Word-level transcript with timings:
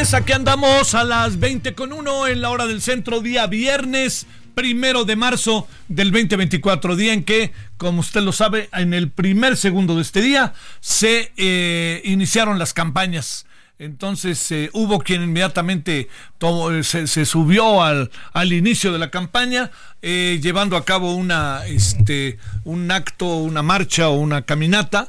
Noches, 0.00 0.14
aquí 0.14 0.32
andamos 0.32 0.94
a 0.94 1.04
las 1.04 1.38
20 1.38 1.74
con 1.74 1.92
1 1.92 2.28
en 2.28 2.40
la 2.40 2.50
hora 2.50 2.66
del 2.66 2.80
centro, 2.80 3.20
día 3.20 3.46
viernes 3.46 4.26
primero 4.54 5.04
de 5.04 5.14
marzo 5.16 5.68
del 5.88 6.10
2024, 6.10 6.96
día 6.96 7.12
en 7.12 7.22
que, 7.24 7.52
como 7.76 8.00
usted 8.00 8.22
lo 8.22 8.32
sabe, 8.32 8.68
en 8.72 8.94
el 8.94 9.10
primer 9.10 9.56
segundo 9.56 9.96
de 9.96 10.02
este 10.02 10.22
día 10.22 10.54
se 10.80 11.32
eh, 11.36 12.00
iniciaron 12.04 12.58
las 12.58 12.72
campañas. 12.72 13.46
Entonces 13.78 14.50
eh, 14.52 14.70
hubo 14.72 15.00
quien 15.00 15.22
inmediatamente 15.22 16.08
tomó- 16.38 16.82
se, 16.82 17.06
se 17.06 17.24
subió 17.26 17.82
al, 17.82 18.10
al 18.32 18.52
inicio 18.52 18.92
de 18.92 18.98
la 18.98 19.10
campaña, 19.10 19.70
eh, 20.02 20.38
llevando 20.42 20.76
a 20.76 20.84
cabo 20.84 21.14
una, 21.14 21.66
este, 21.66 22.38
un 22.64 22.90
acto, 22.90 23.26
una 23.36 23.62
marcha 23.62 24.08
o 24.08 24.14
una 24.18 24.42
caminata 24.42 25.08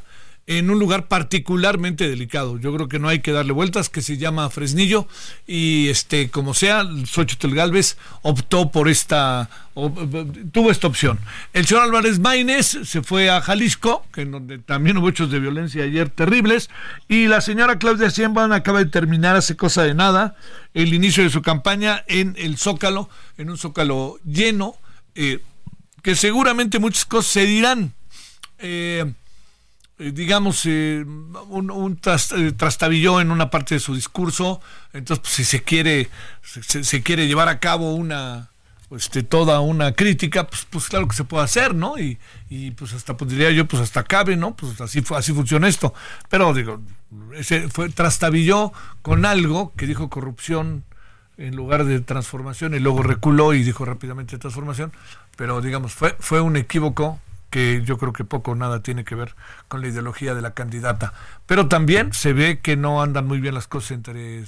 en 0.57 0.69
un 0.69 0.79
lugar 0.79 1.07
particularmente 1.07 2.09
delicado. 2.09 2.59
Yo 2.59 2.73
creo 2.73 2.89
que 2.89 2.99
no 2.99 3.07
hay 3.07 3.19
que 3.19 3.31
darle 3.31 3.53
vueltas, 3.53 3.89
que 3.89 4.01
se 4.01 4.17
llama 4.17 4.49
Fresnillo 4.49 5.07
y 5.47 5.87
este 5.89 6.29
como 6.29 6.53
sea, 6.53 6.85
Xochitl 7.05 7.53
Galvez 7.55 7.97
optó 8.21 8.69
por 8.69 8.89
esta 8.89 9.49
o- 9.75 9.89
tuvo 10.51 10.69
esta 10.71 10.87
opción. 10.87 11.19
El 11.53 11.65
señor 11.65 11.83
Álvarez 11.83 12.19
Maínez 12.19 12.77
se 12.83 13.01
fue 13.01 13.29
a 13.29 13.39
Jalisco, 13.41 14.05
que 14.13 14.23
en 14.23 14.31
donde 14.31 14.57
también 14.59 14.97
hubo 14.97 15.07
hechos 15.07 15.31
de 15.31 15.39
violencia 15.39 15.83
ayer 15.83 16.09
terribles, 16.09 16.69
y 17.07 17.27
la 17.27 17.39
señora 17.39 17.79
Claudia 17.79 18.09
Sheinbaum 18.09 18.51
acaba 18.51 18.79
de 18.79 18.87
terminar 18.89 19.37
hace 19.37 19.55
cosa 19.55 19.83
de 19.83 19.93
nada 19.93 20.35
el 20.73 20.93
inicio 20.93 21.23
de 21.23 21.29
su 21.29 21.41
campaña 21.41 22.03
en 22.07 22.35
el 22.37 22.57
Zócalo, 22.57 23.09
en 23.37 23.49
un 23.49 23.57
Zócalo 23.57 24.19
lleno, 24.25 24.75
eh, 25.15 25.39
que 26.01 26.15
seguramente 26.15 26.79
muchas 26.79 27.05
cosas 27.05 27.31
se 27.31 27.45
dirán. 27.45 27.93
Eh, 28.59 29.05
eh, 29.05 29.13
digamos, 30.11 30.63
eh, 30.65 31.05
un, 31.05 31.99
tras- 32.01 32.31
eh, 32.35 32.51
trastabilló 32.53 33.21
en 33.21 33.29
una 33.31 33.49
parte 33.49 33.75
de 33.75 33.79
su 33.79 33.93
discurso. 33.93 34.59
Entonces, 34.93 35.21
pues, 35.21 35.33
si 35.33 35.43
se 35.43 35.63
quiere, 35.63 36.09
se- 36.41 36.83
se, 36.83 37.03
quiere 37.03 37.27
llevar 37.27 37.47
a 37.49 37.59
cabo 37.59 37.93
una, 37.93 38.49
este, 38.95 39.21
toda 39.23 39.59
una 39.59 39.91
crítica, 39.93 40.47
pues, 40.47 40.65
pues 40.69 40.87
claro 40.87 41.07
que 41.07 41.15
se 41.15 41.23
puede 41.23 41.43
hacer, 41.43 41.75
¿no? 41.75 41.97
Y, 41.99 42.17
y 42.49 42.71
pues 42.71 42.93
hasta 42.93 43.15
pues, 43.15 43.31
yo, 43.31 43.65
pues 43.67 43.81
hasta 43.83 44.03
cabe, 44.03 44.35
¿no? 44.37 44.55
Pues 44.55 44.81
así, 44.81 45.03
así 45.15 45.33
funciona 45.33 45.67
esto. 45.67 45.93
Pero 46.29 46.53
digo, 46.53 46.81
ese 47.35 47.69
fue 47.69 47.89
trastabilló 47.89 48.71
con 49.01 49.25
algo 49.25 49.73
que 49.75 49.85
dijo 49.87 50.09
corrupción 50.09 50.83
en 51.37 51.55
lugar 51.55 51.85
de 51.85 52.01
transformación 52.01 52.75
y 52.75 52.79
luego 52.79 53.01
reculó 53.03 53.53
y 53.53 53.63
dijo 53.63 53.83
rápidamente 53.85 54.37
transformación, 54.37 54.91
pero 55.37 55.59
digamos, 55.61 55.93
fue, 55.93 56.15
fue 56.19 56.39
un 56.41 56.55
equívoco 56.55 57.19
que 57.51 57.83
yo 57.83 57.97
creo 57.99 58.13
que 58.13 58.23
poco 58.23 58.51
o 58.51 58.55
nada 58.55 58.81
tiene 58.81 59.03
que 59.03 59.13
ver 59.13 59.35
con 59.67 59.81
la 59.81 59.87
ideología 59.89 60.33
de 60.33 60.41
la 60.41 60.55
candidata. 60.55 61.13
Pero 61.45 61.67
también 61.67 62.13
se 62.13 62.33
ve 62.33 62.61
que 62.61 62.77
no 62.77 63.03
andan 63.03 63.27
muy 63.27 63.39
bien 63.39 63.53
las 63.53 63.67
cosas 63.67 63.91
entre, 63.91 64.45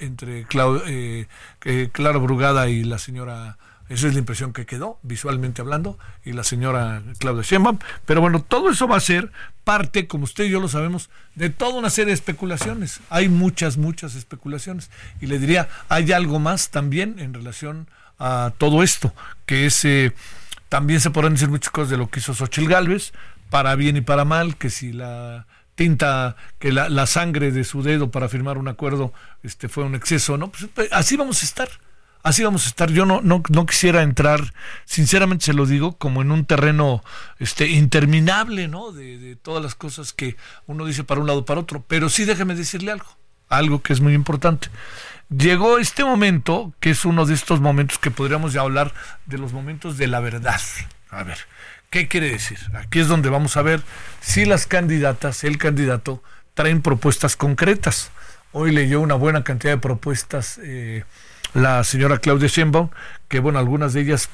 entre 0.00 0.46
eh, 0.86 1.26
eh, 1.64 1.88
Clara 1.92 2.18
Brugada 2.18 2.68
y 2.70 2.84
la 2.84 2.98
señora, 2.98 3.58
esa 3.88 4.06
es 4.06 4.14
la 4.14 4.20
impresión 4.20 4.52
que 4.52 4.66
quedó, 4.66 5.00
visualmente 5.02 5.60
hablando, 5.60 5.98
y 6.24 6.32
la 6.32 6.44
señora 6.44 7.02
Claudia 7.18 7.42
Sheinbaum. 7.42 7.80
Pero 8.06 8.20
bueno, 8.20 8.40
todo 8.40 8.70
eso 8.70 8.86
va 8.86 8.96
a 8.98 9.00
ser 9.00 9.32
parte, 9.64 10.06
como 10.06 10.24
usted 10.24 10.44
y 10.44 10.50
yo 10.50 10.60
lo 10.60 10.68
sabemos, 10.68 11.10
de 11.34 11.50
toda 11.50 11.74
una 11.74 11.90
serie 11.90 12.10
de 12.10 12.14
especulaciones. 12.14 13.00
Hay 13.10 13.28
muchas, 13.28 13.78
muchas 13.78 14.14
especulaciones. 14.14 14.90
Y 15.20 15.26
le 15.26 15.40
diría, 15.40 15.68
hay 15.88 16.12
algo 16.12 16.38
más 16.38 16.70
también 16.70 17.18
en 17.18 17.34
relación 17.34 17.88
a 18.20 18.52
todo 18.58 18.84
esto, 18.84 19.12
que 19.44 19.66
es... 19.66 19.84
eh, 19.84 20.12
también 20.68 21.00
se 21.00 21.10
podrán 21.10 21.34
decir 21.34 21.48
muchas 21.48 21.70
cosas 21.70 21.90
de 21.90 21.96
lo 21.96 22.08
que 22.08 22.20
hizo 22.20 22.34
Xochitl 22.34 22.68
Galvez, 22.68 23.12
para 23.50 23.74
bien 23.76 23.96
y 23.96 24.00
para 24.00 24.24
mal, 24.24 24.56
que 24.56 24.70
si 24.70 24.92
la 24.92 25.46
tinta, 25.74 26.36
que 26.58 26.72
la, 26.72 26.88
la 26.88 27.06
sangre 27.06 27.52
de 27.52 27.64
su 27.64 27.82
dedo 27.82 28.10
para 28.10 28.28
firmar 28.28 28.58
un 28.58 28.68
acuerdo 28.68 29.12
este, 29.42 29.68
fue 29.68 29.84
un 29.84 29.94
exceso, 29.94 30.36
¿no? 30.36 30.50
Pues, 30.50 30.66
pues, 30.74 30.88
así 30.92 31.16
vamos 31.16 31.42
a 31.42 31.46
estar. 31.46 31.68
Así 32.22 32.42
vamos 32.42 32.64
a 32.64 32.68
estar. 32.68 32.90
Yo 32.90 33.04
no, 33.04 33.20
no, 33.20 33.42
no 33.50 33.66
quisiera 33.66 34.02
entrar, 34.02 34.54
sinceramente 34.86 35.44
se 35.44 35.52
lo 35.52 35.66
digo, 35.66 35.98
como 35.98 36.22
en 36.22 36.30
un 36.30 36.46
terreno 36.46 37.04
este, 37.38 37.68
interminable, 37.68 38.66
¿no? 38.66 38.92
De, 38.92 39.18
de 39.18 39.36
todas 39.36 39.62
las 39.62 39.74
cosas 39.74 40.14
que 40.14 40.36
uno 40.66 40.86
dice 40.86 41.04
para 41.04 41.20
un 41.20 41.26
lado 41.26 41.44
para 41.44 41.60
otro. 41.60 41.84
Pero 41.86 42.08
sí 42.08 42.24
déjeme 42.24 42.54
decirle 42.54 42.92
algo, 42.92 43.18
algo 43.50 43.82
que 43.82 43.92
es 43.92 44.00
muy 44.00 44.14
importante. 44.14 44.68
Llegó 45.36 45.78
este 45.78 46.04
momento, 46.04 46.72
que 46.80 46.90
es 46.90 47.04
uno 47.04 47.26
de 47.26 47.34
estos 47.34 47.60
momentos 47.60 47.98
que 47.98 48.10
podríamos 48.10 48.52
ya 48.52 48.60
hablar 48.60 48.92
de 49.26 49.38
los 49.38 49.52
momentos 49.52 49.96
de 49.98 50.06
la 50.06 50.20
verdad. 50.20 50.60
A 51.10 51.24
ver, 51.24 51.38
¿qué 51.90 52.08
quiere 52.08 52.30
decir? 52.30 52.58
Aquí 52.74 53.00
es 53.00 53.08
donde 53.08 53.30
vamos 53.30 53.56
a 53.56 53.62
ver 53.62 53.82
si 54.20 54.44
las 54.44 54.66
candidatas, 54.66 55.42
el 55.42 55.58
candidato, 55.58 56.22
traen 56.54 56.82
propuestas 56.82 57.36
concretas. 57.36 58.10
Hoy 58.52 58.70
leyó 58.70 59.00
una 59.00 59.14
buena 59.14 59.42
cantidad 59.42 59.72
de 59.72 59.78
propuestas 59.78 60.60
eh, 60.62 61.04
la 61.52 61.82
señora 61.82 62.18
Claudia 62.18 62.48
Sheinbaum, 62.48 62.90
que 63.26 63.40
bueno, 63.40 63.58
algunas 63.58 63.92
de 63.92 64.02
ellas, 64.02 64.28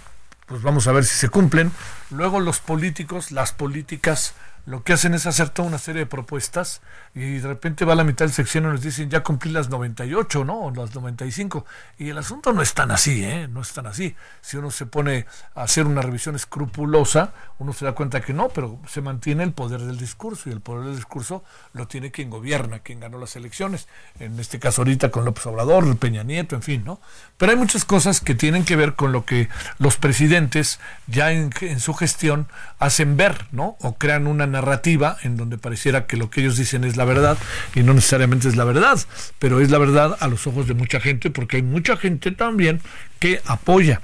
pues 0.46 0.60
vamos 0.60 0.86
a 0.86 0.92
ver 0.92 1.04
si 1.04 1.16
se 1.16 1.28
cumplen. 1.30 1.72
Luego 2.10 2.40
los 2.40 2.60
políticos, 2.60 3.30
las 3.30 3.52
políticas, 3.52 4.34
lo 4.66 4.82
que 4.82 4.92
hacen 4.92 5.14
es 5.14 5.26
hacer 5.26 5.48
toda 5.48 5.68
una 5.68 5.78
serie 5.78 6.00
de 6.00 6.06
propuestas 6.06 6.82
y 7.12 7.38
de 7.38 7.48
repente 7.48 7.84
va 7.84 7.94
a 7.94 7.96
la 7.96 8.04
mitad 8.04 8.24
del 8.24 8.32
sección 8.32 8.64
y 8.64 8.66
nos 8.68 8.82
dicen 8.82 9.10
ya 9.10 9.24
cumplí 9.24 9.50
las 9.50 9.68
98, 9.68 10.44
¿no? 10.44 10.60
O 10.60 10.70
las 10.70 10.94
95. 10.94 11.66
Y 11.98 12.10
el 12.10 12.18
asunto 12.18 12.52
no 12.52 12.62
es 12.62 12.72
tan 12.72 12.92
así, 12.92 13.24
¿eh? 13.24 13.48
No 13.48 13.62
es 13.62 13.72
tan 13.72 13.88
así. 13.88 14.14
Si 14.40 14.56
uno 14.56 14.70
se 14.70 14.86
pone 14.86 15.26
a 15.56 15.62
hacer 15.62 15.86
una 15.86 16.02
revisión 16.02 16.36
escrupulosa, 16.36 17.32
uno 17.58 17.72
se 17.72 17.84
da 17.84 17.92
cuenta 17.92 18.20
que 18.20 18.32
no, 18.32 18.48
pero 18.48 18.78
se 18.86 19.00
mantiene 19.00 19.42
el 19.42 19.52
poder 19.52 19.80
del 19.80 19.98
discurso 19.98 20.48
y 20.48 20.52
el 20.52 20.60
poder 20.60 20.84
del 20.86 20.96
discurso 20.96 21.42
lo 21.72 21.88
tiene 21.88 22.12
quien 22.12 22.30
gobierna, 22.30 22.78
quien 22.78 23.00
ganó 23.00 23.18
las 23.18 23.34
elecciones. 23.34 23.88
En 24.20 24.38
este 24.38 24.60
caso 24.60 24.82
ahorita 24.82 25.10
con 25.10 25.24
López 25.24 25.44
Obrador, 25.46 25.96
Peña 25.96 26.22
Nieto, 26.22 26.54
en 26.54 26.62
fin, 26.62 26.84
¿no? 26.84 27.00
Pero 27.38 27.50
hay 27.50 27.58
muchas 27.58 27.84
cosas 27.84 28.20
que 28.20 28.36
tienen 28.36 28.64
que 28.64 28.76
ver 28.76 28.94
con 28.94 29.10
lo 29.10 29.24
que 29.24 29.48
los 29.78 29.96
presidentes 29.96 30.78
ya 31.08 31.32
en, 31.32 31.50
en 31.60 31.80
su 31.80 31.92
gestión 31.94 32.46
hacen 32.78 33.16
ver, 33.16 33.46
¿no? 33.50 33.76
O 33.80 33.96
crean 33.96 34.28
una 34.28 34.46
narrativa 34.46 35.16
en 35.22 35.36
donde 35.36 35.58
pareciera 35.58 36.06
que 36.06 36.16
lo 36.16 36.30
que 36.30 36.42
ellos 36.42 36.56
dicen 36.56 36.84
es 36.84 36.99
la 37.00 37.06
verdad 37.06 37.38
y 37.74 37.82
no 37.82 37.94
necesariamente 37.94 38.46
es 38.46 38.56
la 38.56 38.64
verdad, 38.64 38.98
pero 39.38 39.60
es 39.60 39.70
la 39.70 39.78
verdad 39.78 40.18
a 40.20 40.28
los 40.28 40.46
ojos 40.46 40.68
de 40.68 40.74
mucha 40.74 41.00
gente 41.00 41.30
porque 41.30 41.56
hay 41.56 41.62
mucha 41.62 41.96
gente 41.96 42.30
también 42.30 42.82
que 43.18 43.40
apoya. 43.46 44.02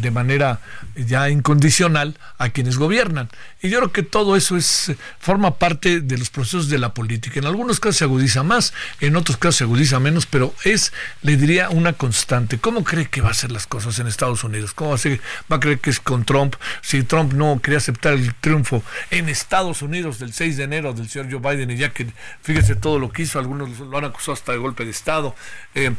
De 0.00 0.10
manera 0.10 0.60
ya 0.96 1.28
incondicional 1.30 2.16
a 2.38 2.50
quienes 2.50 2.78
gobiernan. 2.78 3.28
Y 3.62 3.70
yo 3.70 3.78
creo 3.78 3.92
que 3.92 4.02
todo 4.02 4.36
eso 4.36 4.56
es 4.56 4.92
forma 5.18 5.56
parte 5.56 6.00
de 6.00 6.18
los 6.18 6.30
procesos 6.30 6.68
de 6.68 6.78
la 6.78 6.94
política. 6.94 7.38
En 7.38 7.46
algunos 7.46 7.80
casos 7.80 7.96
se 7.96 8.04
agudiza 8.04 8.42
más, 8.42 8.72
en 9.00 9.16
otros 9.16 9.36
casos 9.36 9.56
se 9.56 9.64
agudiza 9.64 10.00
menos, 10.00 10.26
pero 10.26 10.54
es, 10.64 10.92
le 11.22 11.36
diría, 11.36 11.70
una 11.70 11.92
constante. 11.92 12.58
¿Cómo 12.58 12.84
cree 12.84 13.08
que 13.08 13.20
va 13.20 13.30
a 13.30 13.34
ser 13.34 13.52
las 13.52 13.66
cosas 13.66 13.98
en 13.98 14.06
Estados 14.06 14.44
Unidos? 14.44 14.74
¿Cómo 14.74 14.90
va 14.90 14.96
a, 14.96 14.98
ser, 14.98 15.20
va 15.50 15.56
a 15.56 15.60
creer 15.60 15.80
que 15.80 15.90
es 15.90 16.00
con 16.00 16.24
Trump? 16.24 16.54
Si 16.82 17.02
Trump 17.02 17.32
no 17.32 17.60
quería 17.60 17.78
aceptar 17.78 18.14
el 18.14 18.34
triunfo 18.34 18.82
en 19.10 19.28
Estados 19.28 19.82
Unidos 19.82 20.18
del 20.18 20.32
6 20.32 20.56
de 20.56 20.64
enero 20.64 20.92
del 20.92 21.08
señor 21.08 21.30
Joe 21.30 21.40
Biden, 21.40 21.70
y 21.70 21.76
ya 21.76 21.90
que 21.90 22.06
fíjese 22.42 22.76
todo 22.76 22.98
lo 22.98 23.10
que 23.10 23.22
hizo, 23.22 23.38
algunos 23.38 23.78
lo 23.78 23.98
han 23.98 24.04
acusado 24.04 24.32
hasta 24.32 24.52
de 24.52 24.58
golpe 24.58 24.84
de 24.84 24.90
Estado. 24.90 25.34
Eh, 25.74 25.92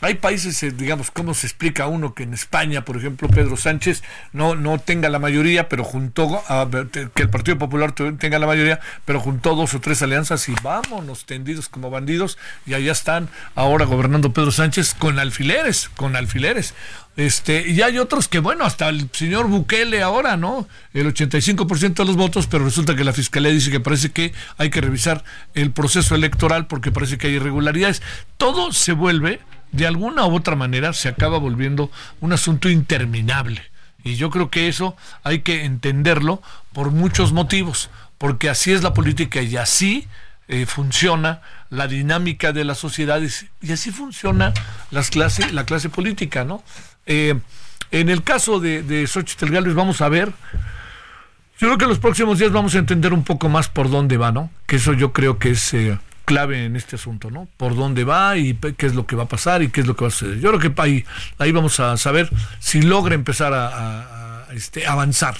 hay 0.00 0.14
países, 0.14 0.62
eh, 0.62 0.70
digamos, 0.70 1.10
¿cómo 1.10 1.34
se 1.34 1.46
explica 1.46 1.86
uno 1.86 2.14
que 2.14 2.24
en 2.24 2.34
España, 2.34 2.84
por 2.84 2.96
ejemplo, 2.96 3.28
Pedro 3.28 3.56
Sánchez 3.56 4.02
no, 4.32 4.54
no 4.54 4.78
tenga 4.78 5.08
la 5.08 5.18
mayoría, 5.18 5.68
pero 5.68 5.84
juntó, 5.84 6.42
a, 6.48 6.68
que 7.14 7.22
el 7.22 7.30
Partido 7.30 7.58
Popular 7.58 7.92
tenga 7.92 8.38
la 8.38 8.46
mayoría, 8.46 8.80
pero 9.04 9.20
juntó 9.20 9.54
dos 9.54 9.74
o 9.74 9.80
tres 9.80 10.02
alianzas 10.02 10.48
y 10.48 10.54
vámonos 10.62 11.24
tendidos 11.24 11.68
como 11.68 11.90
bandidos 11.90 12.38
y 12.66 12.74
allá 12.74 12.92
están 12.92 13.28
ahora 13.54 13.84
gobernando 13.84 14.32
Pedro 14.32 14.50
Sánchez 14.50 14.94
con 14.94 15.18
alfileres, 15.18 15.88
con 15.96 16.16
alfileres. 16.16 16.74
Este, 17.16 17.66
y 17.66 17.80
hay 17.80 17.98
otros 17.98 18.28
que, 18.28 18.40
bueno, 18.40 18.64
hasta 18.64 18.90
el 18.90 19.08
señor 19.10 19.48
Bukele 19.48 20.02
ahora, 20.02 20.36
¿no? 20.36 20.68
El 20.92 21.12
85% 21.12 21.94
de 21.94 22.04
los 22.04 22.16
votos, 22.16 22.46
pero 22.46 22.64
resulta 22.64 22.94
que 22.94 23.04
la 23.04 23.14
fiscalía 23.14 23.50
dice 23.50 23.70
que 23.70 23.80
parece 23.80 24.10
que 24.10 24.34
hay 24.58 24.68
que 24.68 24.82
revisar 24.82 25.24
el 25.54 25.70
proceso 25.70 26.14
electoral 26.14 26.66
porque 26.66 26.92
parece 26.92 27.16
que 27.16 27.28
hay 27.28 27.34
irregularidades. 27.34 28.02
Todo 28.36 28.70
se 28.72 28.92
vuelve 28.92 29.40
de 29.72 29.86
alguna 29.86 30.26
u 30.26 30.34
otra 30.34 30.56
manera 30.56 30.92
se 30.92 31.08
acaba 31.08 31.38
volviendo 31.38 31.90
un 32.20 32.32
asunto 32.32 32.68
interminable. 32.68 33.62
Y 34.04 34.14
yo 34.16 34.30
creo 34.30 34.50
que 34.50 34.68
eso 34.68 34.96
hay 35.24 35.40
que 35.40 35.64
entenderlo 35.64 36.40
por 36.72 36.90
muchos 36.90 37.32
motivos, 37.32 37.90
porque 38.18 38.48
así 38.48 38.72
es 38.72 38.82
la 38.82 38.94
política 38.94 39.42
y 39.42 39.56
así 39.56 40.06
eh, 40.48 40.64
funciona 40.66 41.40
la 41.70 41.88
dinámica 41.88 42.52
de 42.52 42.64
las 42.64 42.78
sociedades 42.78 43.46
y 43.60 43.72
así 43.72 43.90
funciona 43.90 44.54
las 44.92 45.10
clase, 45.10 45.52
la 45.52 45.64
clase 45.64 45.88
política, 45.88 46.44
¿no? 46.44 46.62
Eh, 47.06 47.34
en 47.90 48.08
el 48.08 48.22
caso 48.22 48.60
de, 48.60 48.82
de 48.82 49.06
Xochitl 49.06 49.50
Gálvez 49.50 49.74
vamos 49.74 50.00
a 50.00 50.08
ver, 50.08 50.32
yo 51.58 51.68
creo 51.68 51.78
que 51.78 51.84
en 51.84 51.90
los 51.90 51.98
próximos 51.98 52.38
días 52.38 52.52
vamos 52.52 52.74
a 52.74 52.78
entender 52.78 53.12
un 53.12 53.24
poco 53.24 53.48
más 53.48 53.68
por 53.68 53.90
dónde 53.90 54.18
va, 54.18 54.30
¿no? 54.30 54.50
Que 54.66 54.76
eso 54.76 54.92
yo 54.92 55.12
creo 55.12 55.38
que 55.38 55.50
es 55.50 55.74
eh, 55.74 55.98
clave 56.26 56.66
en 56.66 56.76
este 56.76 56.96
asunto, 56.96 57.30
¿no? 57.30 57.48
Por 57.56 57.74
dónde 57.74 58.04
va 58.04 58.36
y 58.36 58.52
qué 58.54 58.86
es 58.86 58.94
lo 58.94 59.06
que 59.06 59.16
va 59.16 59.22
a 59.22 59.28
pasar 59.28 59.62
y 59.62 59.70
qué 59.70 59.80
es 59.80 59.86
lo 59.86 59.96
que 59.96 60.04
va 60.04 60.08
a 60.08 60.10
suceder. 60.10 60.40
Yo 60.40 60.52
creo 60.52 60.74
que 60.74 60.82
ahí, 60.82 61.06
ahí 61.38 61.52
vamos 61.52 61.80
a 61.80 61.96
saber 61.96 62.28
si 62.58 62.82
logra 62.82 63.14
empezar 63.14 63.54
a, 63.54 64.46
este, 64.52 64.86
avanzar. 64.86 65.36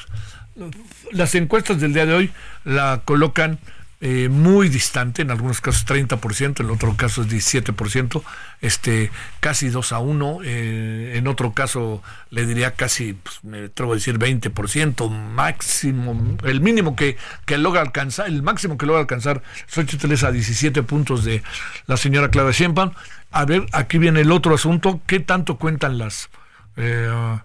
Las 1.12 1.34
encuestas 1.34 1.80
del 1.80 1.92
día 1.92 2.06
de 2.06 2.14
hoy 2.14 2.30
la 2.64 3.02
colocan 3.04 3.58
eh, 4.02 4.28
muy 4.28 4.68
distante, 4.68 5.22
en 5.22 5.30
algunos 5.30 5.62
casos 5.62 5.86
30%, 5.86 6.60
en 6.60 6.70
otro 6.70 6.96
caso 6.96 7.22
es 7.22 7.28
17%, 7.28 8.22
este, 8.60 9.10
casi 9.40 9.70
2 9.70 9.92
a 9.92 9.98
1, 10.00 10.38
eh, 10.44 11.12
en 11.16 11.26
otro 11.26 11.54
caso 11.54 12.02
le 12.28 12.44
diría 12.44 12.72
casi, 12.72 13.14
pues, 13.14 13.42
me 13.42 13.64
atrevo 13.64 13.92
a 13.92 13.94
decir 13.94 14.18
20%, 14.18 15.08
máximo, 15.08 16.36
el 16.44 16.60
mínimo 16.60 16.94
que, 16.94 17.16
que 17.46 17.56
logra 17.56 17.80
alcanzar, 17.80 18.26
el 18.26 18.42
máximo 18.42 18.76
que 18.76 18.84
logra 18.84 19.00
alcanzar 19.00 19.42
Xochitl 19.66 20.12
es 20.12 20.24
a 20.24 20.30
17 20.30 20.82
puntos 20.82 21.24
de 21.24 21.42
la 21.86 21.96
señora 21.96 22.30
Clara 22.30 22.50
Sheinbaum. 22.50 22.92
A 23.30 23.44
ver, 23.46 23.64
aquí 23.72 23.96
viene 23.96 24.20
el 24.20 24.30
otro 24.30 24.54
asunto, 24.54 25.00
¿qué 25.06 25.20
tanto 25.20 25.56
cuentan 25.56 25.96
las... 25.96 26.28
Eh, 26.76 27.38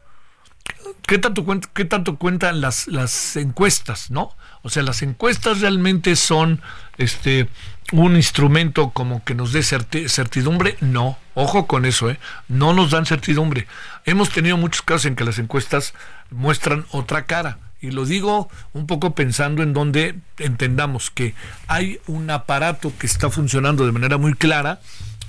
¿Qué 1.07 1.18
tanto, 1.18 1.45
qué 1.74 1.86
tanto 1.86 2.18
cuentan 2.18 2.62
las, 2.62 2.88
las 2.88 3.36
encuestas, 3.36 4.12
no? 4.12 4.36
O 4.63 4.69
sea, 4.69 4.83
las 4.83 5.01
encuestas 5.01 5.61
realmente 5.61 6.15
son 6.15 6.61
este 6.97 7.47
un 7.91 8.15
instrumento 8.15 8.91
como 8.91 9.23
que 9.23 9.35
nos 9.35 9.51
dé 9.51 9.63
certidumbre, 9.63 10.77
no, 10.79 11.17
ojo 11.33 11.67
con 11.67 11.85
eso, 11.85 12.09
¿eh? 12.09 12.19
no 12.47 12.73
nos 12.73 12.91
dan 12.91 13.05
certidumbre. 13.05 13.67
Hemos 14.05 14.29
tenido 14.29 14.55
muchos 14.57 14.81
casos 14.81 15.05
en 15.05 15.15
que 15.15 15.25
las 15.25 15.39
encuestas 15.39 15.93
muestran 16.29 16.85
otra 16.91 17.25
cara. 17.25 17.59
Y 17.81 17.91
lo 17.91 18.05
digo 18.05 18.49
un 18.73 18.85
poco 18.85 19.15
pensando 19.15 19.63
en 19.63 19.73
donde 19.73 20.15
entendamos 20.37 21.09
que 21.09 21.33
hay 21.67 21.99
un 22.07 22.29
aparato 22.29 22.93
que 22.97 23.07
está 23.07 23.29
funcionando 23.29 23.85
de 23.85 23.91
manera 23.91 24.17
muy 24.17 24.35
clara 24.35 24.79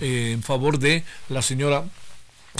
eh, 0.00 0.32
en 0.32 0.43
favor 0.43 0.78
de 0.78 1.02
la 1.31 1.40
señora 1.40 1.82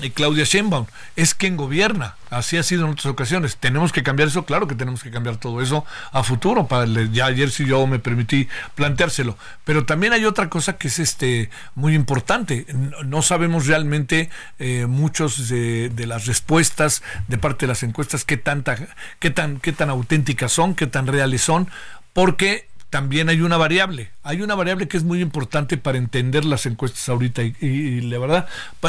y 0.01 0.11
Claudia 0.11 0.45
Sheinbaum 0.45 0.87
es 1.17 1.35
quien 1.35 1.57
gobierna. 1.57 2.17
Así 2.31 2.57
ha 2.57 2.63
sido 2.63 2.87
en 2.87 2.93
otras 2.93 3.07
ocasiones. 3.07 3.59
¿Tenemos 3.59 3.93
que 3.93 4.03
cambiar 4.03 4.29
eso? 4.29 4.47
Claro 4.47 4.67
que 4.67 4.75
tenemos 4.75 5.03
que 5.03 5.11
cambiar 5.11 5.37
todo 5.37 5.61
eso 5.61 5.85
a 6.13 6.23
futuro. 6.23 6.67
Ya 7.13 7.27
ayer 7.27 7.51
sí 7.51 7.67
yo 7.67 7.87
me 7.87 7.99
permití 7.99 8.49
planteárselo. 8.75 9.37
Pero 9.65 9.85
también 9.85 10.15
hay 10.15 10.25
otra 10.25 10.49
cosa 10.49 10.79
que 10.79 10.89
es 10.89 10.99
este 10.99 11.51
muy 11.75 11.95
importante. 11.95 12.67
No, 13.05 13.21
sabemos 13.21 13.67
realmente 13.67 14.31
eh, 14.59 14.87
muchos 14.87 15.49
de, 15.49 15.91
de, 15.91 16.07
las 16.07 16.27
respuestas 16.27 17.03
de 17.29 17.37
parte 17.37 17.67
de 17.67 17.69
las 17.69 17.83
encuestas 17.83 18.25
qué 18.25 18.39
tanta, 18.39 18.77
qué 19.19 19.31
tan, 19.31 19.61
qué 19.61 19.73
tan 19.73 19.91
auténticas 19.91 20.53
son, 20.53 20.75
qué 20.75 20.87
tan 20.87 21.07
reales 21.07 21.43
son, 21.43 21.69
porque 22.15 22.69
también 22.93 23.31
hay 23.31 23.41
una 23.41 23.57
variable. 23.57 24.11
Hay 24.23 24.43
una 24.43 24.55
variable 24.55 24.87
que 24.87 24.99
es 24.99 25.03
muy 25.03 25.23
importante 25.23 25.79
para 25.79 25.97
entender 25.97 26.45
las 26.45 26.67
encuestas 26.67 27.09
ahorita. 27.09 27.41
Y, 27.43 28.03
la 28.03 28.19
verdad, 28.19 28.47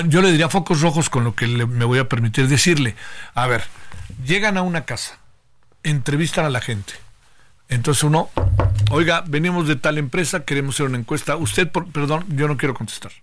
yo 0.09 0.21
le 0.21 0.29
diría 0.29 0.50
focos 0.50 0.81
rojos 0.81 1.09
con 1.09 1.23
lo 1.23 1.35
que 1.35 1.47
me 1.47 1.85
voy 1.85 2.00
a 2.00 2.09
permitir 2.09 2.50
decirle. 2.50 2.97
A 3.33 3.47
ver, 3.47 3.63
llegan 4.25 4.57
a 4.57 4.61
una 4.61 4.83
casa, 4.83 5.19
entrevistan 5.83 6.44
a 6.44 6.50
la 6.50 6.59
gente. 6.59 6.91
Entonces 7.69 8.03
uno, 8.03 8.29
oiga, 8.91 9.23
venimos 9.25 9.69
de 9.69 9.77
tal 9.77 9.97
empresa, 9.97 10.44
queremos 10.44 10.75
hacer 10.75 10.88
una 10.88 10.97
encuesta. 10.97 11.38
Usted, 11.38 11.71
perdón, 11.71 12.25
yo 12.27 12.50
no 12.50 12.57
quiero 12.57 12.73
contestar. 12.73 13.13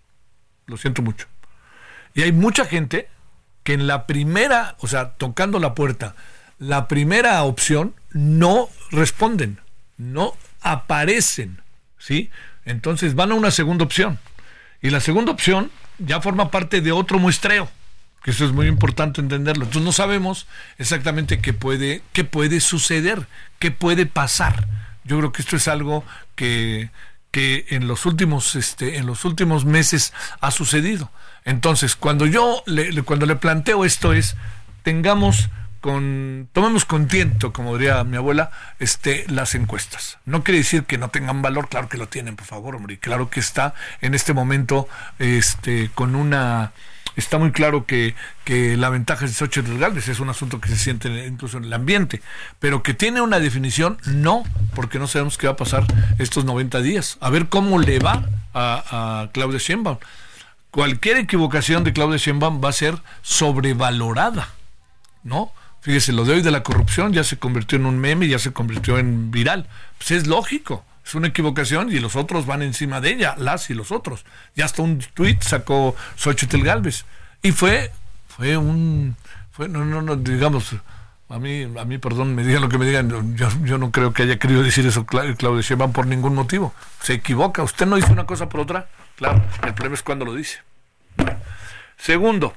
Lo 0.65 0.79
siento 0.79 1.03
mucho. 1.03 1.27
Y 2.15 2.23
hay 2.23 2.33
mucha 2.33 2.65
gente 2.65 3.11
que 3.65 3.75
en 3.75 3.87
la 3.87 4.07
primera, 4.07 4.77
o 4.79 4.87
sea, 4.87 5.11
tocando 5.11 5.59
la 5.59 5.75
puerta, 5.75 6.15
la 6.59 6.89
primera 6.89 7.43
opción, 7.43 7.95
no 8.13 8.71
responden. 8.91 9.61
No 9.99 10.33
aparecen, 10.61 11.61
¿sí? 11.99 12.31
Entonces 12.65 13.15
van 13.15 13.33
a 13.33 13.35
una 13.35 13.51
segunda 13.51 13.85
opción. 13.85 14.19
Y 14.83 14.91
la 14.91 15.01
segunda 15.01 15.33
opción 15.33 15.71
ya 15.99 16.21
forma 16.21 16.51
parte 16.51 16.81
de 16.81 16.93
otro 16.93 17.19
muestreo, 17.19 17.71
que 18.23 18.31
eso 18.31 18.45
es 18.45 18.53
muy 18.53 18.67
importante 18.67 19.21
entenderlo. 19.21 19.65
Entonces 19.65 19.85
no 19.85 19.93
sabemos 19.93 20.47
exactamente 20.79 21.41
qué 21.41 21.53
puede, 21.53 22.03
qué 22.13 22.25
puede 22.25 22.61
suceder, 22.61 23.27
qué 23.59 23.71
puede 23.71 24.07
pasar. 24.07 24.67
Yo 25.05 25.19
creo 25.19 25.33
que 25.33 25.43
esto 25.43 25.57
es 25.57 25.69
algo 25.69 26.05
que, 26.35 26.91
que 27.31 27.67
en 27.71 27.89
los 27.89 28.07
últimos, 28.07 28.57
este, 28.57 28.97
en 28.97 29.07
los 29.07 29.25
últimos 29.25 29.65
meses 29.65 30.13
ha 30.41 30.51
sucedido. 30.51 31.11
Entonces, 31.45 31.97
cuando 31.97 32.27
yo 32.27 32.63
le, 32.67 33.03
cuando 33.03 33.27
le 33.27 33.37
planteo 33.37 33.85
esto 33.85 34.13
es, 34.13 34.37
tengamos 34.83 35.49
con 35.81 36.49
tomemos 36.53 36.85
con 36.85 37.09
tiento, 37.09 37.53
como 37.53 37.77
diría 37.77 38.05
mi 38.05 38.17
abuela, 38.17 38.51
este 38.79 39.25
las 39.29 39.55
encuestas. 39.55 40.19
No 40.25 40.45
quiere 40.45 40.59
decir 40.59 40.85
que 40.85 40.99
no 40.99 41.09
tengan 41.09 41.43
valor, 41.43 41.69
claro 41.69 41.89
que 41.89 41.99
lo 41.99 42.09
tienen, 42.09 42.37
por 42.37 42.47
favor, 42.47 42.77
hombre, 42.77 42.95
y 42.95 42.99
claro 42.99 43.31
que 43.31 43.41
está 43.41 43.75
en 44.01 44.15
este 44.15 44.33
momento 44.33 44.89
este 45.19 45.91
con 45.95 46.15
una 46.15 46.73
está 47.17 47.39
muy 47.39 47.53
claro 47.53 47.87
que, 47.87 48.15
que 48.45 48.77
la 48.77 48.89
ventaja 48.89 49.27
de 49.27 49.33
Xochitl 49.33 49.79
Galvez 49.79 50.09
es 50.09 50.21
un 50.21 50.31
asunto 50.31 50.61
que 50.61 50.69
se 50.69 50.77
siente 50.77 51.27
incluso 51.27 51.59
en 51.59 51.65
el 51.65 51.73
ambiente, 51.73 52.23
pero 52.59 52.83
que 52.83 52.95
tiene 52.95 53.21
una 53.21 53.39
definición, 53.41 53.99
no, 54.07 54.45
porque 54.75 54.99
no 54.99 55.07
sabemos 55.07 55.39
qué 55.39 55.47
va 55.47 55.55
a 55.55 55.57
pasar 55.57 55.85
estos 56.19 56.45
90 56.45 56.81
días. 56.81 57.19
A 57.21 57.31
ver 57.31 57.49
cómo 57.49 57.79
le 57.79 57.99
va 57.99 58.29
a, 58.55 59.23
a 59.23 59.31
Claudia 59.33 59.59
Sheinbaum. 59.59 59.99
Cualquier 60.71 61.17
equivocación 61.19 61.85
de 61.85 61.93
Claudia 61.93 62.17
Sheinbaum 62.17 62.63
va 62.63 62.69
a 62.69 62.73
ser 62.73 62.97
sobrevalorada, 63.23 64.49
¿no? 65.25 65.53
Fíjese, 65.81 66.13
lo 66.13 66.25
de 66.25 66.35
hoy 66.35 66.43
de 66.43 66.51
la 66.51 66.63
corrupción 66.63 67.13
ya 67.13 67.25
se 67.25 67.39
convirtió 67.39 67.77
en 67.77 67.87
un 67.87 67.99
meme, 67.99 68.29
ya 68.29 68.39
se 68.39 68.53
convirtió 68.53 68.99
en 68.99 69.31
viral. 69.31 69.67
Pues 69.99 70.11
es 70.11 70.27
lógico, 70.27 70.85
es 71.05 71.15
una 71.15 71.29
equivocación 71.29 71.91
y 71.91 72.01
los 72.01 72.17
otros 72.17 72.47
van 72.47 72.63
encima 72.63 73.01
de 73.01 73.13
ella, 73.13 73.35
las 73.39 73.71
y 73.71 73.75
los 73.75 73.91
otros. 73.91 74.25
Ya 74.55 74.67
hasta 74.67 74.83
un 74.83 74.99
tuit 74.99 75.43
sacó 75.43 75.97
Xochitl 76.17 76.63
Galvez. 76.63 77.07
Y 77.43 77.53
fue, 77.53 77.91
fue 78.29 78.57
un, 78.57 79.17
fue, 79.51 79.69
no, 79.69 79.85
no, 79.85 80.03
no, 80.03 80.17
digamos, 80.17 80.75
a 81.31 81.39
mí, 81.39 81.63
a 81.63 81.85
mí, 81.85 81.99
perdón, 81.99 82.35
me 82.35 82.45
digan 82.45 82.61
lo 82.61 82.69
que 82.69 82.77
me 82.77 82.87
digan, 82.87 83.37
yo, 83.37 83.79
no 83.79 83.91
creo 83.93 84.13
que 84.13 84.25
haya 84.25 84.39
querido 84.39 84.63
decir 84.63 84.85
eso 84.87 85.07
Claudio 85.07 85.63
Sheinbaum 85.63 85.93
por 85.93 86.07
ningún 86.07 86.35
motivo. 86.35 86.75
Se 87.03 87.15
equivoca, 87.15 87.63
usted 87.63 87.87
no 87.87 87.97
dice 87.97 88.13
una 88.13 88.27
cosa 88.27 88.49
por 88.49 88.61
otra, 88.61 88.89
claro, 89.17 89.43
el 89.65 89.73
problema 89.73 89.95
es 89.95 90.03
cuando 90.03 90.25
lo 90.25 90.35
dice. 90.35 90.59
Segundo, 91.97 92.53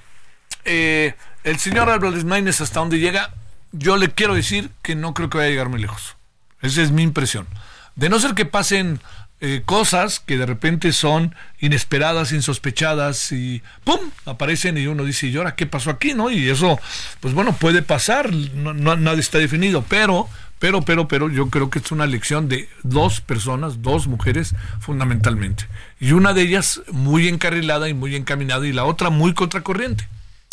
eh, 0.65 1.13
el 1.43 1.59
señor 1.59 1.89
Álvarez 1.89 2.23
Maínez 2.23 2.61
hasta 2.61 2.79
donde 2.79 2.99
llega, 2.99 3.33
yo 3.71 3.97
le 3.97 4.09
quiero 4.11 4.35
decir 4.35 4.69
que 4.81 4.95
no 4.95 5.13
creo 5.13 5.29
que 5.29 5.37
vaya 5.37 5.47
a 5.47 5.51
llegar 5.51 5.69
muy 5.69 5.81
lejos. 5.81 6.15
Esa 6.61 6.81
es 6.81 6.91
mi 6.91 7.03
impresión. 7.03 7.47
De 7.95 8.09
no 8.09 8.19
ser 8.19 8.33
que 8.33 8.45
pasen 8.45 8.99
eh, 9.41 9.61
cosas 9.65 10.21
que 10.21 10.37
de 10.37 10.45
repente 10.45 10.93
son 10.93 11.35
inesperadas, 11.59 12.31
insospechadas 12.31 13.33
y 13.33 13.61
¡pum! 13.83 13.99
aparecen 14.25 14.77
y 14.77 14.87
uno 14.87 15.03
dice, 15.03 15.27
¿y 15.27 15.35
ahora 15.35 15.55
qué 15.55 15.65
pasó 15.65 15.89
aquí? 15.89 16.13
¿no? 16.13 16.29
Y 16.29 16.49
eso, 16.49 16.79
pues 17.19 17.33
bueno, 17.33 17.53
puede 17.53 17.81
pasar, 17.81 18.31
no, 18.31 18.73
nadie 18.73 19.19
está 19.19 19.39
definido, 19.39 19.83
pero, 19.89 20.29
pero, 20.59 20.83
pero, 20.83 21.09
pero 21.09 21.29
yo 21.29 21.49
creo 21.49 21.69
que 21.69 21.79
es 21.79 21.91
una 21.91 22.05
lección 22.05 22.47
de 22.47 22.69
dos 22.83 23.19
personas, 23.19 23.81
dos 23.81 24.07
mujeres 24.07 24.55
fundamentalmente. 24.79 25.67
Y 25.99 26.13
una 26.13 26.33
de 26.33 26.43
ellas 26.43 26.81
muy 26.91 27.27
encarrilada 27.27 27.89
y 27.89 27.93
muy 27.93 28.15
encaminada 28.15 28.65
y 28.65 28.71
la 28.71 28.85
otra 28.85 29.09
muy 29.09 29.33
contracorriente. 29.33 30.07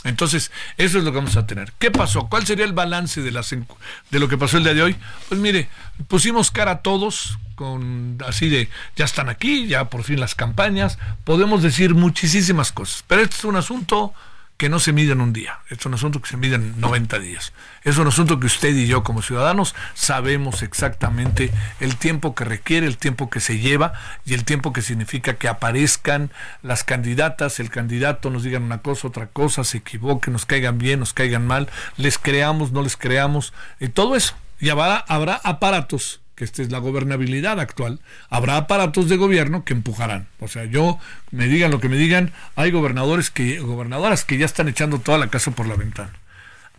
Entonces, 0.04 0.50
eso 0.78 0.98
es 0.98 1.04
lo 1.04 1.12
que 1.12 1.18
vamos 1.18 1.36
a 1.36 1.46
tener. 1.46 1.72
¿Qué 1.78 1.90
pasó? 1.90 2.28
¿Cuál 2.28 2.46
sería 2.46 2.64
el 2.64 2.72
balance 2.72 3.20
de, 3.20 3.30
las, 3.30 3.50
de 3.50 4.18
lo 4.18 4.28
que 4.28 4.38
pasó 4.38 4.56
el 4.56 4.64
día 4.64 4.74
de 4.74 4.82
hoy? 4.82 4.96
Pues 5.28 5.40
mire, 5.40 5.68
pusimos 6.08 6.50
cara 6.50 6.70
a 6.72 6.78
todos 6.82 7.38
con 7.54 8.16
así 8.26 8.48
de, 8.48 8.70
ya 8.96 9.04
están 9.04 9.28
aquí, 9.28 9.66
ya 9.66 9.90
por 9.90 10.02
fin 10.02 10.18
las 10.18 10.34
campañas, 10.34 10.98
podemos 11.24 11.62
decir 11.62 11.94
muchísimas 11.94 12.72
cosas, 12.72 13.04
pero 13.06 13.20
este 13.20 13.36
es 13.36 13.44
un 13.44 13.56
asunto 13.56 14.14
que 14.60 14.68
no 14.68 14.78
se 14.78 14.92
mide 14.92 15.12
en 15.12 15.22
un 15.22 15.32
día, 15.32 15.60
es 15.70 15.86
un 15.86 15.94
asunto 15.94 16.20
que 16.20 16.28
se 16.28 16.36
mide 16.36 16.56
en 16.56 16.78
90 16.78 17.18
días. 17.18 17.54
Es 17.82 17.96
un 17.96 18.06
asunto 18.06 18.38
que 18.38 18.44
usted 18.44 18.76
y 18.76 18.86
yo 18.86 19.02
como 19.02 19.22
ciudadanos 19.22 19.74
sabemos 19.94 20.62
exactamente 20.62 21.50
el 21.80 21.96
tiempo 21.96 22.34
que 22.34 22.44
requiere, 22.44 22.86
el 22.86 22.98
tiempo 22.98 23.30
que 23.30 23.40
se 23.40 23.58
lleva 23.58 23.94
y 24.26 24.34
el 24.34 24.44
tiempo 24.44 24.74
que 24.74 24.82
significa 24.82 25.36
que 25.36 25.48
aparezcan 25.48 26.30
las 26.62 26.84
candidatas, 26.84 27.58
el 27.58 27.70
candidato 27.70 28.28
nos 28.28 28.42
digan 28.42 28.64
una 28.64 28.82
cosa, 28.82 29.08
otra 29.08 29.28
cosa, 29.28 29.64
se 29.64 29.78
equivoquen, 29.78 30.34
nos 30.34 30.44
caigan 30.44 30.76
bien, 30.76 31.00
nos 31.00 31.14
caigan 31.14 31.46
mal, 31.46 31.70
les 31.96 32.18
creamos, 32.18 32.70
no 32.70 32.82
les 32.82 32.98
creamos, 32.98 33.54
y 33.80 33.88
todo 33.88 34.14
eso. 34.14 34.34
Y 34.60 34.68
habrá, 34.68 34.98
habrá 34.98 35.40
aparatos 35.42 36.19
que 36.40 36.44
esta 36.46 36.62
es 36.62 36.72
la 36.72 36.78
gobernabilidad 36.78 37.60
actual, 37.60 38.00
habrá 38.30 38.56
aparatos 38.56 39.10
de 39.10 39.18
gobierno 39.18 39.62
que 39.62 39.74
empujarán. 39.74 40.26
O 40.38 40.48
sea, 40.48 40.64
yo 40.64 40.98
me 41.32 41.48
digan 41.48 41.70
lo 41.70 41.80
que 41.80 41.90
me 41.90 41.98
digan, 41.98 42.32
hay 42.56 42.70
gobernadores 42.70 43.28
que 43.28 43.60
gobernadoras 43.60 44.24
que 44.24 44.38
ya 44.38 44.46
están 44.46 44.66
echando 44.66 45.00
toda 45.00 45.18
la 45.18 45.28
casa 45.28 45.50
por 45.50 45.66
la 45.66 45.76
ventana. 45.76 46.14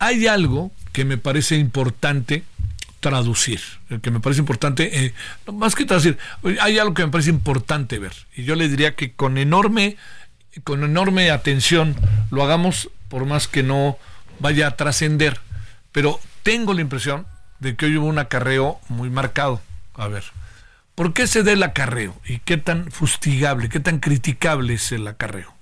Hay 0.00 0.26
algo 0.26 0.72
que 0.90 1.04
me 1.04 1.16
parece 1.16 1.58
importante 1.58 2.42
traducir, 2.98 3.60
que 4.02 4.10
me 4.10 4.18
parece 4.18 4.40
importante, 4.40 5.04
eh, 5.04 5.14
más 5.52 5.76
que 5.76 5.84
traducir, 5.84 6.18
hay 6.60 6.80
algo 6.80 6.94
que 6.94 7.04
me 7.04 7.12
parece 7.12 7.30
importante 7.30 8.00
ver. 8.00 8.14
Y 8.34 8.42
yo 8.42 8.56
le 8.56 8.68
diría 8.68 8.96
que 8.96 9.12
con 9.12 9.38
enorme, 9.38 9.96
con 10.64 10.82
enorme 10.82 11.30
atención 11.30 11.94
lo 12.32 12.42
hagamos, 12.42 12.90
por 13.08 13.26
más 13.26 13.46
que 13.46 13.62
no 13.62 13.96
vaya 14.40 14.66
a 14.66 14.76
trascender. 14.76 15.38
Pero 15.92 16.18
tengo 16.42 16.74
la 16.74 16.80
impresión 16.80 17.26
de 17.62 17.76
que 17.76 17.86
hoy 17.86 17.96
hubo 17.96 18.06
un 18.06 18.18
acarreo 18.18 18.80
muy 18.88 19.08
marcado. 19.08 19.62
A 19.94 20.08
ver, 20.08 20.24
¿por 20.96 21.12
qué 21.14 21.26
se 21.26 21.44
da 21.44 21.52
el 21.52 21.62
acarreo? 21.62 22.14
¿Y 22.26 22.40
qué 22.40 22.56
tan 22.56 22.90
fustigable, 22.90 23.68
qué 23.68 23.78
tan 23.78 24.00
criticable 24.00 24.74
es 24.74 24.90
el 24.90 25.06
acarreo? 25.06 25.54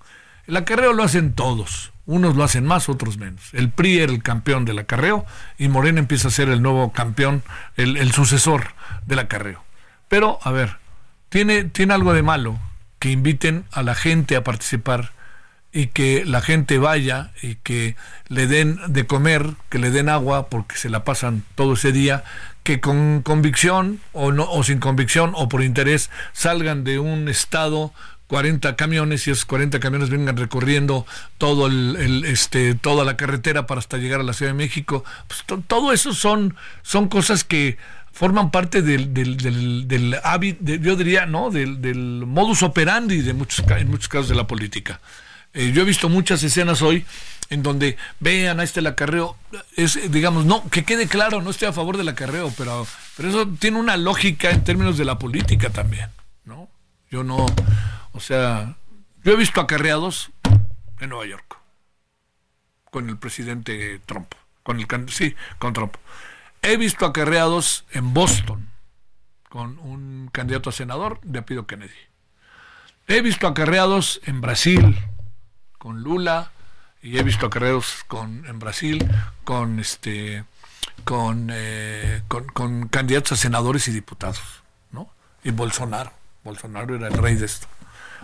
El 0.46 0.56
acarreo 0.56 0.94
lo 0.94 1.04
hacen 1.04 1.34
todos. 1.34 1.92
Unos 2.06 2.34
lo 2.34 2.42
hacen 2.42 2.64
más, 2.64 2.88
otros 2.88 3.18
menos. 3.18 3.52
El 3.52 3.70
PRI 3.70 4.00
era 4.00 4.12
el 4.12 4.22
campeón 4.22 4.64
del 4.64 4.80
acarreo 4.80 5.26
y 5.58 5.68
Morena 5.68 6.00
empieza 6.00 6.28
a 6.28 6.32
ser 6.32 6.48
el 6.48 6.62
nuevo 6.62 6.90
campeón, 6.90 7.44
el, 7.76 7.98
el 7.98 8.10
sucesor 8.12 8.74
del 9.06 9.20
acarreo. 9.20 9.62
Pero, 10.08 10.40
a 10.42 10.50
ver, 10.50 10.78
tiene, 11.28 11.64
tiene 11.64 11.94
algo 11.94 12.14
de 12.14 12.22
malo 12.22 12.58
que 12.98 13.10
inviten 13.10 13.64
a 13.70 13.82
la 13.82 13.94
gente 13.94 14.34
a 14.34 14.42
participar 14.42 15.12
y 15.72 15.88
que 15.88 16.24
la 16.24 16.40
gente 16.40 16.78
vaya 16.78 17.30
y 17.42 17.54
que 17.56 17.96
le 18.28 18.46
den 18.46 18.78
de 18.88 19.06
comer, 19.06 19.46
que 19.68 19.78
le 19.78 19.90
den 19.90 20.08
agua 20.08 20.48
porque 20.48 20.76
se 20.76 20.90
la 20.90 21.04
pasan 21.04 21.44
todo 21.54 21.74
ese 21.74 21.92
día, 21.92 22.24
que 22.62 22.80
con 22.80 23.22
convicción 23.22 24.00
o 24.12 24.32
no 24.32 24.50
o 24.50 24.62
sin 24.64 24.80
convicción 24.80 25.32
o 25.34 25.48
por 25.48 25.62
interés 25.62 26.10
salgan 26.32 26.84
de 26.84 26.98
un 26.98 27.28
estado 27.28 27.92
40 28.26 28.76
camiones 28.76 29.26
y 29.26 29.30
esos 29.32 29.44
40 29.44 29.80
camiones 29.80 30.08
vengan 30.08 30.36
recorriendo 30.36 31.04
todo 31.38 31.66
el, 31.66 32.24
este 32.24 32.74
toda 32.74 33.04
la 33.04 33.16
carretera 33.16 33.66
para 33.66 33.80
hasta 33.80 33.98
llegar 33.98 34.20
a 34.20 34.24
la 34.24 34.32
Ciudad 34.32 34.52
de 34.52 34.58
México, 34.58 35.04
pues 35.26 35.44
todo 35.66 35.92
eso 35.92 36.14
son 36.14 36.56
son 36.82 37.08
cosas 37.08 37.44
que 37.44 37.76
forman 38.12 38.50
parte 38.50 38.82
del, 38.82 39.14
del, 39.14 39.36
del, 39.36 39.88
del 39.88 40.16
hábito, 40.22 40.62
yo 40.64 40.96
diría, 40.96 41.26
¿no? 41.26 41.50
Del, 41.50 41.80
del 41.80 42.24
modus 42.26 42.62
operandi 42.62 43.22
de 43.22 43.32
muchos, 43.32 43.64
en 43.68 43.88
muchos 43.88 44.08
casos 44.08 44.28
de 44.28 44.34
la 44.34 44.46
política. 44.46 45.00
Eh, 45.52 45.72
yo 45.72 45.82
he 45.82 45.84
visto 45.84 46.08
muchas 46.08 46.42
escenas 46.42 46.82
hoy 46.82 47.04
en 47.50 47.64
donde 47.64 47.96
vean 48.20 48.60
a 48.60 48.62
este 48.62 48.78
el 48.78 48.86
acarreo, 48.86 49.36
es, 49.76 50.10
digamos, 50.12 50.44
no, 50.44 50.68
que 50.70 50.84
quede 50.84 51.08
claro, 51.08 51.42
no 51.42 51.50
estoy 51.50 51.66
a 51.68 51.72
favor 51.72 51.96
del 51.96 52.08
acarreo, 52.08 52.52
pero, 52.56 52.86
pero 53.16 53.28
eso 53.28 53.48
tiene 53.58 53.78
una 53.78 53.96
lógica 53.96 54.50
en 54.50 54.62
términos 54.62 54.96
de 54.96 55.04
la 55.04 55.18
política 55.18 55.70
también, 55.70 56.10
¿no? 56.44 56.68
Yo 57.10 57.24
no, 57.24 57.46
o 58.12 58.20
sea, 58.20 58.76
yo 59.24 59.32
he 59.32 59.36
visto 59.36 59.60
acarreados 59.60 60.30
en 61.00 61.10
Nueva 61.10 61.26
York, 61.26 61.56
con 62.84 63.08
el 63.08 63.18
presidente 63.18 64.00
Trump, 64.06 64.32
con 64.62 64.78
el, 64.78 64.86
sí, 65.08 65.34
con 65.58 65.72
Trump. 65.72 65.96
He 66.62 66.76
visto 66.76 67.04
acarreados 67.04 67.84
en 67.90 68.14
Boston, 68.14 68.70
con 69.48 69.78
un 69.80 70.30
candidato 70.32 70.70
a 70.70 70.72
senador 70.72 71.18
de 71.22 71.40
apellido 71.40 71.66
Kennedy. 71.66 71.92
He 73.08 73.22
visto 73.22 73.48
acarreados 73.48 74.20
en 74.24 74.40
Brasil, 74.40 74.96
con 75.80 76.02
Lula 76.02 76.52
y 77.02 77.16
he 77.16 77.22
visto 77.22 77.46
acarreos 77.46 78.04
con 78.06 78.44
en 78.46 78.58
Brasil 78.58 79.10
con 79.44 79.80
este 79.80 80.44
con, 81.04 81.48
eh, 81.50 82.20
con, 82.28 82.44
con, 82.48 82.88
candidatos 82.88 83.32
a 83.32 83.36
senadores 83.36 83.88
y 83.88 83.92
diputados, 83.92 84.62
¿no? 84.92 85.08
Y 85.42 85.50
Bolsonaro, 85.50 86.12
Bolsonaro 86.44 86.94
era 86.94 87.08
el 87.08 87.14
rey 87.14 87.36
de 87.36 87.46
esto. 87.46 87.66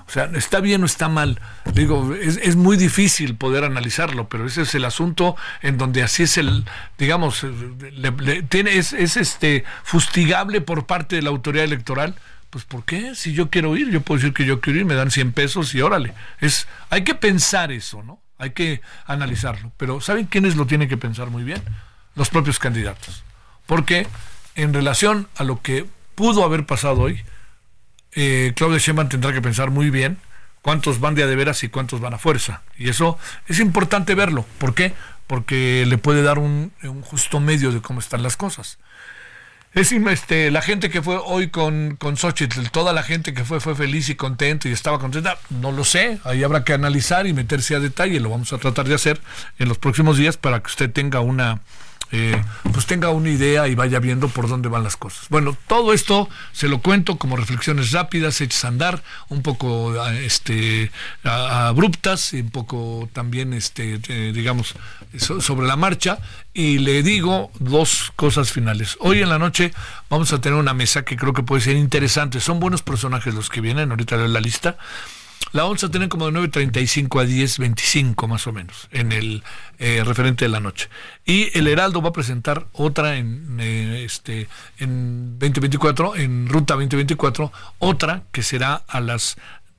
O 0.07 0.11
sea, 0.11 0.31
está 0.35 0.61
bien 0.61 0.83
o 0.83 0.87
está 0.87 1.09
mal. 1.09 1.41
Digo, 1.73 2.15
es, 2.15 2.37
es 2.37 2.55
muy 2.55 2.77
difícil 2.77 3.35
poder 3.35 3.65
analizarlo, 3.65 4.29
pero 4.29 4.47
ese 4.47 4.63
es 4.63 4.75
el 4.75 4.85
asunto 4.85 5.37
en 5.63 5.79
donde 5.79 6.03
así 6.03 6.25
es 6.25 6.37
el, 6.37 6.65
digamos, 6.99 7.45
tiene, 8.51 8.77
es, 8.77 8.93
es 8.93 9.17
este 9.17 9.65
fustigable 9.83 10.61
por 10.61 10.87
parte 10.87 11.17
de 11.17 11.23
la 11.23 11.31
autoridad 11.31 11.65
electoral 11.65 12.15
pues 12.51 12.65
¿por 12.65 12.85
qué? 12.85 13.15
Si 13.15 13.33
yo 13.33 13.51
quiero 13.51 13.77
ir, 13.77 13.91
yo 13.91 14.01
puedo 14.01 14.19
decir 14.21 14.35
que 14.35 14.45
yo 14.45 14.61
quiero 14.61 14.81
ir, 14.81 14.85
me 14.85 14.95
dan 14.95 15.11
100 15.11 15.33
pesos 15.33 15.75
y 15.75 15.81
órale. 15.81 16.15
Es, 16.41 16.67
hay 16.91 17.05
que 17.05 17.15
pensar 17.15 17.73
eso, 17.73 18.03
¿no? 18.03 18.21
Hay 18.39 18.51
que 18.51 18.81
analizarlo. 19.07 19.73
Pero 19.77 20.01
¿saben 20.01 20.27
quiénes 20.27 20.57
lo 20.57 20.67
tienen 20.67 20.89
que 20.89 20.97
pensar 20.97 21.31
muy 21.31 21.45
bien? 21.45 21.63
Los 22.15 22.31
propios 22.31 22.59
candidatos. 22.59 23.25
Porque 23.67 24.07
en 24.55 24.73
relación 24.73 25.29
a 25.37 25.45
lo 25.45 25.61
que 25.63 25.87
pudo 26.15 26.45
haber 26.45 26.67
pasado 26.67 27.03
hoy, 27.03 27.23
eh, 28.13 28.53
Claudia 28.57 28.79
Sheinbaum 28.79 29.09
tendrá 29.09 29.33
que 29.33 29.43
pensar 29.43 29.71
muy 29.71 29.91
bien 29.91 30.19
cuántos 30.63 30.99
van 31.01 31.15
de 31.15 31.23
a 31.23 31.27
de 31.27 31.37
veras 31.37 31.63
y 31.63 31.69
cuántos 31.69 32.01
van 32.01 32.15
a 32.15 32.19
fuerza. 32.19 32.63
Y 32.77 32.89
eso 32.89 33.19
es 33.47 33.61
importante 33.61 34.15
verlo. 34.15 34.45
¿Por 34.59 34.75
qué? 34.75 34.95
Porque 35.27 35.85
le 35.87 35.99
puede 35.99 36.23
dar 36.23 36.39
un, 36.39 36.73
un 36.83 37.03
justo 37.03 37.41
medio 37.41 37.73
de 37.73 37.81
cómo 37.81 38.01
están 38.01 38.23
las 38.23 38.37
cosas. 38.37 38.79
Es 39.77 39.93
este, 39.93 40.51
la 40.51 40.63
gente 40.63 40.89
que 40.89 41.03
fue 41.03 41.19
hoy 41.23 41.51
con, 41.51 41.97
con 41.97 42.17
Xochitl, 42.17 42.71
toda 42.71 42.95
la 42.95 43.03
gente 43.03 43.35
que 43.35 43.45
fue 43.45 43.61
fue 43.61 43.75
feliz 43.75 44.09
y 44.09 44.15
contento 44.15 44.71
y 44.71 44.73
estaba 44.73 44.99
contenta, 44.99 45.37
no 45.51 45.71
lo 45.71 45.85
sé, 45.85 46.19
ahí 46.25 46.43
habrá 46.43 46.65
que 46.65 46.73
analizar 46.73 47.27
y 47.27 47.35
meterse 47.35 47.77
a 47.77 47.81
detalle, 47.81 48.19
lo 48.19 48.31
vamos 48.31 48.55
a 48.55 48.57
tratar 48.57 48.89
de 48.89 48.95
hacer 48.95 49.21
en 49.59 49.69
los 49.69 49.77
próximos 49.77 50.17
días 50.17 50.39
para 50.39 50.61
que 50.61 50.69
usted 50.69 50.91
tenga 50.91 51.21
una, 51.21 51.61
eh, 52.13 52.41
pues 52.73 52.87
tenga 52.87 53.11
una 53.11 53.31
idea 53.31 53.67
y 53.67 53.75
vaya 53.75 53.99
viendo 53.99 54.29
por 54.29 54.49
dónde 54.49 54.69
van 54.69 54.85
las 54.85 54.97
cosas. 54.97 55.29
Bueno, 55.29 55.57
todo 55.67 55.93
esto 55.93 56.29
se 56.53 56.69
lo 56.69 56.81
cuento 56.81 57.19
como 57.19 57.37
reflexiones 57.37 57.93
rápidas, 57.93 58.41
hechas 58.41 58.65
a 58.65 58.69
andar, 58.69 59.03
un 59.29 59.43
poco 59.43 59.95
este, 60.07 60.91
abruptas 61.25 62.33
y 62.35 62.41
un 62.41 62.51
poco 62.51 63.09
también, 63.13 63.53
este, 63.53 64.01
eh, 64.09 64.33
digamos, 64.33 64.75
sobre 65.19 65.67
la 65.67 65.77
marcha. 65.77 66.19
Y 66.55 66.79
le 66.79 67.03
digo 67.03 67.51
dos 67.59 68.13
cosas 68.17 68.53
finales. 68.53 68.97
Hoy 69.01 69.21
en 69.21 69.29
la 69.29 69.39
noche 69.39 69.73
vamos 70.09 70.33
a 70.33 70.41
tener 70.41 70.59
una 70.59 70.75
mesa 70.75 71.05
que 71.05 71.17
creo 71.17 71.33
que 71.33 71.43
puede 71.43 71.61
ser 71.61 71.77
interesante. 71.77 72.41
Son 72.41 72.61
buenos 72.61 72.83
personajes 72.83 73.35
los 73.35 73.51
que 73.51 73.61
vienen, 73.61 73.91
ahorita 73.91 74.17
leo 74.17 74.29
la 74.29 74.41
lista. 74.41 74.79
La 75.53 75.63
vamos 75.63 75.83
a 75.85 75.91
tener 75.91 76.09
como 76.09 76.31
de 76.31 76.39
9.35 76.39 77.21
a 77.21 77.25
10.25 77.25 78.27
más 78.27 78.47
o 78.47 78.53
menos 78.53 78.89
en 78.91 79.13
el 79.13 79.43
eh, 79.79 80.03
referente 80.05 80.45
de 80.45 80.51
la 80.51 80.61
noche. 80.61 80.89
Y 81.25 81.57
el 81.57 81.69
Heraldo 81.69 82.03
va 82.03 82.11
a 82.11 82.13
presentar 82.13 82.67
otra 82.73 83.17
en, 83.17 83.59
eh, 83.61 84.05
este, 84.05 84.49
en 84.79 85.39
2024, 85.39 86.17
en 86.17 86.49
Ruta 86.49 86.75
2024, 86.75 87.53
otra 87.79 88.25
que 88.33 88.43
será 88.43 88.83
a 88.87 89.01
las 89.01 89.37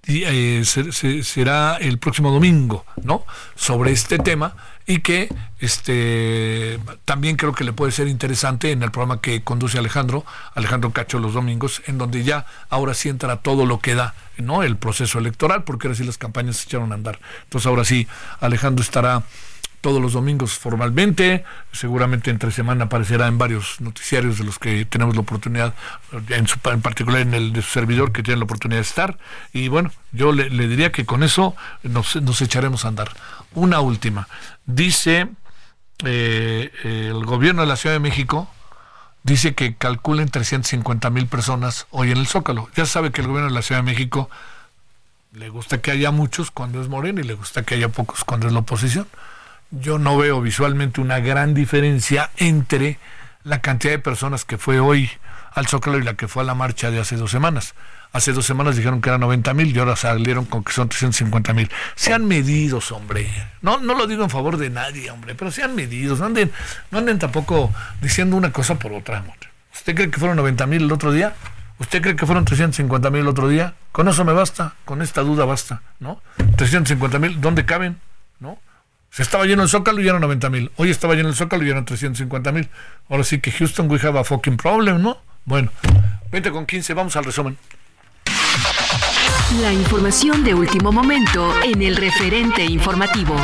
eh, 0.07 0.63
será 0.63 1.75
el 1.75 1.99
próximo 1.99 2.31
domingo, 2.31 2.85
¿no? 3.03 3.25
Sobre 3.55 3.91
este 3.91 4.17
tema 4.17 4.55
y 4.87 4.99
que 5.01 5.29
este 5.59 6.79
también 7.03 7.35
creo 7.35 7.53
que 7.53 7.65
le 7.65 7.73
puede 7.73 7.91
ser 7.91 8.07
interesante 8.07 8.71
en 8.71 8.81
el 8.81 8.89
programa 8.89 9.19
que 9.19 9.43
conduce 9.43 9.77
Alejandro, 9.77 10.25
Alejandro 10.55 10.91
Cacho 10.91 11.19
los 11.19 11.33
domingos, 11.33 11.81
en 11.87 11.97
donde 11.97 12.23
ya 12.23 12.45
ahora 12.69 12.93
sí 12.93 13.09
entra 13.09 13.35
todo 13.35 13.65
lo 13.65 13.79
que 13.79 13.95
da, 13.95 14.15
¿no? 14.37 14.63
El 14.63 14.77
proceso 14.77 15.19
electoral, 15.19 15.65
porque 15.65 15.87
ahora 15.87 15.97
sí 15.97 16.05
las 16.05 16.17
campañas 16.17 16.57
se 16.57 16.63
echaron 16.63 16.93
a 16.93 16.95
andar. 16.95 17.19
Entonces 17.43 17.67
ahora 17.67 17.83
sí 17.83 18.07
Alejandro 18.39 18.81
estará 18.81 19.23
todos 19.87 20.01
los 20.01 20.11
domingos 20.11 20.59
formalmente, 20.59 21.45
seguramente 21.71 22.29
entre 22.29 22.51
semana 22.51 22.83
aparecerá 22.83 23.25
en 23.27 23.37
varios 23.37 23.79
noticiarios 23.79 24.37
de 24.37 24.43
los 24.43 24.59
que 24.59 24.83
tenemos 24.83 25.15
la 25.15 25.21
oportunidad, 25.21 25.73
en, 26.27 26.45
en 26.45 26.81
particular 26.81 27.21
en 27.21 27.33
el 27.33 27.53
de 27.53 27.61
su 27.61 27.69
servidor 27.69 28.11
que 28.11 28.21
tiene 28.21 28.39
la 28.39 28.43
oportunidad 28.43 28.79
de 28.79 28.85
estar. 28.85 29.17
Y 29.53 29.69
bueno, 29.69 29.89
yo 30.11 30.33
le, 30.33 30.49
diría 30.49 30.91
que 30.91 31.05
con 31.05 31.23
eso 31.23 31.55
nos, 31.83 32.17
nos, 32.17 32.41
echaremos 32.41 32.83
a 32.83 32.89
andar. 32.89 33.13
Una 33.53 33.79
última. 33.79 34.27
Dice 34.65 35.29
eh, 36.03 36.69
el 36.83 37.23
gobierno 37.23 37.61
de 37.61 37.67
la 37.69 37.77
Ciudad 37.77 37.95
de 37.95 38.01
México, 38.01 38.51
dice 39.23 39.55
que 39.55 39.77
calculen 39.77 40.27
350 40.27 41.09
mil 41.11 41.27
personas 41.27 41.87
hoy 41.91 42.11
en 42.11 42.17
el 42.17 42.27
Zócalo. 42.27 42.67
Ya 42.75 42.85
sabe 42.85 43.11
que 43.11 43.21
el 43.21 43.27
gobierno 43.27 43.47
de 43.47 43.55
la 43.55 43.61
Ciudad 43.61 43.79
de 43.79 43.89
México 43.89 44.29
le 45.31 45.47
gusta 45.47 45.77
que 45.77 45.91
haya 45.91 46.11
muchos 46.11 46.51
cuando 46.51 46.81
es 46.81 46.89
Morena 46.89 47.21
y 47.21 47.23
le 47.23 47.35
gusta 47.35 47.63
que 47.63 47.75
haya 47.75 47.87
pocos 47.87 48.25
cuando 48.25 48.47
es 48.47 48.53
la 48.53 48.59
oposición 48.59 49.07
yo 49.71 49.99
no 49.99 50.17
veo 50.17 50.41
visualmente 50.41 51.01
una 51.01 51.19
gran 51.19 51.53
diferencia 51.53 52.29
entre 52.37 52.99
la 53.43 53.61
cantidad 53.61 53.93
de 53.93 53.99
personas 53.99 54.45
que 54.45 54.57
fue 54.57 54.79
hoy 54.79 55.09
al 55.53 55.67
Zócalo 55.67 55.97
y 55.97 56.03
la 56.03 56.13
que 56.13 56.27
fue 56.27 56.43
a 56.43 56.45
la 56.45 56.55
marcha 56.55 56.91
de 56.91 56.99
hace 56.99 57.15
dos 57.15 57.31
semanas. 57.31 57.73
Hace 58.13 58.31
dos 58.31 58.45
semanas 58.45 58.75
dijeron 58.75 59.01
que 59.01 59.09
eran 59.09 59.21
90 59.21 59.53
mil 59.53 59.75
y 59.75 59.79
ahora 59.79 59.95
salieron 59.95 60.45
con 60.45 60.63
que 60.63 60.71
son 60.71 60.87
350 60.87 61.53
mil. 61.53 61.69
Sean 61.95 62.25
medidos, 62.25 62.91
hombre. 62.91 63.29
No, 63.61 63.79
no 63.79 63.95
lo 63.95 64.07
digo 64.07 64.23
en 64.23 64.29
favor 64.29 64.57
de 64.57 64.69
nadie, 64.69 65.11
hombre, 65.11 65.35
pero 65.35 65.51
sean 65.51 65.75
medidos. 65.75 66.19
No 66.19 66.27
anden, 66.27 66.51
no 66.91 66.99
anden 66.99 67.19
tampoco 67.19 67.73
diciendo 68.01 68.35
una 68.35 68.51
cosa 68.51 68.79
por 68.79 68.93
otra. 68.93 69.23
¿Usted 69.73 69.93
cree 69.93 70.09
que 70.09 70.19
fueron 70.19 70.37
90 70.37 70.65
mil 70.67 70.83
el 70.83 70.91
otro 70.91 71.11
día? 71.11 71.33
¿Usted 71.79 72.01
cree 72.01 72.15
que 72.15 72.25
fueron 72.25 72.45
350 72.45 73.09
mil 73.09 73.21
el 73.21 73.27
otro 73.27 73.49
día? 73.49 73.75
Con 73.91 74.07
eso 74.07 74.23
me 74.25 74.33
basta, 74.33 74.75
con 74.85 75.01
esta 75.01 75.21
duda 75.21 75.45
basta, 75.45 75.81
¿no? 75.99 76.21
350 76.55 77.19
mil, 77.19 77.39
¿dónde 77.41 77.65
caben? 77.65 77.97
Se 79.17 79.23
estaba 79.23 79.45
lleno 79.45 79.63
el 79.63 79.69
Zócalo 79.69 79.99
y 79.99 80.07
eran 80.07 80.21
90 80.21 80.49
mil. 80.51 80.71
Hoy 80.75 80.91
estaba 80.91 81.15
lleno 81.15 81.29
el 81.29 81.33
Zócalo 81.33 81.65
y 81.65 81.71
eran 81.71 81.85
350 81.85 82.51
mil. 82.51 82.69
Ahora 83.09 83.23
sí 83.23 83.39
que 83.39 83.51
Houston, 83.51 83.89
we 83.89 83.97
have 84.03 84.19
a 84.19 84.23
fucking 84.23 84.57
problem, 84.57 85.01
¿no? 85.01 85.17
Bueno, 85.43 85.71
20 86.31 86.51
con 86.51 86.67
15, 86.67 86.93
vamos 86.93 87.15
al 87.15 87.25
resumen. 87.25 87.57
La 89.59 89.73
información 89.73 90.43
de 90.43 90.53
último 90.53 90.91
momento 90.91 91.51
en 91.63 91.81
el 91.81 91.95
referente 91.95 92.63
informativo. 92.63 93.35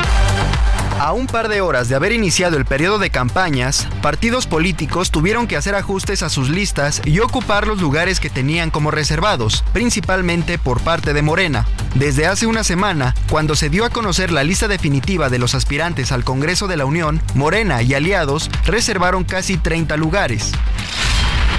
A 1.03 1.11
un 1.11 1.27
par 1.27 1.49
de 1.49 1.59
horas 1.59 1.89
de 1.89 1.95
haber 1.95 2.13
iniciado 2.13 2.55
el 2.55 2.63
periodo 2.63 2.97
de 2.97 3.09
campañas, 3.09 3.89
partidos 4.01 4.47
políticos 4.47 5.11
tuvieron 5.11 5.47
que 5.47 5.57
hacer 5.57 5.75
ajustes 5.75 6.23
a 6.23 6.29
sus 6.29 6.47
listas 6.47 7.01
y 7.03 7.19
ocupar 7.19 7.67
los 7.67 7.81
lugares 7.81 8.21
que 8.21 8.29
tenían 8.29 8.69
como 8.69 8.89
reservados, 8.89 9.65
principalmente 9.73 10.57
por 10.57 10.79
parte 10.79 11.13
de 11.13 11.21
Morena. 11.21 11.67
Desde 11.95 12.25
hace 12.25 12.47
una 12.47 12.63
semana, 12.63 13.15
cuando 13.29 13.57
se 13.57 13.69
dio 13.69 13.83
a 13.83 13.89
conocer 13.89 14.31
la 14.31 14.45
lista 14.45 14.69
definitiva 14.69 15.29
de 15.29 15.39
los 15.39 15.55
aspirantes 15.55 16.13
al 16.13 16.23
Congreso 16.23 16.69
de 16.69 16.77
la 16.77 16.85
Unión, 16.85 17.21
Morena 17.35 17.81
y 17.81 17.95
aliados 17.95 18.49
reservaron 18.65 19.25
casi 19.25 19.57
30 19.57 19.97
lugares. 19.97 20.53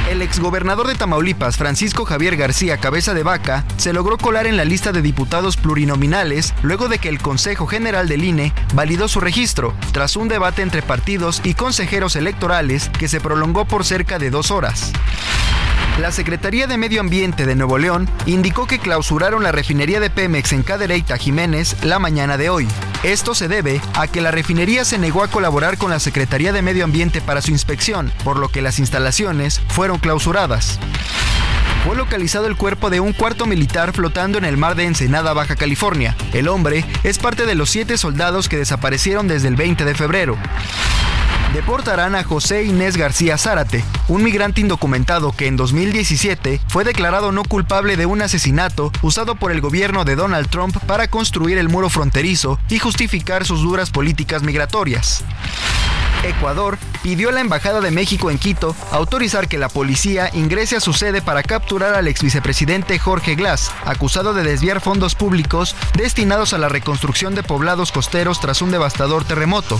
El 0.08 0.20
exgobernador 0.20 0.86
de 0.86 0.96
Tamaulipas, 0.96 1.56
Francisco 1.56 2.04
Javier 2.04 2.36
García 2.36 2.76
Cabeza 2.76 3.14
de 3.14 3.22
Vaca, 3.22 3.64
se 3.78 3.94
logró 3.94 4.18
colar 4.18 4.46
en 4.46 4.58
la 4.58 4.66
lista 4.66 4.92
de 4.92 5.00
diputados 5.00 5.56
plurinominales 5.56 6.52
luego 6.62 6.88
de 6.88 6.98
que 6.98 7.08
el 7.08 7.20
Consejo 7.20 7.66
General 7.66 8.06
del 8.06 8.22
INE 8.22 8.52
validó 8.74 9.08
su 9.08 9.20
registro, 9.20 9.72
tras 9.92 10.16
un 10.16 10.28
debate 10.28 10.60
entre 10.60 10.82
partidos 10.82 11.40
y 11.42 11.54
consejeros 11.54 12.16
electorales 12.16 12.90
que 12.90 13.08
se 13.08 13.20
prolongó 13.20 13.64
por 13.64 13.84
cerca 13.84 14.18
de 14.18 14.28
dos 14.28 14.50
horas. 14.50 14.92
La 15.98 16.10
Secretaría 16.10 16.66
de 16.66 16.76
Medio 16.76 17.00
Ambiente 17.00 17.46
de 17.46 17.54
Nuevo 17.54 17.78
León 17.78 18.08
indicó 18.26 18.66
que 18.66 18.80
clausuraron 18.80 19.44
la 19.44 19.52
refinería 19.52 20.00
de 20.00 20.10
Pemex 20.10 20.52
en 20.52 20.64
Cadereyta 20.64 21.16
Jiménez 21.16 21.76
la 21.84 22.00
mañana 22.00 22.36
de 22.36 22.50
hoy. 22.50 22.66
Esto 23.04 23.32
se 23.34 23.46
debe 23.46 23.80
a 23.94 24.08
que 24.08 24.20
la 24.20 24.32
refinería 24.32 24.84
se 24.84 24.98
negó 24.98 25.22
a 25.22 25.28
colaborar 25.28 25.78
con 25.78 25.90
la 25.90 26.00
Secretaría 26.00 26.52
de 26.52 26.62
Medio 26.62 26.84
Ambiente 26.84 27.20
para 27.20 27.42
su 27.42 27.52
inspección, 27.52 28.10
por 28.24 28.38
lo 28.38 28.48
que 28.48 28.60
las 28.60 28.80
instalaciones 28.80 29.60
fueron 29.68 29.98
clausuradas 29.98 30.80
fue 31.84 31.96
localizado 31.96 32.46
el 32.46 32.56
cuerpo 32.56 32.88
de 32.88 33.00
un 33.00 33.12
cuarto 33.12 33.44
militar 33.44 33.92
flotando 33.92 34.38
en 34.38 34.46
el 34.46 34.56
mar 34.56 34.74
de 34.74 34.84
Ensenada, 34.84 35.34
Baja 35.34 35.54
California. 35.54 36.16
El 36.32 36.48
hombre 36.48 36.82
es 37.02 37.18
parte 37.18 37.44
de 37.44 37.54
los 37.54 37.68
siete 37.68 37.98
soldados 37.98 38.48
que 38.48 38.56
desaparecieron 38.56 39.28
desde 39.28 39.48
el 39.48 39.56
20 39.56 39.84
de 39.84 39.94
febrero 39.94 40.38
deportarán 41.54 42.16
a 42.16 42.24
José 42.24 42.64
Inés 42.64 42.96
García 42.96 43.38
Zárate, 43.38 43.84
un 44.08 44.24
migrante 44.24 44.60
indocumentado 44.60 45.30
que 45.30 45.46
en 45.46 45.56
2017 45.56 46.60
fue 46.66 46.82
declarado 46.82 47.30
no 47.30 47.44
culpable 47.44 47.96
de 47.96 48.06
un 48.06 48.22
asesinato 48.22 48.90
usado 49.02 49.36
por 49.36 49.52
el 49.52 49.60
gobierno 49.60 50.04
de 50.04 50.16
Donald 50.16 50.48
Trump 50.50 50.76
para 50.88 51.06
construir 51.06 51.56
el 51.58 51.68
muro 51.68 51.88
fronterizo 51.90 52.58
y 52.68 52.80
justificar 52.80 53.44
sus 53.44 53.62
duras 53.62 53.90
políticas 53.90 54.42
migratorias. 54.42 55.24
Ecuador 56.24 56.78
pidió 57.02 57.28
a 57.28 57.32
la 57.32 57.40
Embajada 57.40 57.80
de 57.80 57.90
México 57.90 58.30
en 58.30 58.38
Quito 58.38 58.74
autorizar 58.90 59.48
que 59.48 59.58
la 59.58 59.68
policía 59.68 60.30
ingrese 60.32 60.76
a 60.76 60.80
su 60.80 60.92
sede 60.92 61.22
para 61.22 61.42
capturar 61.42 61.94
al 61.94 62.08
ex 62.08 62.22
vicepresidente 62.22 62.98
Jorge 62.98 63.34
Glass, 63.34 63.70
acusado 63.84 64.34
de 64.34 64.42
desviar 64.42 64.80
fondos 64.80 65.14
públicos 65.14 65.76
destinados 65.96 66.54
a 66.54 66.58
la 66.58 66.68
reconstrucción 66.68 67.34
de 67.34 67.42
poblados 67.42 67.92
costeros 67.92 68.40
tras 68.40 68.62
un 68.62 68.70
devastador 68.70 69.24
terremoto. 69.24 69.78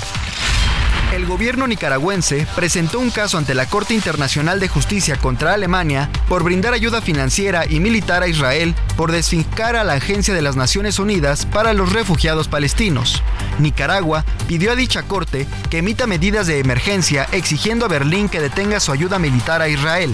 El 1.15 1.27
gobierno 1.27 1.69
nicaragüense 1.69 2.45
presentó 2.57 2.99
un 2.99 3.13
caso 3.13 3.39
ante 3.39 3.55
la 3.55 3.67
Corte 3.67 3.95
Internacional 3.95 4.59
de 4.59 4.67
Justicia 4.67 5.17
contra 5.17 5.55
Alemania 5.55 6.11
por 6.29 6.43
brindar 6.43 6.75
ayuda 6.75 7.01
financiera 7.01 7.67
y 7.71 7.79
militar 7.79 8.25
a 8.25 8.27
Israel 8.27 8.75
por 8.97 9.13
desfincar 9.13 9.77
a 9.77 9.85
la 9.85 9.93
Agencia 9.93 10.35
de 10.35 10.43
las 10.43 10.57
Naciones 10.57 10.99
Unidas 10.99 11.47
para 11.47 11.73
los 11.73 11.93
Refugiados 11.93 12.49
Palestinos. 12.49 13.23
Nicaragua 13.61 14.25
pidió 14.49 14.73
a 14.73 14.75
dicha 14.75 15.05
corte 15.05 15.47
que 15.71 15.79
emita 15.79 16.09
medidas 16.09 16.34
de 16.43 16.59
emergencia 16.59 17.29
exigiendo 17.31 17.85
a 17.85 17.89
Berlín 17.89 18.29
que 18.29 18.41
detenga 18.41 18.81
su 18.81 18.91
ayuda 18.91 19.21
militar 19.21 19.63
a 19.63 19.69
Israel. 19.69 20.13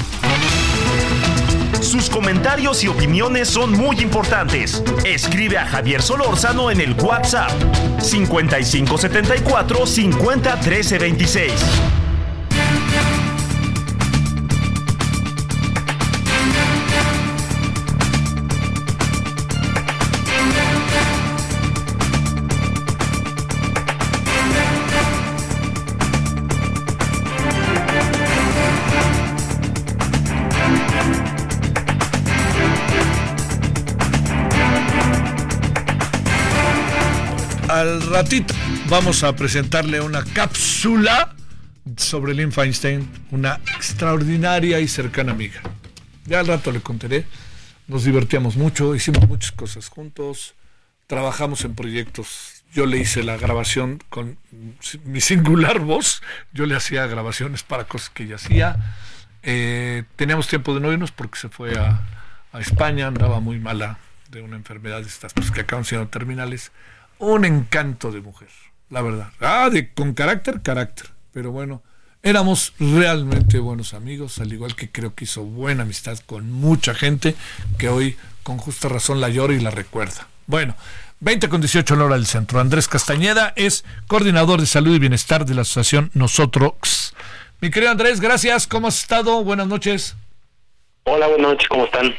Sus 1.81 2.11
comentarios 2.11 2.85
y 2.85 2.89
opiniones 2.89 3.49
son 3.49 3.73
muy 3.73 3.97
importantes. 4.01 4.83
Escribe 5.05 5.57
a 5.57 5.67
Javier 5.67 6.03
Solórzano 6.03 6.71
en 6.71 6.83
el 6.83 6.93
WhatsApp 6.93 7.51
5574 8.03 9.87
50 9.87 10.57
26. 10.57 11.53
Al 37.81 38.03
ratito 38.03 38.53
vamos 38.91 39.23
a 39.25 39.35
presentarle 39.35 40.03
una 40.03 40.23
cápsula 40.23 41.35
sobre 41.97 42.35
Lynn 42.35 42.53
Feinstein, 42.53 43.11
una 43.31 43.55
extraordinaria 43.75 44.81
y 44.81 44.87
cercana 44.89 45.33
amiga. 45.33 45.63
Ya 46.27 46.41
al 46.41 46.47
rato 46.47 46.73
le 46.73 46.81
contaré. 46.81 47.25
Nos 47.89 48.05
divertíamos 48.05 48.57
mucho, 48.57 48.95
hicimos 48.95 49.27
muchas 49.27 49.53
cosas 49.53 49.89
juntos, 49.89 50.55
trabajamos 51.07 51.65
en 51.65 51.75
proyectos. 51.75 52.63
Yo 52.75 52.85
le 52.85 52.99
hice 52.99 53.23
la 53.23 53.39
grabación 53.39 54.03
con 54.11 54.37
mi 55.05 55.23
singular 55.23 55.81
voz, 55.81 56.23
yo 56.53 56.67
le 56.67 56.77
hacía 56.77 57.07
grabaciones 57.07 57.63
para 57.63 57.85
cosas 57.85 58.11
que 58.11 58.25
ella 58.25 58.37
hacía. 58.37 58.77
Eh, 59.43 60.05
teníamos 60.17 60.49
tiempo 60.49 60.75
de 60.75 60.81
no 60.81 60.93
irnos 60.93 61.13
porque 61.13 61.39
se 61.39 61.49
fue 61.49 61.79
a, 61.79 62.07
a 62.53 62.61
España, 62.61 63.07
andaba 63.07 63.41
muy 63.41 63.59
mala 63.59 63.99
de 64.29 64.43
una 64.43 64.57
enfermedad 64.57 65.01
de 65.01 65.09
estas 65.09 65.33
pues, 65.33 65.51
que 65.51 65.63
acaban 65.63 65.87
siendo 65.87 66.09
terminales 66.09 66.73
un 67.21 67.45
encanto 67.45 68.11
de 68.11 68.21
mujer, 68.21 68.49
la 68.89 69.03
verdad. 69.03 69.29
Ah, 69.41 69.69
de, 69.71 69.93
con 69.93 70.15
carácter, 70.15 70.63
carácter. 70.63 71.11
Pero 71.33 71.53
bueno, 71.53 71.83
éramos 72.23 72.73
realmente 72.79 73.59
buenos 73.59 73.95
amigos, 73.95 74.39
al 74.39 74.53
igual 74.53 74.75
que 74.75 74.91
creo 74.91 75.15
que 75.15 75.25
hizo 75.25 75.43
buena 75.43 75.85
amistad 75.85 76.19
con 76.27 76.51
mucha 76.51 76.95
gente 76.95 77.37
que 77.79 77.89
hoy 77.89 78.17
con 78.43 78.59
justa 78.59 78.89
razón 78.89 79.21
la 79.21 79.29
llora 79.29 79.55
y 79.55 79.61
la 79.61 79.71
recuerda. 79.71 80.27
Bueno, 80.47 80.75
20 81.21 81.49
con 81.51 81.61
18 81.61 81.95
en 81.95 82.01
hora 82.01 82.15
del 82.17 82.27
centro. 82.27 82.59
Andrés 82.59 82.89
Castañeda 82.89 83.53
es 83.55 83.85
coordinador 84.07 84.61
de 84.61 84.67
salud 84.67 84.95
y 84.95 84.99
bienestar 84.99 85.45
de 85.45 85.55
la 85.55 85.63
asociación 85.63 86.11
Nosotros. 86.15 87.15
Mi 87.61 87.71
querido 87.71 87.93
Andrés, 87.93 88.21
gracias. 88.21 88.67
¿Cómo 88.67 88.89
has 88.89 88.99
estado? 88.99 89.45
Buenas 89.45 89.67
noches. 89.67 90.17
Hola, 91.05 91.29
buenas 91.29 91.53
noches. 91.53 91.69
¿Cómo 91.69 91.85
están? 91.85 92.15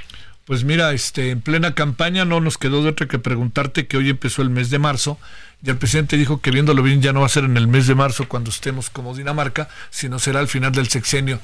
Pues 0.52 0.66
mira, 0.66 0.92
este, 0.92 1.30
en 1.30 1.40
plena 1.40 1.76
campaña 1.76 2.26
no 2.26 2.42
nos 2.42 2.58
quedó 2.58 2.84
de 2.84 2.90
otra 2.90 3.08
que 3.08 3.20
preguntarte 3.20 3.88
que 3.88 3.96
hoy 3.96 4.10
empezó 4.10 4.42
el 4.42 4.50
mes 4.50 4.70
de 4.70 4.80
marzo 4.80 5.18
y 5.64 5.70
el 5.70 5.78
presidente 5.78 6.18
dijo 6.18 6.42
que 6.42 6.52
viéndolo 6.52 6.84
bien 6.84 7.02
ya 7.02 7.14
no 7.14 7.22
va 7.22 7.28
a 7.28 7.30
ser 7.30 7.46
en 7.46 7.56
el 7.56 7.70
mes 7.70 7.88
de 7.88 7.96
marzo 7.96 8.28
cuando 8.28 8.50
estemos 8.50 8.90
como 8.90 9.16
Dinamarca, 9.16 9.70
sino 9.92 10.20
será 10.20 10.42
al 10.42 10.50
final 10.50 10.74
del 10.74 10.90
sexenio. 10.90 11.40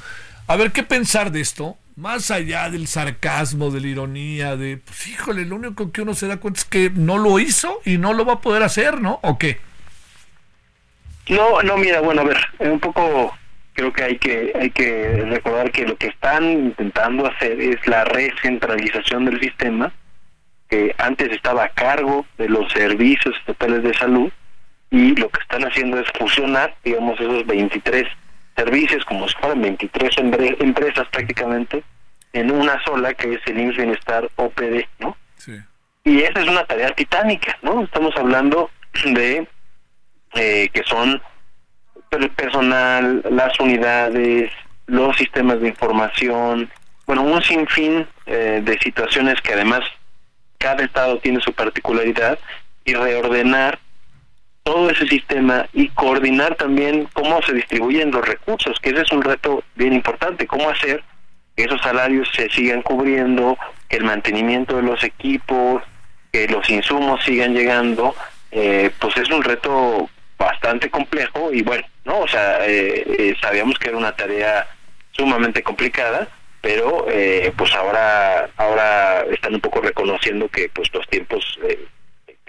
A 0.48 0.58
ver, 0.58 0.74
¿qué 0.74 0.84
pensar 0.84 1.32
de 1.32 1.40
esto? 1.40 1.78
Más 1.96 2.32
allá 2.32 2.70
del 2.70 2.86
sarcasmo, 2.86 3.72
de 3.72 3.80
la 3.80 3.88
ironía, 3.88 4.58
de, 4.58 4.76
pues 4.76 5.08
híjole, 5.08 5.46
lo 5.46 5.56
único 5.56 5.90
que 5.94 6.02
uno 6.02 6.14
se 6.14 6.28
da 6.28 6.42
cuenta 6.42 6.60
es 6.60 6.66
que 6.66 6.90
no 6.94 7.18
lo 7.18 7.40
hizo 7.40 7.80
y 7.86 7.98
no 7.98 8.12
lo 8.12 8.26
va 8.26 8.34
a 8.34 8.42
poder 8.42 8.64
hacer, 8.64 9.00
¿no? 9.00 9.22
¿O 9.24 9.38
qué? 9.38 9.62
No, 11.30 11.64
no, 11.64 11.78
mira, 11.78 12.02
bueno, 12.02 12.24
a 12.24 12.26
ver, 12.26 12.40
un 12.60 12.82
poco 12.82 13.34
creo 13.78 13.94
que 13.94 14.04
hay 14.04 14.18
que 14.18 14.54
hay 14.60 14.72
que 14.72 15.24
recordar 15.30 15.72
que 15.72 15.86
lo 15.86 15.96
que 15.98 16.08
están 16.08 16.44
intentando 16.44 17.28
hacer 17.28 17.62
es 17.62 17.86
la 17.86 18.06
recentralización 18.06 19.26
del 19.26 19.40
sistema 19.40 19.94
que 20.68 20.96
antes 20.98 21.32
estaba 21.32 21.66
a 21.66 21.70
cargo 21.70 22.26
de 22.40 22.50
los 22.50 22.72
servicios 22.74 23.36
estatales 23.38 23.84
de 23.84 23.94
salud 23.94 24.32
y 24.90 25.16
lo 25.16 25.30
que 25.30 25.42
están 25.42 25.64
haciendo 25.64 26.00
es 26.00 26.08
fusionar, 26.18 26.76
digamos, 26.84 27.20
esos 27.20 27.46
23 27.46 28.06
servicios, 28.56 29.06
como 29.06 29.28
si 29.28 29.36
fueran 29.36 29.62
23 29.62 30.16
empresas 30.60 31.08
prácticamente, 31.10 31.84
en 32.34 32.52
una 32.52 32.84
sola 32.84 33.14
que 33.14 33.34
es 33.34 33.42
el 33.46 33.60
IMSS 33.60 33.78
Bienestar 33.78 34.30
OPD, 34.38 34.86
¿no? 35.00 35.16
Sí. 35.36 35.58
Y 36.04 36.22
esa 36.22 36.42
es 36.42 36.48
una 36.48 36.66
tarea 36.66 36.92
titánica, 36.96 37.58
¿no? 37.62 37.84
Estamos 37.84 38.16
hablando 38.18 38.72
de 39.06 39.48
eh, 40.34 40.70
que 40.74 40.84
son 40.84 41.22
el 42.12 42.30
personal, 42.32 43.24
las 43.30 43.60
unidades, 43.60 44.52
los 44.86 45.16
sistemas 45.18 45.60
de 45.60 45.70
información, 45.70 46.70
bueno, 47.06 47.24
un 47.24 47.42
sinfín 47.42 48.08
eh, 48.26 48.62
de 48.64 48.78
situaciones 48.80 49.42
que 49.42 49.54
además 49.54 49.82
cada 50.58 50.84
estado 50.84 51.20
tiene 51.20 51.40
su 51.40 51.54
particularidad 51.54 52.40
y 52.84 52.94
reordenar 52.94 53.80
todo 54.64 54.90
ese 54.90 55.08
sistema 55.08 55.66
y 55.72 55.88
coordinar 55.90 56.56
también 56.56 57.08
cómo 57.14 57.42
se 57.42 57.54
distribuyen 57.54 58.12
los 58.12 58.28
recursos, 58.28 58.78
que 58.82 58.90
ese 58.90 59.02
es 59.02 59.12
un 59.14 59.22
reto 59.22 59.64
bien 59.76 59.94
importante, 59.94 60.46
cómo 60.46 60.70
hacer 60.70 61.04
que 61.56 61.64
esos 61.64 61.82
salarios 61.82 62.30
se 62.34 62.50
sigan 62.50 62.82
cubriendo, 62.82 63.58
que 63.88 63.98
el 63.98 64.04
mantenimiento 64.04 64.76
de 64.76 64.84
los 64.84 65.04
equipos, 65.04 65.84
que 66.32 66.48
los 66.50 66.70
insumos 66.70 67.24
sigan 67.24 67.54
llegando, 67.54 68.14
eh, 68.52 68.92
pues 69.00 69.16
es 69.18 69.30
un 69.30 69.42
reto 69.42 70.10
bastante 70.38 70.90
complejo 70.90 71.52
y 71.52 71.62
bueno, 71.62 71.86
¿no? 72.06 72.20
O 72.20 72.28
sea, 72.28 72.66
eh, 72.68 73.04
eh, 73.20 73.36
sabíamos 73.42 73.78
que 73.80 73.90
era 73.90 73.98
una 73.98 74.16
tarea 74.16 74.68
sumamente 75.12 75.64
complicada, 75.64 76.28
pero 76.62 77.08
eh, 77.10 77.52
pues 77.58 77.74
ahora 77.74 78.50
ahora 78.58 79.24
están 79.32 79.56
un 79.56 79.62
poco 79.62 79.82
reconociendo 79.82 80.48
que 80.50 80.70
pues 80.70 80.90
los 80.94 81.08
tiempos 81.08 81.60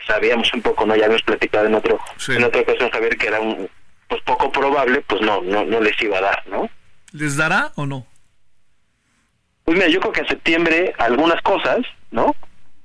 sabíamos 0.06 0.52
un 0.54 0.62
poco, 0.62 0.86
¿no? 0.86 0.96
Ya 0.96 1.06
hemos 1.06 1.22
platicado 1.22 1.66
en 1.66 1.74
otro 1.74 1.98
en 2.28 2.44
otra 2.44 2.60
ocasión 2.60 2.90
Javier 2.90 3.16
que 3.16 3.28
era 3.28 3.40
un 3.40 3.68
pues 4.08 4.22
poco 4.22 4.50
probable, 4.52 5.02
pues 5.06 5.20
no 5.22 5.40
no 5.42 5.64
no 5.64 5.80
les 5.80 6.00
iba 6.02 6.18
a 6.18 6.22
dar, 6.22 6.46
¿no? 6.48 6.68
¿Les 7.12 7.36
dará 7.36 7.72
o 7.76 7.86
no? 7.86 8.06
Pues 9.64 9.76
mira, 9.76 9.88
yo 9.88 10.00
creo 10.00 10.12
que 10.12 10.20
en 10.20 10.28
septiembre 10.28 10.94
algunas 10.98 11.40
cosas, 11.42 11.78
¿no? 12.10 12.34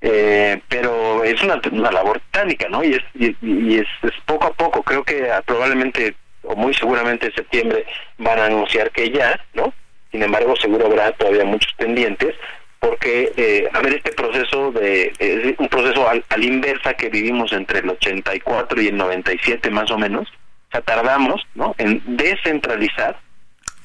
Eh, 0.06 0.60
pero 0.68 1.24
es 1.24 1.42
una, 1.44 1.62
labor 1.90 2.20
titánica, 2.20 2.68
¿no? 2.68 2.84
Y 2.84 2.96
es, 2.96 3.04
y, 3.42 3.78
es, 3.78 3.88
poco 4.26 4.48
a 4.48 4.52
poco, 4.52 4.84
creo 4.84 5.02
que 5.06 5.30
probablemente 5.46 6.14
o 6.44 6.58
muy 6.58 6.74
seguramente 6.74 7.28
en 7.28 7.36
septiembre 7.36 7.86
van 8.18 8.38
a 8.38 8.46
anunciar 8.48 8.92
que 8.92 9.10
ya, 9.10 9.40
¿no? 9.54 9.74
Sin 10.12 10.22
embargo, 10.22 10.58
seguro 10.58 10.88
habrá 10.88 11.14
todavía 11.14 11.46
muchos 11.46 11.72
pendientes, 11.76 12.36
porque, 12.80 13.32
eh, 13.38 13.70
a 13.72 13.80
ver, 13.80 13.94
este 13.94 14.12
proceso 14.12 14.74
de, 14.74 15.14
es 15.20 15.58
un 15.58 15.70
proceso 15.70 16.10
al, 16.10 16.22
al, 16.28 16.44
inversa 16.44 16.96
que 16.96 17.08
vivimos 17.08 17.54
entre 17.54 17.80
el 17.80 17.90
84 17.90 18.82
y 18.82 18.88
el 18.88 18.98
97 18.98 19.70
más 19.70 19.90
o 19.90 19.98
menos, 19.98 20.28
o 20.28 20.72
sea, 20.72 20.82
tardamos, 20.82 21.48
¿no? 21.56 21.76
En 21.78 22.02
descentralizar 22.06 23.18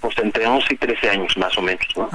pues 0.01 0.17
entre 0.19 0.47
11 0.47 0.75
y 0.75 0.77
13 0.77 1.11
años 1.11 1.37
más 1.37 1.57
o 1.59 1.63
menos, 1.63 1.87
¿no? 1.97 2.09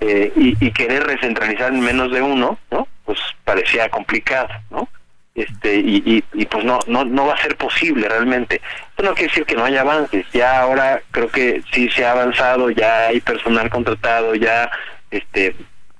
Eh, 0.00 0.32
y, 0.36 0.64
y, 0.64 0.70
querer 0.72 1.04
recentralizar 1.04 1.72
en 1.72 1.80
menos 1.80 2.10
de 2.12 2.22
uno, 2.22 2.58
¿no? 2.70 2.86
Pues 3.04 3.18
parecía 3.44 3.88
complicado, 3.88 4.48
¿no? 4.70 4.88
Este, 5.34 5.76
y, 5.76 6.24
y, 6.34 6.46
pues 6.46 6.64
no, 6.64 6.80
no, 6.86 7.04
no 7.04 7.26
va 7.26 7.34
a 7.34 7.42
ser 7.42 7.56
posible 7.56 8.08
realmente. 8.08 8.60
Esto 8.90 9.02
no 9.04 9.14
quiere 9.14 9.28
decir 9.28 9.46
que 9.46 9.54
no 9.54 9.64
haya 9.64 9.82
avances, 9.82 10.26
ya 10.32 10.60
ahora 10.60 11.00
creo 11.12 11.28
que 11.28 11.62
sí 11.72 11.88
se 11.88 12.04
ha 12.04 12.12
avanzado, 12.12 12.70
ya 12.70 13.06
hay 13.06 13.20
personal 13.20 13.70
contratado, 13.70 14.34
ya, 14.34 14.70
este, 15.10 15.54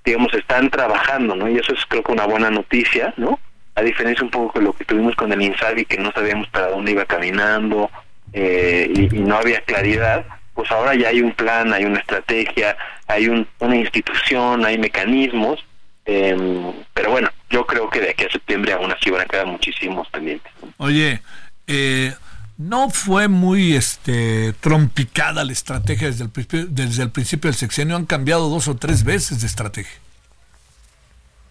digamos, 0.04 0.34
están 0.34 0.68
trabajando, 0.68 1.36
¿no? 1.36 1.48
Y 1.48 1.56
eso 1.56 1.72
es 1.72 1.86
creo 1.86 2.02
que 2.02 2.12
una 2.12 2.26
buena 2.26 2.50
noticia, 2.50 3.14
¿no? 3.16 3.38
A 3.76 3.82
diferencia 3.82 4.24
un 4.24 4.30
poco 4.30 4.58
de 4.58 4.64
lo 4.64 4.72
que 4.72 4.84
tuvimos 4.84 5.14
con 5.14 5.32
el 5.32 5.40
INSABI, 5.40 5.84
que 5.84 5.96
no 5.96 6.10
sabíamos 6.12 6.48
para 6.48 6.68
dónde 6.68 6.90
iba 6.90 7.06
caminando 7.06 7.88
eh, 8.32 8.92
y, 8.94 9.16
y 9.16 9.20
no 9.20 9.36
había 9.36 9.60
claridad, 9.62 10.26
pues 10.54 10.70
ahora 10.70 10.94
ya 10.94 11.08
hay 11.08 11.20
un 11.20 11.32
plan, 11.32 11.72
hay 11.72 11.84
una 11.84 12.00
estrategia, 12.00 12.76
hay 13.06 13.28
un, 13.28 13.46
una 13.58 13.76
institución, 13.76 14.64
hay 14.64 14.78
mecanismos, 14.78 15.64
em, 16.04 16.72
pero 16.92 17.10
bueno, 17.10 17.30
yo 17.48 17.66
creo 17.66 17.88
que 17.90 18.00
de 18.00 18.10
aquí 18.10 18.24
a 18.24 18.30
septiembre 18.30 18.72
aún 18.72 18.92
así 18.92 19.10
van 19.10 19.22
a 19.22 19.26
quedar 19.26 19.46
muchísimos 19.46 20.08
pendientes. 20.08 20.52
Oye, 20.76 21.20
eh, 21.66 22.12
no 22.58 22.90
fue 22.90 23.28
muy 23.28 23.74
este 23.74 24.52
trompicada 24.60 25.44
la 25.44 25.52
estrategia 25.52 26.08
desde 26.08 26.24
el, 26.24 26.30
principio, 26.30 26.66
desde 26.68 27.02
el 27.02 27.10
principio 27.10 27.48
del 27.48 27.56
sexenio, 27.56 27.96
han 27.96 28.06
cambiado 28.06 28.48
dos 28.50 28.68
o 28.68 28.76
tres 28.76 29.02
veces 29.04 29.40
de 29.40 29.46
estrategia. 29.46 29.98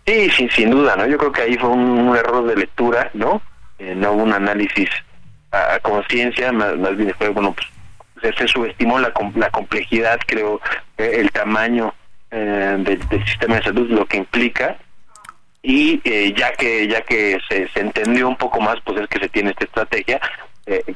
Sí, 0.06 0.30
sí, 0.32 0.50
sin 0.56 0.72
duda, 0.72 0.96
¿no? 0.96 1.08
Yo 1.08 1.18
creo 1.18 1.32
que 1.32 1.42
ahí 1.42 1.58
fue 1.58 1.70
un, 1.70 2.16
error 2.16 2.46
de 2.48 2.56
lectura, 2.56 3.12
¿no? 3.14 3.42
Eh, 3.78 3.94
no 3.96 4.12
hubo 4.12 4.24
un 4.24 4.34
análisis 4.34 4.90
a, 5.52 5.80
conciencia, 5.80 6.52
más, 6.52 6.78
más, 6.78 6.96
bien 6.96 7.14
fue, 7.18 7.30
bueno, 7.30 7.54
pues 7.54 7.68
se, 8.22 8.48
subestimó 8.48 9.00
la, 9.00 9.12
la 9.36 9.50
complejidad, 9.50 10.20
creo, 10.26 10.62
eh, 10.98 11.12
el 11.16 11.32
tamaño 11.32 11.94
eh, 12.32 12.76
del, 12.80 13.26
sistema 13.26 13.56
de 13.56 13.64
salud, 13.64 13.90
lo 13.90 14.06
que 14.06 14.18
implica, 14.18 14.78
y 15.62 16.00
eh, 16.04 16.34
ya 16.36 16.54
que 16.54 16.88
ya 16.88 17.02
que 17.02 17.38
se, 17.50 17.68
se, 17.70 17.80
entendió 17.82 18.28
un 18.28 18.38
poco 18.38 18.62
más, 18.62 18.78
pues 18.86 19.02
es 19.02 19.08
que 19.08 19.20
se 19.20 19.30
tiene 19.30 19.52
esta 19.52 19.66
estrategia. 19.66 20.22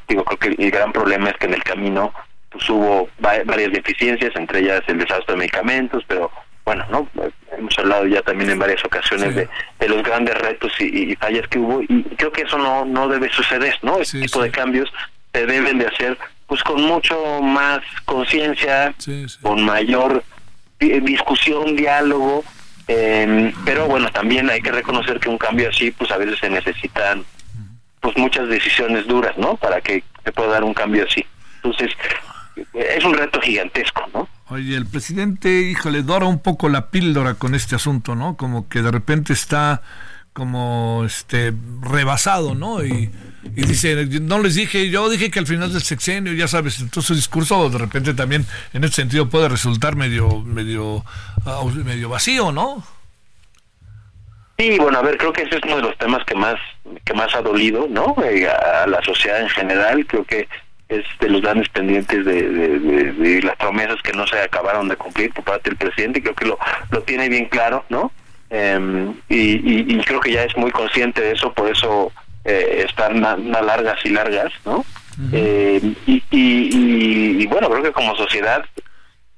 digo, 0.08 0.24
creo 0.24 0.38
que 0.38 0.62
el, 0.62 0.70
gran 0.70 0.92
problema 0.92 1.30
es 1.30 1.36
que 1.36 1.46
en 1.46 1.54
el 1.54 1.62
camino 1.62 2.12
pues 2.50 2.70
hubo 2.70 3.08
varias 3.18 3.72
deficiencias, 3.72 4.34
entre 4.36 4.60
ellas 4.60 4.82
el 4.86 4.98
desastre 4.98 5.34
de 5.34 5.38
medicamentos, 5.38 6.04
pero 6.06 6.30
bueno, 6.64 6.84
no 6.88 7.08
hemos 7.58 7.78
hablado 7.78 8.06
ya 8.06 8.22
también 8.22 8.50
en 8.50 8.58
varias 8.58 8.82
ocasiones 8.84 9.34
de, 9.34 9.48
de, 9.78 9.88
los 9.88 10.02
grandes 10.02 10.38
retos 10.38 10.72
y, 10.80 11.14
fallas 11.16 11.46
que 11.48 11.58
hubo 11.58 11.82
y 11.82 12.02
creo 12.16 12.32
que 12.32 12.42
eso 12.42 12.56
no 12.56 12.84
no 12.84 13.08
debe 13.08 13.28
suceder, 13.30 13.76
¿no? 13.82 13.98
Este 13.98 14.20
tipo 14.20 14.42
de 14.42 14.50
cambios 14.50 14.90
se 15.32 15.46
deben 15.46 15.78
de 15.78 15.88
hacer 15.88 16.16
pues 16.54 16.62
con 16.62 16.84
mucho 16.84 17.42
más 17.42 17.80
conciencia, 18.04 18.94
con 19.42 19.64
mayor 19.64 20.22
discusión, 20.78 21.74
diálogo, 21.74 22.44
eh, 22.86 23.52
pero 23.64 23.88
bueno, 23.88 24.08
también 24.12 24.48
hay 24.48 24.60
que 24.60 24.70
reconocer 24.70 25.18
que 25.18 25.28
un 25.28 25.36
cambio 25.36 25.70
así, 25.70 25.90
pues 25.90 26.12
a 26.12 26.16
veces 26.16 26.38
se 26.38 26.48
necesitan 26.48 27.24
pues 27.98 28.16
muchas 28.16 28.48
decisiones 28.48 29.04
duras, 29.08 29.36
¿no? 29.36 29.56
Para 29.56 29.80
que 29.80 30.04
se 30.22 30.30
pueda 30.30 30.50
dar 30.50 30.62
un 30.62 30.74
cambio 30.74 31.04
así. 31.10 31.26
Entonces, 31.56 31.90
es 32.72 33.04
un 33.04 33.14
reto 33.14 33.40
gigantesco, 33.40 34.02
¿no? 34.14 34.28
Oye, 34.50 34.76
el 34.76 34.86
presidente, 34.86 35.50
híjole, 35.62 36.04
dora 36.04 36.26
un 36.26 36.38
poco 36.38 36.68
la 36.68 36.88
píldora 36.92 37.34
con 37.34 37.56
este 37.56 37.74
asunto, 37.74 38.14
¿no? 38.14 38.36
Como 38.36 38.68
que 38.68 38.80
de 38.80 38.92
repente 38.92 39.32
está 39.32 39.82
como 40.34 41.04
este 41.06 41.54
rebasado, 41.80 42.54
¿no? 42.54 42.84
Y, 42.84 43.10
dice, 43.54 44.06
no 44.20 44.40
les 44.40 44.56
dije, 44.56 44.90
yo 44.90 45.08
dije 45.08 45.30
que 45.30 45.38
al 45.38 45.46
final 45.46 45.72
del 45.72 45.82
sexenio, 45.82 46.32
ya 46.32 46.48
sabes, 46.48 46.80
entonces 46.80 47.06
su 47.06 47.14
discurso 47.14 47.70
de 47.70 47.78
repente 47.78 48.14
también 48.14 48.44
en 48.72 48.84
ese 48.84 48.94
sentido 48.94 49.28
puede 49.28 49.48
resultar 49.48 49.96
medio, 49.96 50.40
medio, 50.40 51.04
medio 51.84 52.08
vacío, 52.08 52.52
¿no? 52.52 52.82
Sí, 54.58 54.76
bueno, 54.78 54.98
a 54.98 55.02
ver, 55.02 55.16
creo 55.18 55.32
que 55.32 55.42
ese 55.42 55.56
es 55.56 55.62
uno 55.64 55.76
de 55.76 55.82
los 55.82 55.98
temas 55.98 56.24
que 56.24 56.34
más, 56.34 56.56
que 57.04 57.14
más 57.14 57.34
ha 57.34 57.42
dolido, 57.42 57.86
¿no? 57.88 58.16
Eh, 58.24 58.48
a 58.48 58.86
la 58.86 59.02
sociedad 59.02 59.40
en 59.40 59.48
general, 59.48 60.04
creo 60.06 60.24
que 60.24 60.48
es 60.88 61.04
de 61.20 61.28
los 61.28 61.42
grandes 61.42 61.68
pendientes 61.68 62.24
de, 62.24 62.48
de, 62.48 63.42
las 63.42 63.56
promesas 63.56 64.00
que 64.02 64.12
no 64.12 64.26
se 64.26 64.40
acabaron 64.40 64.88
de 64.88 64.96
cumplir 64.96 65.32
por 65.32 65.44
parte 65.44 65.70
del 65.70 65.78
presidente, 65.78 66.22
creo 66.22 66.34
que 66.34 66.46
lo, 66.46 66.58
lo 66.90 67.02
tiene 67.02 67.28
bien 67.28 67.46
claro, 67.46 67.84
¿no? 67.88 68.10
Em, 68.56 69.16
y, 69.28 69.98
creo 70.04 70.20
que 70.20 70.30
ya 70.30 70.44
es 70.44 70.56
muy 70.56 70.70
consciente 70.70 71.20
de 71.20 71.32
eso, 71.32 71.52
por 71.52 71.68
eso 71.68 72.12
eh, 72.44 72.84
están 72.88 73.20
más, 73.20 73.36
largas 73.36 73.98
y 74.04 74.10
largas, 74.10 74.52
¿no? 74.64 74.84
Em, 75.32 75.96
y, 76.06 77.46
bueno, 77.46 77.68
creo 77.68 77.82
que 77.82 77.90
como 77.90 78.14
sociedad 78.14 78.64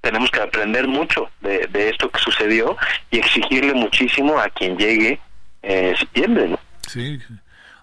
tenemos 0.03 0.31
que 0.31 0.43
aprender 0.43 0.87
mucho 0.87 1.31
de, 1.41 1.67
esto 1.89 2.11
que 2.11 2.19
sucedió 2.19 2.77
y 3.11 3.17
exigirle 3.17 3.73
muchísimo 3.73 4.39
a 4.39 4.51
quien 4.51 4.77
llegue 4.77 5.19
en 5.63 5.97
septiembre, 5.97 6.49
¿no? 6.49 6.61
Sí, 6.87 7.19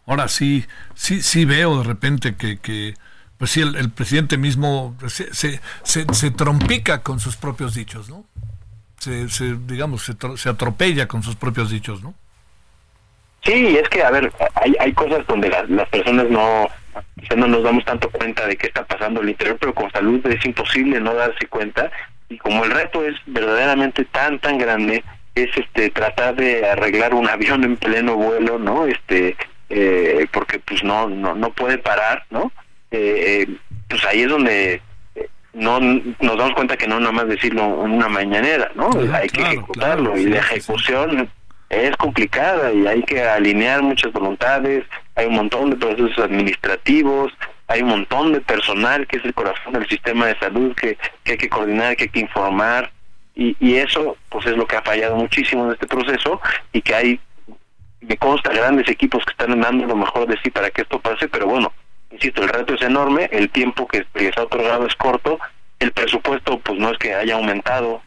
ahora 0.05 0.27
sí, 0.27 0.65
sí, 0.93 1.23
sí 1.23 1.45
veo 1.45 1.79
de 1.79 1.83
repente 1.83 2.35
que, 2.35 2.59
que 2.59 2.93
pues 3.39 3.49
sí, 3.49 3.61
el, 3.61 3.89
presidente 3.89 4.37
mismo 4.37 4.95
se, 5.07 5.33
se, 5.33 5.59
se 5.83 6.31
trompica 6.31 7.01
con 7.01 7.19
sus 7.19 7.37
propios 7.37 7.73
dichos, 7.73 8.07
¿no? 8.07 8.23
Se, 9.03 9.55
digamos, 9.67 10.11
se, 10.35 10.49
atropella 10.49 11.07
con 11.07 11.23
sus 11.23 11.35
propios 11.35 11.69
dichos, 11.69 12.01
¿no? 12.01 12.13
Sí, 13.43 13.77
es 13.77 13.89
que, 13.89 14.03
a 14.03 14.09
ver, 14.09 14.31
hay, 14.55 14.73
hay 14.79 14.93
cosas 14.93 15.25
donde 15.27 15.49
las 15.49 15.89
personas 15.89 16.29
no, 16.29 16.69
no 17.35 17.47
nos 17.47 17.63
damos 17.63 17.83
tanto 17.85 18.09
cuenta 18.09 18.47
de 18.47 18.55
qué 18.55 18.67
está 18.67 18.85
pasando 18.85 19.21
el 19.21 19.29
interior, 19.29 19.57
pero 19.59 19.73
con 19.73 19.91
salud 19.91 20.25
es 20.27 20.45
imposible 20.45 20.99
no 20.99 21.13
darse 21.13 21.47
cuenta. 21.47 21.91
Y 22.29 22.37
como 22.37 22.63
el 22.63 22.71
reto 22.71 23.03
es 23.05 23.15
verdaderamente 23.25 24.05
tan, 24.05 24.39
tan 24.39 24.57
grande, 24.57 25.03
es 25.35 25.49
este 25.57 25.89
tratar 25.89 26.35
de 26.35 26.67
arreglar 26.69 27.13
un 27.13 27.29
avión 27.29 27.63
en 27.63 27.77
pleno 27.77 28.15
vuelo, 28.15 28.59
¿no? 28.59 28.85
Este, 28.85 29.35
eh, 29.69 30.27
porque 30.31 30.59
pues 30.59 30.83
no, 30.83 31.09
no, 31.09 31.35
no 31.35 31.51
puede 31.51 31.77
parar, 31.77 32.25
¿no? 32.29 32.51
Eh, 32.91 33.47
pues 33.89 34.05
ahí 34.05 34.21
es 34.21 34.29
donde 34.29 34.75
eh, 34.75 34.81
no 35.53 35.79
nos 35.79 36.37
damos 36.37 36.53
cuenta 36.53 36.77
que 36.77 36.87
no 36.87 36.99
nada 36.99 37.11
más 37.11 37.27
decirlo 37.27 37.85
en 37.85 37.91
una 37.91 38.09
mañanera, 38.09 38.71
¿no? 38.75 38.89
hay 39.13 39.29
que 39.29 39.41
ejecutarlo 39.41 40.17
y 40.17 40.25
la 40.25 40.39
ejecución 40.39 41.29
es 41.69 41.95
complicada 41.97 42.71
y 42.73 42.87
hay 42.87 43.03
que 43.03 43.21
alinear 43.21 43.81
muchas 43.81 44.11
voluntades, 44.11 44.83
hay 45.15 45.27
un 45.27 45.35
montón 45.35 45.69
de 45.71 45.75
procesos 45.75 46.17
administrativos, 46.19 47.31
hay 47.67 47.81
un 47.81 47.89
montón 47.89 48.33
de 48.33 48.41
personal 48.41 49.07
que 49.07 49.17
es 49.17 49.25
el 49.25 49.33
corazón 49.33 49.73
del 49.73 49.87
sistema 49.87 50.27
de 50.27 50.37
salud 50.39 50.75
que, 50.75 50.97
que 51.23 51.33
hay 51.33 51.37
que 51.37 51.49
coordinar, 51.49 51.95
que 51.95 52.03
hay 52.03 52.09
que 52.09 52.19
informar 52.19 52.91
y, 53.35 53.55
y 53.59 53.75
eso 53.75 54.17
pues 54.29 54.45
es 54.45 54.57
lo 54.57 54.67
que 54.67 54.75
ha 54.75 54.81
fallado 54.81 55.15
muchísimo 55.15 55.65
en 55.65 55.73
este 55.73 55.87
proceso 55.87 56.41
y 56.71 56.81
que 56.81 56.95
hay 56.95 57.19
me 58.01 58.17
consta 58.17 58.51
grandes 58.51 58.89
equipos 58.89 59.23
que 59.23 59.31
están 59.31 59.59
dando 59.59 59.85
lo 59.85 59.95
mejor 59.95 60.27
de 60.27 60.37
sí 60.43 60.49
para 60.51 60.69
que 60.69 60.81
esto 60.81 60.99
pase, 60.99 61.27
pero 61.27 61.47
bueno, 61.47 61.71
insisto, 62.13 62.43
el 62.43 62.49
reto 62.49 62.73
es 62.75 62.81
enorme, 62.81 63.29
el 63.31 63.49
tiempo 63.51 63.87
que, 63.87 64.05
que 64.13 64.31
se 64.31 64.39
ha 64.39 64.43
otorgado 64.43 64.85
es 64.87 64.95
corto, 64.95 65.39
el 65.79 65.91
presupuesto 65.91 66.59
pues 66.59 66.79
no 66.79 66.91
es 66.91 66.97
que 66.97 67.13
haya 67.13 67.35
aumentado. 67.35 68.01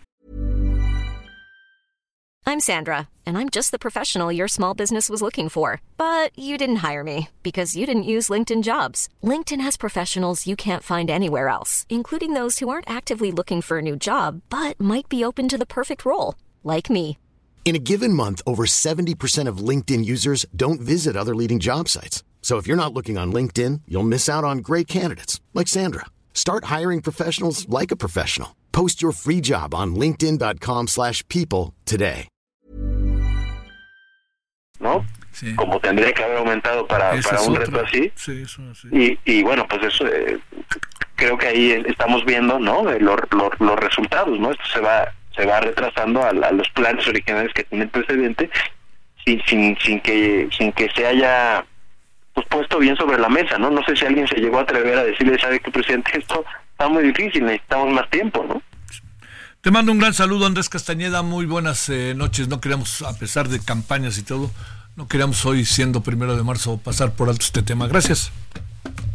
I'm 2.49 2.61
Sandra, 2.61 3.09
and 3.27 3.37
I'm 3.37 3.49
just 3.49 3.73
the 3.73 3.79
professional 3.79 4.31
your 4.31 4.47
small 4.47 4.73
business 4.73 5.11
was 5.11 5.21
looking 5.21 5.49
for. 5.49 5.81
But 5.97 6.31
you 6.39 6.57
didn't 6.57 6.77
hire 6.77 7.03
me 7.03 7.29
because 7.43 7.75
you 7.77 7.87
didn't 7.87 8.13
use 8.15 8.29
LinkedIn 8.29 8.63
jobs. 8.63 9.09
LinkedIn 9.21 9.61
has 9.61 9.77
professionals 9.77 10.47
you 10.47 10.55
can't 10.55 10.85
find 10.85 11.11
anywhere 11.11 11.49
else, 11.49 11.87
including 11.89 12.35
those 12.35 12.61
who 12.61 12.69
aren't 12.69 12.89
actively 12.89 13.33
looking 13.33 13.63
for 13.63 13.79
a 13.79 13.83
new 13.83 13.97
job, 13.97 14.43
but 14.49 14.81
might 14.81 15.09
be 15.09 15.25
open 15.25 15.49
to 15.49 15.59
the 15.59 15.67
perfect 15.67 16.05
role, 16.05 16.37
like 16.63 16.89
me. 16.89 17.19
In 17.65 17.75
a 17.75 17.81
given 17.81 18.13
month, 18.13 18.43
over 18.47 18.65
70% 18.65 19.49
of 19.49 19.59
LinkedIn 19.59 20.05
users 20.05 20.47
don't 20.55 20.81
visit 20.81 21.17
other 21.17 21.35
leading 21.35 21.59
job 21.59 21.89
sites. 21.89 22.23
So 22.47 22.59
if 22.59 22.69
you're 22.69 22.77
not 22.77 22.95
looking 22.95 23.19
on 23.19 23.33
LinkedIn, 23.33 23.81
you'll 23.89 24.05
miss 24.05 24.29
out 24.29 24.45
on 24.45 24.59
great 24.59 24.87
candidates 24.87 25.41
like 25.53 25.67
Sandra. 25.67 26.07
Start 26.33 26.67
hiring 26.67 27.03
professionals 27.03 27.69
like 27.69 27.91
a 27.91 27.97
professional. 27.97 28.55
Post 28.71 29.03
your 29.03 29.11
free 29.11 29.41
job 29.41 29.75
on 29.75 29.97
linkedin.com/people 29.97 31.75
today. 31.85 32.29
¿No? 34.79 35.05
Sí. 35.33 35.57
Como 35.57 35.81
tendría 35.81 36.13
que 36.13 36.23
haber 36.23 36.37
aumentado 36.37 36.87
para, 36.87 37.21
para 37.21 37.41
un 37.43 37.57
reto 37.57 37.81
así. 37.81 38.13
Sí, 38.15 38.43
eso, 38.43 38.63
sí. 38.77 38.89
Y, 38.93 39.19
y 39.25 39.43
bueno, 39.43 39.67
pues 39.69 39.83
eso 39.83 40.07
eh, 40.07 40.39
creo 41.17 41.37
que 41.37 41.49
ahí 41.49 41.73
estamos 41.89 42.25
viendo, 42.25 42.61
¿no? 42.61 42.85
Los, 42.85 43.21
los, 43.33 43.51
los 43.59 43.77
resultados, 43.81 44.39
¿no? 44.39 44.53
Esto 44.53 44.67
se 44.73 44.81
va 44.81 45.13
se 45.35 45.45
va 45.47 45.59
retrasando 45.59 46.23
a, 46.23 46.33
los 46.33 46.71
planes 46.71 47.09
originales 47.09 47.53
que 47.55 47.65
tiene 47.65 47.87
el 47.87 47.91
presidente 47.91 48.49
sin, 49.25 49.43
sin, 49.47 49.77
sin 49.79 50.01
que 50.01 50.49
sin 50.57 50.71
que 50.71 50.89
se 50.95 51.09
haya 51.09 51.67
pues, 52.37 52.47
puesto 52.49 52.79
bien 52.79 52.95
sobre 52.97 53.19
la 53.19 53.31
mesa, 53.31 53.57
¿no? 53.57 53.71
No 53.71 53.83
sé 53.85 53.97
si 53.97 54.05
alguien 54.05 54.29
se 54.29 54.37
llegó 54.37 54.59
a 54.59 54.63
atrever 54.63 54.99
a 54.99 55.05
decirle, 55.05 55.39
¿sabe 55.41 55.59
qué, 55.59 55.71
presidente? 55.71 56.19
Esto 56.19 56.45
está 56.71 56.87
muy 56.87 57.03
difícil, 57.03 57.47
necesitamos 57.47 57.95
más 57.95 58.11
tiempo, 58.11 58.45
¿no? 58.47 58.61
Te 59.63 59.71
mando 59.71 59.91
un 59.91 59.99
gran 59.99 60.13
saludo, 60.13 60.45
Andrés 60.45 60.69
Castañeda. 60.69 61.23
Muy 61.23 61.47
buenas 61.47 61.89
eh, 61.89 62.13
noches. 62.15 62.49
No 62.49 62.61
queríamos, 62.61 63.01
a 63.01 63.19
pesar 63.19 63.49
de 63.49 63.59
campañas 63.59 64.19
y 64.19 64.23
todo, 64.23 64.51
no 64.97 65.09
queríamos 65.09 65.47
hoy, 65.47 65.65
siendo 65.65 66.03
primero 66.03 66.37
de 66.37 66.43
marzo, 66.43 66.79
pasar 66.79 67.13
por 67.13 67.31
alto 67.31 67.43
este 67.43 67.63
tema. 67.63 67.89
Gracias. 67.89 68.31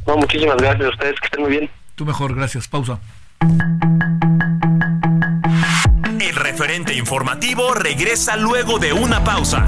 No, 0.07 0.17
muchísimas 0.17 0.57
gracias 0.57 0.87
a 0.87 0.89
ustedes. 0.89 1.19
Que 1.19 1.25
estén 1.25 1.41
muy 1.43 1.51
bien. 1.51 1.69
Tú 1.93 2.05
mejor, 2.05 2.35
gracias. 2.35 2.67
Pausa. 2.67 2.99
El 6.19 6.35
referente 6.35 6.95
informativo 6.95 7.75
regresa 7.75 8.35
luego 8.35 8.79
de 8.79 8.93
una 8.93 9.23
pausa. 9.23 9.67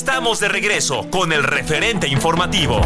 Estamos 0.00 0.40
de 0.40 0.48
regreso 0.48 1.10
con 1.10 1.30
el 1.30 1.42
referente 1.42 2.08
informativo. 2.08 2.80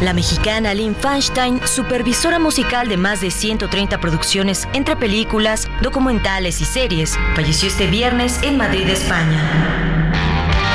La 0.00 0.12
mexicana 0.12 0.72
Lynn 0.72 0.94
Feinstein, 0.94 1.60
supervisora 1.66 2.38
musical 2.38 2.88
de 2.88 2.96
más 2.96 3.20
de 3.20 3.32
130 3.32 3.98
producciones 3.98 4.68
entre 4.72 4.94
películas, 4.94 5.68
documentales 5.82 6.60
y 6.60 6.64
series, 6.64 7.18
falleció 7.34 7.66
este 7.66 7.88
viernes 7.88 8.40
en 8.44 8.56
Madrid, 8.56 8.88
España. 8.88 9.93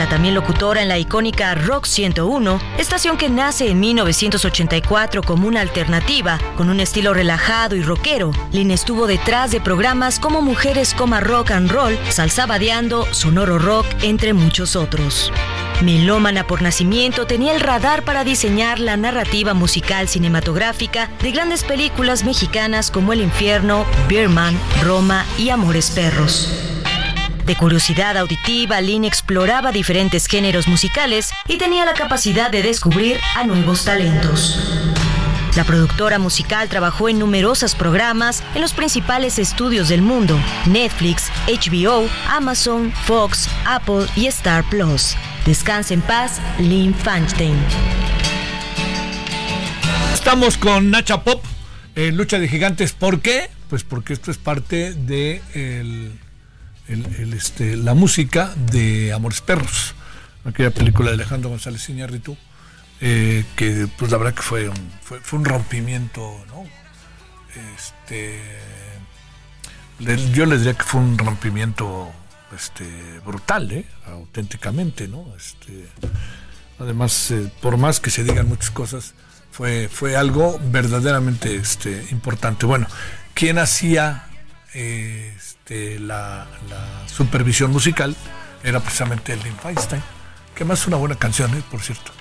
También 0.10 0.34
locutora 0.34 0.82
en 0.82 0.88
la 0.88 0.98
icónica 0.98 1.54
Rock 1.54 1.86
101, 1.86 2.60
estación 2.80 3.16
que 3.16 3.30
nace 3.30 3.70
en 3.70 3.80
1984 3.80 5.22
como 5.22 5.48
una 5.48 5.62
alternativa, 5.62 6.40
con 6.58 6.70
un 6.70 6.80
estilo 6.80 7.14
relajado 7.14 7.76
y 7.76 7.84
rockero, 7.84 8.32
Lynn 8.52 8.72
estuvo 8.72 9.06
detrás 9.06 9.52
de 9.52 9.62
programas 9.62 10.18
como 10.18 10.42
Mujeres 10.42 10.96
Coma 10.96 11.20
Rock 11.20 11.52
and 11.52 11.72
Roll, 11.72 11.98
Salsa 12.10 12.48
Badeando, 12.48 13.06
Sonoro 13.14 13.60
Rock, 13.60 13.86
entre 14.02 14.34
muchos 14.34 14.76
otros. 14.76 15.32
Melómana 15.84 16.46
por 16.46 16.64
nacimiento, 16.64 17.28
tenía 17.28 17.54
el 17.54 17.62
radar 17.62 18.04
para 18.04 18.24
diseñar 18.24 18.80
la 18.80 18.98
narrativa 18.98 19.54
musical 19.54 20.08
cinematográfica 20.08 21.10
de 21.22 21.32
grandes 21.32 21.64
películas 21.64 22.26
mexicanas 22.26 22.90
como 22.90 23.14
El 23.14 23.22
Infierno, 23.22 23.86
Birman, 24.08 24.60
Roma 24.84 25.26
y 25.38 25.50
Amores 25.50 25.92
Perros. 25.92 26.79
De 27.50 27.56
curiosidad 27.56 28.16
auditiva, 28.16 28.80
Lynn 28.80 29.06
exploraba 29.06 29.72
diferentes 29.72 30.28
géneros 30.28 30.68
musicales 30.68 31.32
y 31.48 31.58
tenía 31.58 31.84
la 31.84 31.96
capacidad 31.96 32.52
de 32.52 32.62
descubrir 32.62 33.18
a 33.36 33.44
nuevos 33.44 33.86
talentos. 33.86 34.72
La 35.56 35.64
productora 35.64 36.20
musical 36.20 36.70
trabajó 36.70 37.10
en 37.10 37.18
numerosos 37.18 37.74
programas 37.74 38.44
en 38.54 38.62
los 38.62 38.74
principales 38.74 39.40
estudios 39.40 39.90
del 39.90 40.04
mundo, 40.04 40.40
Netflix, 40.68 41.32
HBO, 41.48 42.08
Amazon, 42.28 42.94
Fox, 43.06 43.50
Apple 43.66 44.06
y 44.16 44.28
Star 44.28 44.64
Plus. 44.70 45.16
Descanse 45.48 45.96
en 45.96 46.02
paz, 46.02 46.40
Lynn 46.60 46.94
Feinstein. 46.94 47.58
Estamos 50.14 50.56
con 50.56 50.92
Nacha 50.92 51.24
Pop 51.24 51.44
en 51.96 52.16
Lucha 52.16 52.38
de 52.38 52.48
Gigantes. 52.48 52.94
¿Por 52.94 53.22
qué? 53.22 53.50
Pues 53.72 53.84
porque 53.84 54.14
esto 54.14 54.30
es 54.30 54.38
parte 54.38 54.94
de 54.94 55.42
este, 56.90 57.76
la 57.76 57.94
música 57.94 58.54
de 58.72 59.14
Amores 59.14 59.42
Perros, 59.42 59.94
aquella 60.46 60.72
película 60.72 61.10
de 61.10 61.16
Alejandro 61.16 61.50
González 61.50 61.88
Iñárritu, 61.90 62.36
eh, 63.02 63.46
que 63.56 63.88
pues 63.98 64.12
la 64.12 64.18
verdad 64.18 64.34
que 64.34 64.42
fue 64.42 64.70
un, 64.70 64.92
fue, 65.02 65.20
un 65.40 65.46
rompimiento, 65.46 66.44
¿no? 66.48 66.66
Este, 67.76 68.42
yo 70.34 70.46
les 70.46 70.60
diría 70.60 70.74
que 70.74 70.84
fue 70.84 71.02
un 71.02 71.18
rompimiento 71.18 72.12
este, 72.56 73.20
brutal, 73.26 73.72
¿eh? 73.72 73.86
auténticamente, 74.08 75.08
¿no? 75.08 75.26
Este, 75.38 75.88
además, 76.80 77.32
eh, 77.32 77.52
por 77.62 77.78
más 77.78 78.00
que 78.00 78.10
se 78.10 78.24
digan 78.24 78.48
muchas 78.48 78.72
cosas, 78.72 79.14
fue, 79.52 79.90
fue 79.90 80.16
algo 80.16 80.60
verdaderamente 80.72 81.56
este, 81.56 82.08
importante. 82.12 82.66
Bueno, 82.66 82.88
¿quién 83.34 83.60
hacía 83.60 84.26
este, 85.70 86.00
la, 86.00 86.48
supervisión 87.06 87.72
musical? 87.72 88.16
Era 88.64 88.80
precisamente 88.80 89.36
Lynn 89.36 89.56
Feinstein, 89.62 90.02
que 90.56 90.66
más 90.66 90.82
es 90.82 90.88
una 90.88 90.98
buena 90.98 91.16
canción, 91.16 91.56
¿eh? 91.56 91.64
por 91.70 91.82
cierto. 91.82 92.12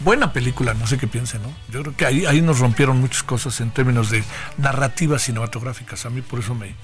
Buena 0.00 0.32
película, 0.32 0.74
no 0.74 0.86
sé 0.86 0.98
qué 0.98 1.08
piensen, 1.08 1.42
¿no? 1.42 1.52
Yo 1.70 1.82
creo 1.82 1.96
que 1.96 2.06
ahí, 2.06 2.26
ahí 2.26 2.40
nos 2.40 2.60
rompieron 2.60 3.00
muchas 3.00 3.22
cosas 3.22 3.60
en 3.60 3.70
términos 3.70 4.10
de 4.10 4.22
narrativas 4.58 5.22
cinematográficas. 5.22 6.06
A 6.06 6.10
mí 6.10 6.22
por 6.22 6.38
eso 6.38 6.54
me, 6.54 6.74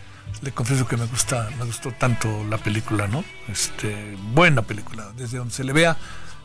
le 0.42 0.50
confieso 0.50 0.88
que 0.88 0.96
me 0.96 1.04
gusta, 1.04 1.48
me 1.58 1.64
gustó 1.66 1.92
tanto 1.92 2.44
la 2.48 2.58
película, 2.58 3.06
¿no? 3.06 3.22
Este, 3.46 4.16
buena 4.32 4.62
película, 4.62 5.12
desde 5.16 5.38
donde 5.38 5.54
se 5.54 5.62
le 5.62 5.72
vea, 5.72 5.96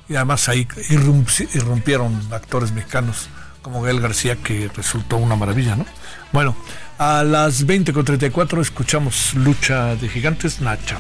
y 0.10 0.16
además 0.16 0.48
ahí 0.50 0.68
irrumpieron 0.90 2.22
actores 2.32 2.72
mexicanos 2.72 3.30
como 3.62 3.82
Gael 3.82 4.00
García, 4.00 4.36
que 4.36 4.70
resultó 4.76 5.18
una 5.18 5.36
maravilla, 5.36 5.76
¿no? 5.76 5.86
Bueno, 6.32 6.56
a 6.98 7.24
las 7.24 7.66
20.34 7.66 8.62
escuchamos 8.62 9.34
Lucha 9.34 9.96
de 9.96 10.10
Gigantes, 10.10 10.62
Nacha 10.62 11.00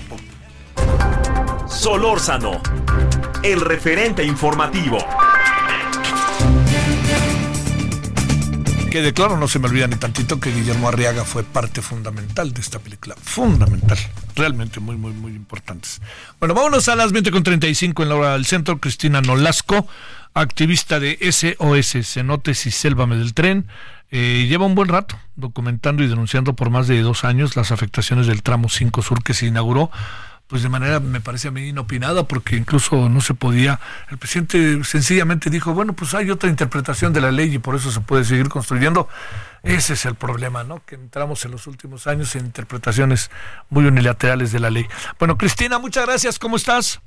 Solórzano, 1.68 2.62
el 3.44 3.62
referente 3.62 4.24
informativo. 4.24 4.98
Que 8.90 9.04
de 9.04 9.14
claro, 9.14 9.38
no 9.38 9.48
se 9.48 9.60
me 9.60 9.68
olvida 9.68 9.86
ni 9.86 9.98
tantito 9.98 10.40
que 10.40 10.52
Guillermo 10.52 10.88
Arriaga 10.88 11.24
fue 11.24 11.44
parte 11.44 11.84
fundamental 11.84 12.54
de 12.54 12.62
esta 12.62 12.80
película. 12.80 13.16
Fundamental. 13.22 14.00
Realmente 14.36 14.80
muy, 14.80 14.96
muy, 14.96 15.14
muy 15.14 15.34
importantes. 15.34 16.02
Bueno, 16.40 16.56
vámonos 16.56 16.90
a 16.90 16.96
las 16.96 17.14
20.35 17.14 18.02
en 18.02 18.10
la 18.10 18.16
hora 18.16 18.34
del 18.34 18.48
centro. 18.48 18.80
Cristina 18.80 19.22
Nolasco, 19.22 19.88
activista 20.42 21.00
de 21.00 21.18
SOS, 21.22 22.08
Cenotes 22.08 22.66
y 22.66 22.72
Sélvame 22.72 23.18
del 23.18 23.34
Tren. 23.34 23.68
Eh, 24.12 24.48
lleva 24.50 24.66
un 24.66 24.76
buen 24.76 24.90
rato 24.90 25.20
documentando 25.36 26.04
y 26.04 26.08
denunciando 26.08 26.56
por 26.56 26.70
más 26.70 26.88
de 26.88 27.02
dos 27.02 27.24
años 27.24 27.56
las 27.56 27.72
afectaciones 27.72 28.26
del 28.28 28.42
tramo 28.42 28.68
5 28.68 29.02
Sur 29.04 29.24
que 29.24 29.34
se 29.36 29.46
inauguró 29.46 29.92
pues 30.50 30.64
de 30.64 30.70
manera, 30.70 31.00
me 31.00 31.22
parece 31.22 31.50
a 31.50 31.52
mí, 31.52 31.68
inopinada, 31.68 32.24
porque 32.24 32.56
incluso 32.56 33.08
no 33.08 33.22
se 33.22 33.36
podía, 33.36 33.80
el 34.10 34.18
presidente 34.18 34.84
sencillamente 34.84 35.52
dijo, 35.52 35.76
bueno, 35.76 35.94
pues 35.94 36.16
hay 36.16 36.32
otra 36.32 36.50
interpretación 36.50 37.14
de 37.14 37.22
la 37.22 37.32
ley 37.32 37.54
y 37.54 37.60
por 37.60 37.76
eso 37.76 37.92
se 37.92 38.02
puede 38.02 38.26
seguir 38.26 38.50
construyendo. 38.50 39.08
Ese 39.62 39.94
es 39.94 40.06
el 40.06 40.16
problema, 40.16 40.64
¿no? 40.64 40.84
Que 40.84 40.96
entramos 40.96 41.46
en 41.46 41.52
los 41.52 41.68
últimos 41.68 42.08
años 42.08 42.36
en 42.36 42.48
interpretaciones 42.48 43.30
muy 43.70 43.86
unilaterales 43.86 44.52
de 44.52 44.60
la 44.60 44.72
ley. 44.72 44.88
Bueno, 45.20 45.38
Cristina, 45.38 45.78
muchas 45.78 46.08
gracias, 46.08 46.40
¿cómo 46.40 46.56
estás? 46.56 47.00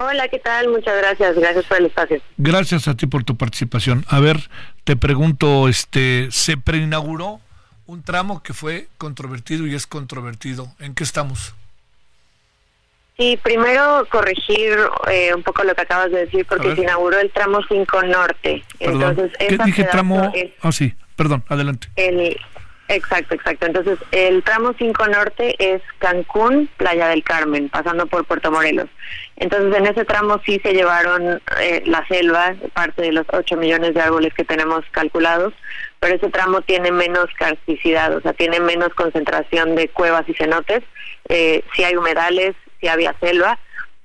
Hola, 0.00 0.28
¿qué 0.28 0.38
tal? 0.38 0.68
Muchas 0.68 0.96
gracias, 0.96 1.34
gracias 1.34 1.64
por 1.64 1.78
el 1.78 1.86
espacio. 1.86 2.22
Gracias 2.36 2.86
a 2.86 2.96
ti 2.96 3.08
por 3.08 3.24
tu 3.24 3.36
participación. 3.36 4.04
A 4.06 4.20
ver, 4.20 4.36
te 4.84 4.94
pregunto, 4.94 5.66
este, 5.66 6.28
¿se 6.30 6.56
preinauguró 6.56 7.40
un 7.86 8.04
tramo 8.04 8.40
que 8.40 8.52
fue 8.52 8.86
controvertido 8.96 9.66
y 9.66 9.74
es 9.74 9.88
controvertido? 9.88 10.68
¿En 10.78 10.94
qué 10.94 11.02
estamos? 11.02 11.52
Sí, 13.16 13.40
primero 13.42 14.06
corregir 14.08 14.78
eh, 15.10 15.34
un 15.34 15.42
poco 15.42 15.64
lo 15.64 15.74
que 15.74 15.82
acabas 15.82 16.12
de 16.12 16.26
decir, 16.26 16.46
porque 16.46 16.76
se 16.76 16.82
inauguró 16.82 17.18
el 17.18 17.32
tramo 17.32 17.58
5 17.68 18.02
Norte. 18.04 18.62
Entonces, 18.78 19.32
¿Qué 19.36 19.58
dije 19.64 19.82
tramo? 19.82 20.32
Ah, 20.62 20.70
sí, 20.70 20.94
perdón, 21.16 21.42
adelante. 21.48 21.88
El, 21.96 22.38
exacto, 22.88 23.34
exacto. 23.34 23.66
Entonces, 23.66 23.98
el 24.12 24.42
tramo 24.42 24.74
5 24.76 25.08
Norte 25.08 25.54
es 25.58 25.82
Cancún, 25.98 26.68
Playa 26.76 27.08
del 27.08 27.22
Carmen, 27.22 27.68
pasando 27.68 28.06
por 28.06 28.24
Puerto 28.24 28.50
Morelos. 28.50 28.88
Entonces, 29.36 29.74
en 29.76 29.86
ese 29.86 30.04
tramo 30.04 30.40
sí 30.44 30.60
se 30.62 30.72
llevaron 30.72 31.40
eh, 31.60 31.82
la 31.86 32.06
selva, 32.08 32.54
parte 32.72 33.02
de 33.02 33.12
los 33.12 33.26
8 33.32 33.56
millones 33.56 33.94
de 33.94 34.00
árboles 34.00 34.34
que 34.34 34.44
tenemos 34.44 34.84
calculados, 34.90 35.54
pero 36.00 36.16
ese 36.16 36.30
tramo 36.30 36.62
tiene 36.62 36.90
menos 36.90 37.26
carsticidad, 37.38 38.16
o 38.16 38.20
sea, 38.20 38.32
tiene 38.32 38.60
menos 38.60 38.94
concentración 38.94 39.74
de 39.74 39.88
cuevas 39.88 40.28
y 40.28 40.34
cenotes. 40.34 40.82
Eh, 41.28 41.64
sí 41.74 41.84
hay 41.84 41.96
humedales, 41.96 42.54
si 42.80 42.88
había 42.88 43.14
selva, 43.20 43.58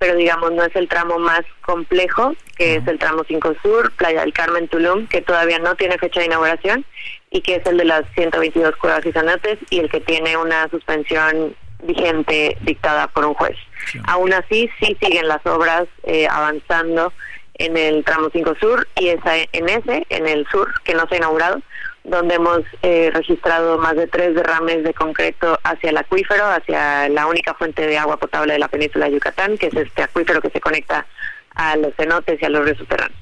pero 0.04 0.15
digamos 0.17 0.52
no 0.52 0.63
es 0.63 0.76
el 0.76 0.89
tramo 0.89 1.17
más 1.17 1.43
complejo, 1.62 2.36
que 2.58 2.76
es 2.76 2.88
el 2.88 3.00
tramo 3.00 3.24
5 3.26 3.56
Sur, 3.62 3.91
Playa 3.93 4.22
del 4.22 4.34
Carmen, 4.34 4.67
Tulum, 4.67 5.08
que 5.08 5.22
todavía 5.22 5.60
no 5.60 5.76
tiene 5.76 5.98
fecha 5.98 6.19
de 6.19 6.26
inauguración 6.26 6.86
y 7.34 7.41
que 7.41 7.56
es 7.56 7.65
el 7.65 7.78
de 7.78 7.86
las 7.86 8.04
122 8.13 8.76
cuevas 8.78 9.06
y 9.06 9.12
zanates 9.12 9.58
y 9.72 9.80
el 9.80 9.89
que 9.89 10.00
tiene 10.00 10.38
una 10.38 10.69
suspensión 10.69 11.56
vigente 11.82 12.56
dictada 12.62 13.08
por 13.08 13.26
un 13.26 13.34
juez. 13.34 13.58
Aún 14.06 14.32
así, 14.32 14.69
sí 14.80 14.96
siguen 15.02 15.28
las 15.28 15.43
obras 15.46 15.86
eh, 16.04 16.28
avanzando 16.30 17.12
en 17.56 17.76
el 17.76 18.04
tramo 18.06 18.30
5 18.32 18.56
Sur 18.60 18.88
y 19.00 19.10
esa, 19.10 19.36
en 19.52 19.67
ese, 19.67 20.06
en 20.10 20.28
el 20.28 20.48
sur, 20.48 20.72
que 20.84 20.93
no 20.93 21.08
se 21.08 21.15
ha 21.15 21.17
inaugurado, 21.17 21.62
donde 22.04 22.36
hemos 22.36 22.62
eh, 22.84 23.10
registrado 23.12 23.80
más 23.80 23.96
de 23.96 24.08
tres 24.08 24.36
derrames 24.36 24.84
de 24.84 24.93
concreto 24.93 25.60
hacia 25.63 25.89
el 25.89 25.98
acuífero, 25.98 26.46
hacia 26.46 27.10
la 27.10 27.26
única 27.26 27.56
fuente 27.56 27.88
de 27.88 27.98
agua 27.98 28.17
potable 28.17 28.54
de 28.54 28.60
la 28.60 28.67
península 28.67 29.08
de 29.08 29.13
Yucatán, 29.13 29.58
que 29.58 29.67
es 29.67 29.74
este 29.74 30.04
acuífero 30.04 30.39
que 30.39 30.52
se 30.52 30.62
conecta 30.62 31.08
a 31.56 31.76
los 31.78 31.96
cenotes 31.96 32.39
y 32.39 32.46
a 32.46 32.50
los 32.50 32.63
ríos 32.63 32.78
subterráneos. 32.78 33.19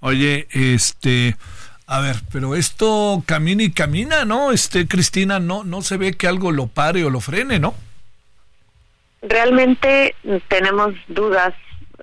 Oye, 0.00 0.48
este, 0.50 1.36
a 1.90 2.00
ver, 2.00 2.16
pero 2.32 2.54
esto 2.54 3.20
camina 3.26 3.64
y 3.64 3.72
camina, 3.72 4.24
¿no? 4.24 4.52
Este, 4.52 4.86
Cristina, 4.86 5.40
no, 5.40 5.64
no 5.64 5.82
se 5.82 5.96
ve 5.96 6.12
que 6.12 6.28
algo 6.28 6.52
lo 6.52 6.68
pare 6.68 7.04
o 7.04 7.10
lo 7.10 7.18
frene, 7.18 7.58
¿no? 7.58 7.74
Realmente 9.22 10.14
tenemos 10.46 10.94
dudas 11.08 11.52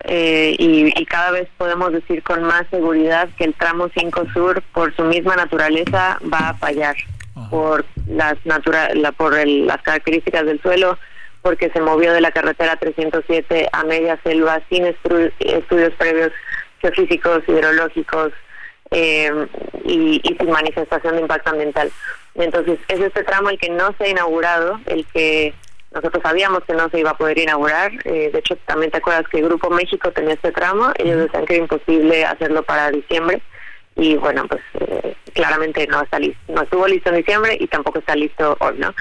eh, 0.03 0.57
y, 0.59 1.05
cada 1.05 1.31
vez 1.31 1.47
podemos 1.57 1.93
decir 1.93 2.21
con 2.21 2.43
más 2.43 2.63
seguridad 2.69 3.29
que 3.37 3.45
el 3.45 3.53
tramo 3.53 3.89
5 3.97 4.27
Sur, 4.33 4.61
por 4.73 4.93
su 4.93 5.05
misma 5.05 5.37
naturaleza, 5.37 6.19
va 6.21 6.49
a 6.49 6.53
fallar 6.55 6.97
por 7.49 7.85
las 8.07 8.35
por 9.15 9.47
las 9.47 9.81
características 9.83 10.45
del 10.45 10.61
suelo, 10.61 10.99
porque 11.41 11.69
se 11.69 11.79
movió 11.79 12.11
de 12.11 12.19
la 12.19 12.31
carretera 12.31 12.75
307 12.75 13.69
a 13.71 13.83
media 13.85 14.19
selva 14.21 14.61
sin 14.69 14.85
estudios 14.85 15.93
previos 15.97 16.33
geofísicos, 16.81 17.43
hidrológicos 17.47 18.33
eh, 18.91 19.47
y, 19.83 20.21
y 20.23 20.35
sin 20.37 20.51
manifestación 20.51 21.15
de 21.15 21.21
impacto 21.21 21.49
ambiental. 21.51 21.91
Entonces, 22.35 22.79
es 22.87 22.99
este 22.99 23.23
tramo 23.23 23.49
el 23.49 23.57
que 23.57 23.69
no 23.69 23.93
se 23.97 24.05
ha 24.05 24.09
inaugurado, 24.09 24.79
el 24.85 25.05
que 25.07 25.53
nosotros 25.91 26.21
sabíamos 26.21 26.63
que 26.65 26.73
no 26.73 26.89
se 26.89 26.99
iba 26.99 27.11
a 27.11 27.17
poder 27.17 27.39
inaugurar. 27.39 27.91
Eh, 28.05 28.29
de 28.31 28.39
hecho, 28.39 28.55
también 28.65 28.91
te 28.91 28.97
acuerdas 28.97 29.27
que 29.29 29.39
el 29.39 29.45
Grupo 29.45 29.69
México 29.69 30.11
tenía 30.11 30.33
este 30.33 30.51
tramo. 30.51 30.91
Ellos 30.97 31.17
decían 31.17 31.45
que 31.45 31.55
era 31.55 31.63
imposible 31.63 32.25
hacerlo 32.25 32.63
para 32.63 32.91
diciembre. 32.91 33.41
Y 33.95 34.15
bueno, 34.15 34.45
pues 34.47 34.61
eh, 34.79 35.15
claramente 35.33 35.87
no 35.87 36.03
está 36.03 36.19
listo. 36.19 36.39
No 36.49 36.61
estuvo 36.61 36.87
listo 36.87 37.09
en 37.09 37.15
diciembre 37.17 37.57
y 37.59 37.67
tampoco 37.67 37.99
está 37.99 38.15
listo 38.15 38.55
hoy, 38.59 38.77
¿no? 38.77 38.93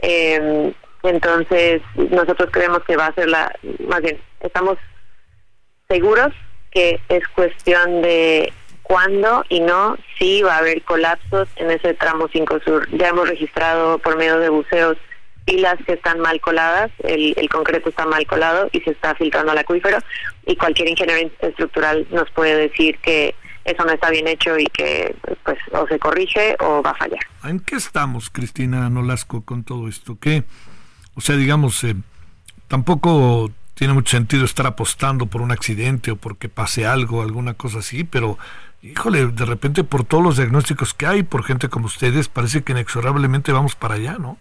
Eh, 0.00 0.72
entonces, 1.02 1.82
nosotros 1.96 2.50
creemos 2.52 2.84
que 2.84 2.96
va 2.96 3.06
a 3.06 3.14
ser 3.14 3.28
la. 3.28 3.52
Más 3.86 4.02
bien, 4.02 4.20
estamos 4.40 4.78
seguros 5.88 6.32
que 6.70 7.00
es 7.08 7.26
cuestión 7.28 8.02
de 8.02 8.52
cuándo 8.88 9.44
y 9.50 9.60
no 9.60 9.98
si 10.18 10.42
va 10.42 10.54
a 10.54 10.58
haber 10.58 10.82
colapsos 10.82 11.48
en 11.56 11.70
ese 11.70 11.94
tramo 11.94 12.26
5 12.32 12.60
sur. 12.64 12.88
Ya 12.96 13.08
hemos 13.08 13.28
registrado 13.28 13.98
por 13.98 14.16
medio 14.16 14.38
de 14.38 14.48
buceos 14.48 14.96
pilas 15.44 15.76
que 15.86 15.92
están 15.92 16.20
mal 16.20 16.40
coladas, 16.40 16.90
el, 17.04 17.48
concreto 17.50 17.90
está 17.90 18.06
mal 18.06 18.26
colado 18.26 18.68
y 18.72 18.80
se 18.80 18.90
está 18.90 19.14
filtrando 19.14 19.52
al 19.52 19.58
acuífero 19.58 19.98
y 20.46 20.56
cualquier 20.56 20.88
ingeniero 20.88 21.30
estructural 21.40 22.06
nos 22.10 22.30
puede 22.30 22.68
decir 22.68 22.98
que 22.98 23.34
eso 23.64 23.84
no 23.84 23.92
está 23.92 24.10
bien 24.10 24.26
hecho 24.26 24.58
y 24.58 24.66
que 24.66 25.14
pues 25.44 25.58
o 25.72 25.86
se 25.86 25.98
corrige 25.98 26.56
o 26.60 26.82
va 26.82 26.90
a 26.90 26.94
fallar. 26.94 27.20
¿En 27.44 27.60
qué 27.60 27.76
estamos, 27.76 28.30
Cristina 28.30 28.88
Nolasco, 28.88 29.42
con 29.42 29.64
todo 29.64 29.88
esto? 29.88 30.18
¿Qué? 30.20 30.44
O 31.14 31.20
sea, 31.20 31.36
digamos, 31.36 31.82
eh, 31.84 31.94
tampoco 32.68 33.50
tiene 33.74 33.94
mucho 33.94 34.16
sentido 34.16 34.44
estar 34.44 34.66
apostando 34.66 35.26
por 35.26 35.40
un 35.40 35.52
accidente 35.52 36.10
o 36.10 36.16
porque 36.16 36.48
pase 36.48 36.86
algo, 36.86 37.22
alguna 37.22 37.54
cosa 37.54 37.78
así, 37.78 38.04
pero 38.04 38.38
híjole, 38.82 39.26
de 39.26 39.44
repente 39.44 39.84
por 39.84 40.04
todos 40.04 40.22
los 40.22 40.36
diagnósticos 40.36 40.94
que 40.94 41.06
hay, 41.06 41.22
por 41.22 41.44
gente 41.44 41.68
como 41.68 41.86
ustedes, 41.86 42.28
parece 42.28 42.62
que 42.62 42.72
inexorablemente 42.72 43.52
vamos 43.52 43.74
para 43.74 43.94
allá, 43.94 44.16
¿no? 44.18 44.38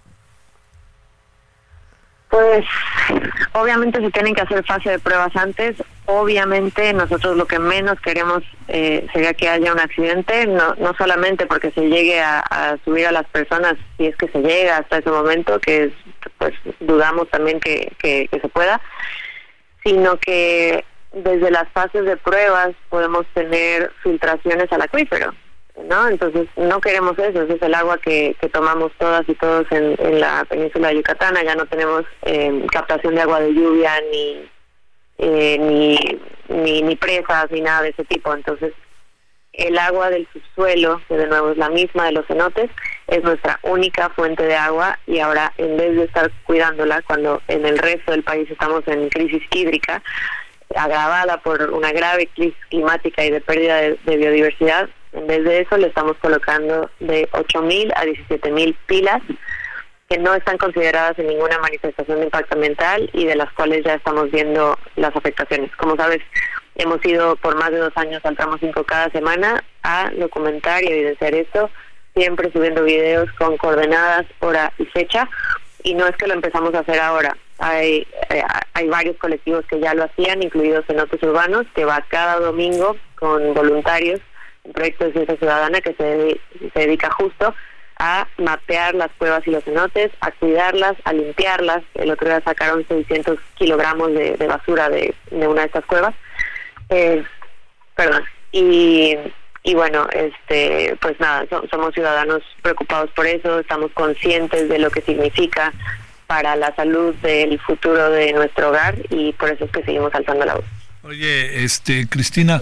Pues 2.30 2.66
obviamente 3.54 4.02
se 4.02 4.12
tienen 4.12 4.36
que 4.36 4.42
hacer 4.42 4.64
fase 4.66 4.92
de 4.92 5.00
pruebas 5.00 5.34
antes. 5.36 5.82
Obviamente 6.06 6.94
nosotros 6.94 7.38
lo 7.38 7.46
que 7.46 7.58
menos 7.58 8.00
queremos 8.02 8.44
eh, 8.68 9.08
sería 9.14 9.34
que 9.34 9.48
haya 9.48 9.72
un 9.72 9.80
accidente, 9.80 10.46
no, 10.46 10.76
no 10.76 10.94
solamente 10.98 11.46
porque 11.46 11.72
se 11.72 11.88
llegue 11.88 12.20
a, 12.22 12.78
subir 12.84 13.08
a 13.08 13.14
las 13.14 13.26
personas, 13.28 13.76
si 13.98 14.08
es 14.08 14.16
que 14.18 14.28
se 14.28 14.42
llega 14.42 14.78
hasta 14.78 14.98
ese 14.98 15.10
momento, 15.10 15.60
que 15.60 15.92
pues 16.38 16.54
dudamos 16.82 17.30
también 17.30 17.60
que, 17.62 17.94
que 17.98 18.30
se 18.30 18.50
pueda, 18.50 18.82
sino 19.84 20.18
que 20.18 20.84
desde 21.14 21.52
las 21.52 21.68
fases 21.70 22.06
de 22.06 22.18
pruebas 22.18 22.70
podemos 22.90 23.26
tener 23.34 23.92
filtraciones 24.04 24.72
al 24.72 24.82
acuífero. 24.82 25.34
¿no? 25.86 26.08
Entonces 26.08 26.48
no 26.56 26.82
queremos 26.82 27.18
eso, 27.20 27.44
ese 27.44 27.54
es 27.54 27.62
el 27.62 27.74
agua 27.76 27.98
que, 28.00 28.36
que 28.42 28.50
tomamos 28.50 28.92
todas 28.98 29.28
y 29.30 29.36
todos 29.36 29.66
en, 29.72 29.96
en 30.00 30.20
la 30.20 30.44
península 30.46 30.90
de 30.90 30.96
Yucatán, 30.96 31.36
ya 31.44 31.56
no 31.56 31.66
tenemos 31.68 32.04
eh, 32.24 32.66
captación 32.72 33.16
de 33.16 33.22
agua 33.22 33.40
de 33.42 33.54
lluvia 33.54 33.92
ni, 34.12 34.50
eh, 35.20 35.58
ni, 35.60 36.00
ni, 36.50 36.82
ni 36.82 36.96
presas 36.96 37.52
ni 37.52 37.62
nada 37.62 37.84
de 37.84 37.90
ese 37.90 38.06
tipo, 38.06 38.34
entonces 38.34 38.74
el 39.58 39.78
agua 39.80 40.10
del 40.12 40.28
subsuelo, 40.32 41.02
que 41.08 41.16
de 41.16 41.28
nuevo 41.28 41.52
es 41.52 41.58
la 41.58 41.70
misma 41.70 42.06
de 42.06 42.12
los 42.12 42.28
cenotes, 42.28 42.70
es 43.08 43.24
nuestra 43.24 43.60
única 43.64 44.10
fuente 44.10 44.44
de 44.44 44.56
agua 44.56 45.00
y 45.08 45.20
ahora 45.20 45.52
en 45.58 45.78
vez 45.78 45.96
de 45.96 46.04
estar 46.04 46.32
cuidándola 46.46 47.02
cuando 47.02 47.42
en 47.48 47.66
el 47.66 47.78
resto 47.80 48.12
del 48.12 48.24
país 48.24 48.50
estamos 48.52 48.84
en 48.88 49.10
crisis 49.10 49.42
hídrica, 49.52 50.04
agravada 50.76 51.38
por 51.38 51.62
una 51.72 51.92
grave 51.92 52.28
crisis 52.36 52.56
climática 52.70 53.24
y 53.26 53.32
de 53.32 53.42
pérdida 53.42 53.78
de 53.78 54.18
biodiversidad, 54.18 54.90
en 55.14 55.26
vez 55.26 55.44
de 55.44 55.62
eso, 55.62 55.78
le 55.78 55.88
estamos 55.88 56.16
colocando 56.18 56.90
de 57.00 57.28
8.000 57.32 57.94
a 57.96 58.06
17.000 58.06 58.76
pilas 58.86 59.22
que 60.10 60.18
no 60.18 60.34
están 60.36 60.58
consideradas 60.58 61.18
en 61.20 61.28
ninguna 61.28 61.60
manifestación 61.60 62.20
de 62.20 62.26
impacto 62.26 62.56
ambiental 62.56 63.10
y 63.14 63.26
de 63.26 63.36
las 63.36 63.52
cuales 63.54 63.84
ya 63.84 63.96
estamos 63.96 64.32
viendo 64.32 64.78
las 64.96 65.16
afectaciones. 65.16 65.76
Como 65.76 65.96
sabes, 65.96 66.22
hemos 66.76 67.04
ido 67.06 67.36
por 67.38 67.56
más 67.58 67.72
de 67.72 67.80
dos 67.80 67.94
años 67.96 68.24
al 68.24 68.38
tramo 68.38 68.58
5 68.58 68.84
cada 68.84 69.10
semana 69.10 69.64
a 69.84 70.12
documentar 70.18 70.84
y 70.84 70.88
evidenciar 70.88 71.34
esto, 71.34 71.70
siempre 72.16 72.52
subiendo 72.52 72.84
videos 72.84 73.30
con 73.34 73.58
coordenadas, 73.58 74.26
hora 74.40 74.72
y 74.78 74.86
fecha. 74.86 75.28
Y 75.84 75.94
no 75.94 76.08
es 76.08 76.16
que 76.16 76.28
lo 76.28 76.34
empezamos 76.34 76.74
a 76.74 76.80
hacer 76.80 77.00
ahora. 77.00 77.36
Hay, 77.60 78.08
eh, 78.30 78.44
hay 78.74 78.88
varios 78.88 79.18
colectivos 79.18 79.66
que 79.66 79.80
ya 79.80 79.94
lo 79.94 80.04
hacían, 80.04 80.44
incluidos 80.44 80.86
cenotes 80.86 81.22
urbanos, 81.24 81.66
que 81.76 81.86
va 81.86 82.06
cada 82.08 82.40
domingo 82.40 82.96
con 83.16 83.54
voluntarios 83.54 84.22
un 84.68 84.74
proyecto 84.74 85.06
de 85.06 85.14
ciencia 85.14 85.38
ciudadana 85.38 85.82
que 85.82 85.94
se, 85.94 86.40
se 86.74 86.80
dedica 86.80 87.10
justo 87.12 87.54
a 88.00 88.28
mapear 88.38 88.94
las 88.94 89.10
cuevas 89.18 89.46
y 89.48 89.52
los 89.52 89.64
cenotes, 89.64 90.12
a 90.22 90.32
cuidarlas, 90.32 90.96
a 91.04 91.14
limpiarlas. 91.14 91.84
El 91.96 92.12
otro 92.12 92.28
día 92.28 92.42
sacaron 92.42 92.86
600 92.88 93.40
kilogramos 93.56 94.14
de, 94.14 94.36
basura 94.48 94.90
de, 94.90 95.16
una 95.32 95.62
de 95.62 95.68
estas 95.68 95.86
cuevas. 95.86 96.14
Eh, 96.90 97.24
perdón. 97.96 98.24
Y, 98.52 99.16
y 99.64 99.74
bueno, 99.74 100.08
este, 100.12 100.96
pues 101.02 101.20
nada, 101.20 101.46
somos 101.72 101.94
ciudadanos 101.94 102.44
preocupados 102.62 103.10
por 103.12 103.26
eso, 103.26 103.60
estamos 103.60 103.92
conscientes 103.94 104.70
de 104.70 104.80
lo 104.80 104.92
que 104.92 105.02
significa 105.02 105.74
para 106.28 106.56
la 106.56 106.76
salud 106.76 107.16
del 107.16 107.60
futuro 107.60 108.12
de 108.12 108.34
nuestro 108.34 108.70
hogar 108.70 108.98
y 109.10 109.32
por 109.34 109.50
eso 109.50 109.66
es 109.66 109.72
que 109.72 109.84
seguimos 109.84 110.14
alzando 110.14 110.46
la 110.46 110.56
voz. 110.56 110.66
Oye, 111.04 111.64
este, 111.64 112.08
Cristina, 112.08 112.62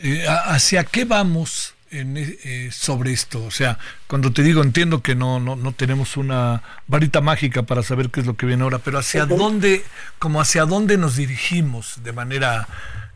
eh, 0.00 0.26
¿hacia 0.28 0.84
qué 0.84 1.06
vamos 1.06 1.74
en, 1.90 2.16
eh, 2.18 2.68
sobre 2.70 3.12
esto? 3.12 3.42
O 3.44 3.50
sea, 3.50 3.78
cuando 4.06 4.32
te 4.32 4.42
digo, 4.42 4.62
entiendo 4.62 5.02
que 5.02 5.14
no, 5.14 5.40
no, 5.40 5.56
no 5.56 5.72
tenemos 5.72 6.18
una 6.18 6.62
varita 6.86 7.22
mágica 7.22 7.62
para 7.62 7.82
saber 7.82 8.10
qué 8.10 8.20
es 8.20 8.26
lo 8.26 8.36
que 8.36 8.44
viene 8.44 8.64
ahora, 8.64 8.78
pero 8.78 8.98
¿hacia 8.98 9.24
dónde, 9.24 9.82
como 10.18 10.40
hacia 10.40 10.66
dónde 10.66 10.98
nos 10.98 11.16
dirigimos 11.16 12.02
de 12.04 12.12
manera 12.12 12.68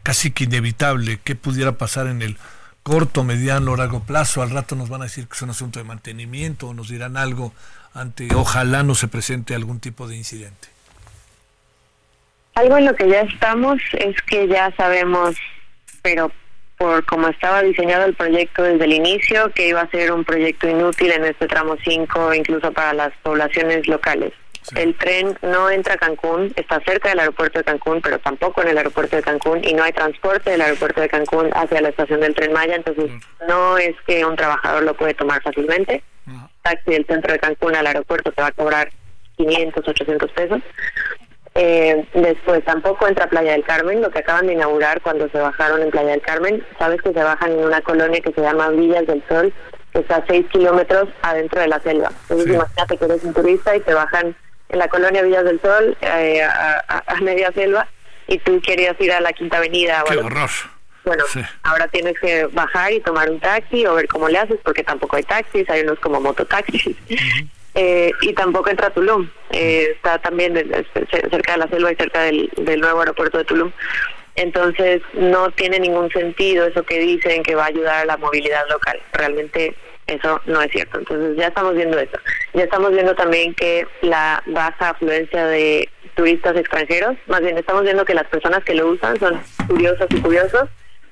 casi 0.03 0.31
que 0.31 0.45
inevitable? 0.45 1.21
¿Qué 1.23 1.35
pudiera 1.35 1.73
pasar 1.73 2.07
en 2.07 2.23
el 2.23 2.39
corto, 2.83 3.25
mediano, 3.25 3.77
largo 3.77 4.01
plazo? 4.01 4.43
Al 4.43 4.51
rato 4.51 4.75
nos 4.77 4.89
van 4.89 5.03
a 5.03 5.05
decir 5.05 5.27
que 5.27 5.35
es 5.35 5.43
un 5.43 5.51
asunto 5.51 5.79
de 5.79 5.85
mantenimiento 5.85 6.69
o 6.69 6.75
nos 6.75 6.89
dirán 6.89 7.17
algo 7.17 7.53
ante, 7.95 8.29
ojalá 8.35 8.83
no 8.83 8.95
se 8.95 9.09
presente 9.09 9.55
algún 9.55 9.81
tipo 9.81 10.07
de 10.07 10.17
incidente. 10.17 10.69
Algo 12.55 12.77
en 12.79 12.87
lo 12.87 12.95
que 12.95 13.09
ya 13.09 13.21
estamos 13.23 13.81
es 13.93 14.21
que 14.23 14.49
ya 14.49 14.75
sabemos, 14.77 15.37
pero 16.03 16.31
por 16.77 17.05
cómo 17.05 17.29
estaba 17.29 17.63
diseñado 17.63 18.07
el 18.07 18.15
proyecto 18.15 18.63
desde 18.63 18.85
el 18.85 18.95
inicio, 18.95 19.53
que 19.53 19.69
iba 19.69 19.83
a 19.83 19.91
ser 19.91 20.13
un 20.13 20.25
proyecto 20.25 20.69
inútil 20.69 21.13
en 21.13 21.25
este 21.25 21.47
tramo 21.47 21.77
5, 21.85 22.35
incluso 22.35 22.73
para 22.73 22.95
las 22.95 23.13
poblaciones 23.23 23.87
locales. 23.87 24.33
El 24.77 24.97
tren 24.97 25.37
no 25.43 25.71
entra 25.71 25.95
a 25.95 25.99
Cancún, 25.99 26.53
está 26.55 26.81
cerca 26.81 27.09
del 27.09 27.21
aeropuerto 27.21 27.59
de 27.59 27.65
Cancún, 27.65 28.01
pero 28.03 28.19
tampoco 28.19 28.63
en 28.63 28.69
el 28.69 28.79
aeropuerto 28.79 29.17
de 29.17 29.23
Cancún 29.23 29.65
y 29.65 29.73
no 29.73 29.83
hay 29.83 29.93
transporte 29.93 30.51
del 30.51 30.61
aeropuerto 30.61 31.01
de 31.01 31.09
Cancún 31.09 31.51
hacia 31.55 31.81
la 31.81 31.89
estación 31.89 32.21
del 32.21 32.35
tren 32.35 32.53
Maya, 32.53 32.77
entonces 32.77 33.11
no 33.49 33.79
es 33.79 33.97
que 34.07 34.25
un 34.25 34.37
trabajador 34.37 34.83
lo 34.83 34.95
puede 34.95 35.15
tomar 35.15 35.43
fácilmente. 35.43 36.03
Taxi 36.63 36.93
del 36.93 37.07
centro 37.07 37.33
de 37.33 37.39
Cancún 37.39 37.75
al 37.75 37.87
aeropuerto 37.87 38.31
te 38.33 38.43
va 38.43 38.49
a 38.49 38.53
cobrar 38.53 38.91
500, 39.37 39.89
800 39.89 40.31
pesos. 40.33 40.61
Eh, 41.55 42.07
después 42.15 42.65
tampoco 42.65 43.09
entra 43.09 43.29
Playa 43.29 43.53
del 43.53 43.65
Carmen, 43.65 44.01
lo 44.01 44.11
que 44.11 44.21
acaban 44.21 44.47
de 44.47 44.53
inaugurar 44.53 45.01
cuando 45.01 45.29
se 45.31 45.39
bajaron 45.39 45.83
en 45.83 45.91
Playa 45.91 46.11
del 46.11 46.21
Carmen. 46.21 46.65
Sabes 46.79 47.03
que 47.03 47.13
se 47.13 47.23
bajan 47.23 47.53
en 47.53 47.65
una 47.65 47.81
colonia 47.81 48.21
que 48.21 48.33
se 48.33 48.41
llama 48.41 48.69
Villas 48.69 49.07
del 49.07 49.25
Sol, 49.29 49.53
que 49.93 50.01
está 50.01 50.17
a 50.17 50.27
6 50.27 50.47
kilómetros 50.53 51.09
adentro 51.23 51.61
de 51.61 51.69
la 51.69 51.81
selva. 51.81 52.13
Entonces 52.23 52.55
imagínate 52.55 52.97
que 52.97 53.05
eres 53.05 53.25
un 53.25 53.35
turista 53.35 53.75
y 53.75 53.81
te 53.81 53.95
bajan 53.95 54.37
en 54.71 54.79
la 54.79 54.89
colonia 54.89 55.23
Villas 55.23 55.45
del 55.45 55.61
Sol 55.61 55.97
eh, 56.01 56.43
a, 56.43 57.15
media 57.21 57.53
selva 57.53 57.89
y 58.27 58.39
tú 58.39 58.61
querías 58.61 58.99
ir 59.01 59.13
a 59.13 59.21
la 59.21 59.33
Quinta 59.33 59.59
Avenida. 59.59 60.05
Qué 60.09 60.17
horror. 60.17 60.51
Bueno, 61.05 61.25
ahora 61.63 61.89
tienes 61.89 62.19
que 62.21 62.47
bajar 62.47 62.93
y 62.93 63.01
tomar 63.01 63.31
un 63.31 63.41
taxi 63.41 63.87
o 63.87 63.95
ver 63.95 64.07
cómo 64.07 64.29
le 64.29 64.39
haces 64.39 64.59
porque 64.63 64.85
tampoco 64.85 65.17
hay 65.17 65.23
taxis, 65.23 65.69
hay 65.71 65.83
unos 65.83 65.99
como 65.99 66.21
mototaxis. 66.21 66.97
Eh, 67.75 68.11
y 68.23 68.33
tampoco 68.33 68.69
entra 68.69 68.91
Tulum. 68.91 69.29
Eh, 69.51 69.93
está 69.95 70.19
también 70.19 70.55
cerca 71.31 71.53
de 71.53 71.59
la 71.59 71.69
selva 71.69 71.93
y 71.93 71.97
cerca 71.97 72.23
del, 72.23 72.51
nuevo 72.81 73.01
aeropuerto 73.01 73.39
de 73.39 73.45
Tulum. 73.45 73.71
Entonces 74.35 75.03
no 75.15 75.51
tiene 75.53 75.79
ningún 75.79 76.11
sentido 76.11 76.67
eso 76.67 76.83
que 76.83 76.99
dicen 76.99 77.43
que 77.43 77.55
va 77.55 77.65
a 77.65 77.69
ayudar 77.69 78.03
a 78.03 78.05
la 78.05 78.17
movilidad 78.17 78.69
local. 78.69 79.01
Realmente 79.13 79.77
eso 80.11 80.41
no 80.47 80.61
es 80.61 80.71
cierto. 80.71 80.99
Entonces 80.99 81.37
ya 81.37 81.49
estamos 81.49 81.75
viendo 81.75 81.99
eso. 81.99 82.19
Ya 82.55 82.65
estamos 82.65 82.91
viendo 82.93 83.15
también 83.15 83.55
que 83.55 83.87
la 84.03 84.43
baja 84.47 84.91
afluencia 84.91 85.47
de 85.47 85.89
turistas 86.15 86.57
extranjeros, 86.57 87.17
más 87.29 87.41
bien 87.41 87.57
estamos 87.57 87.85
viendo 87.85 88.05
que 88.05 88.15
las 88.15 88.27
personas 88.27 88.63
que 88.65 88.75
lo 88.75 88.89
usan 88.89 89.19
son 89.19 89.41
curiosos 89.69 90.07
y 90.11 90.21
curiosos 90.21 90.69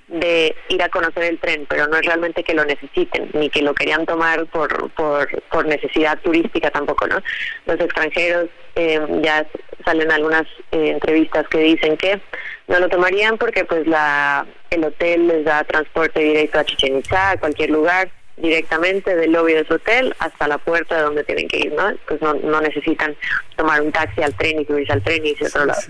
de 0.09 0.57
ir 0.69 0.83
a 0.83 0.89
conocer 0.89 1.25
el 1.25 1.39
tren, 1.39 1.67
pero 1.69 1.87
no 1.87 1.97
es 1.97 2.07
realmente 2.07 2.43
que 2.43 2.55
lo 2.55 2.65
necesiten, 2.65 3.31
ni 3.35 3.51
que 3.51 3.63
lo 3.63 3.75
querían 3.75 4.07
tomar 4.07 4.47
por, 4.47 4.91
por, 4.91 5.29
por 5.51 5.67
necesidad 5.67 6.19
turística 6.21 6.71
tampoco, 6.71 7.07
¿no? 7.07 7.23
Los 7.67 7.79
extranjeros 7.79 8.49
eh, 8.75 9.01
ya 9.23 9.47
salen 9.85 10.11
algunas 10.11 10.45
eh, 10.73 10.91
entrevistas 10.91 11.47
que 11.49 11.59
dicen 11.59 11.97
que 11.97 12.21
no 12.69 12.79
lo 12.79 12.89
tomarían 12.89 13.37
porque 13.39 13.65
pues 13.65 13.87
la 13.87 14.47
el 14.71 14.85
hotel 14.85 15.29
les 15.29 15.45
da 15.45 15.65
transporte 15.65 16.21
directo 16.21 16.59
a 16.59 16.65
Chichen 16.65 16.99
Itza, 16.99 17.31
a 17.31 17.37
cualquier 17.39 17.71
lugar, 17.71 18.11
directamente 18.41 19.15
del 19.15 19.33
lobby 19.33 19.55
de 19.55 19.67
su 19.67 19.75
hotel 19.75 20.15
hasta 20.19 20.49
la 20.49 20.59
puerta 20.59 20.97
de 20.97 21.03
donde 21.03 21.25
tienen 21.25 21.49
que 21.49 21.59
ir, 21.59 21.73
¿no? 21.73 21.93
Pues 22.07 22.21
no, 22.21 22.35
no 22.35 22.61
necesitan 22.61 23.17
tomar 23.57 23.81
un 23.83 23.93
taxi 23.93 24.23
al 24.23 24.35
tren 24.35 24.61
y 24.61 24.65
subirse 24.65 24.93
al 24.93 25.03
tren 25.03 25.25
y 25.25 25.31
irse 25.31 25.45
a 25.45 25.49
otro 25.49 25.67
lado 25.67 25.81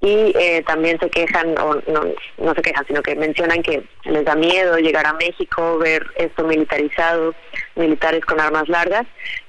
y 0.00 0.32
eh, 0.38 0.62
también 0.64 0.98
se 1.00 1.10
quejan, 1.10 1.58
o 1.58 1.74
no, 1.88 2.14
no 2.38 2.54
se 2.54 2.62
quejan, 2.62 2.86
sino 2.86 3.02
que 3.02 3.16
mencionan 3.16 3.62
que 3.62 3.82
les 4.04 4.24
da 4.24 4.36
miedo 4.36 4.78
llegar 4.78 5.06
a 5.06 5.14
México, 5.14 5.78
ver 5.78 6.06
esto 6.16 6.44
militarizado, 6.44 7.34
militares 7.74 8.24
con 8.24 8.40
armas 8.40 8.68
largas, 8.68 9.06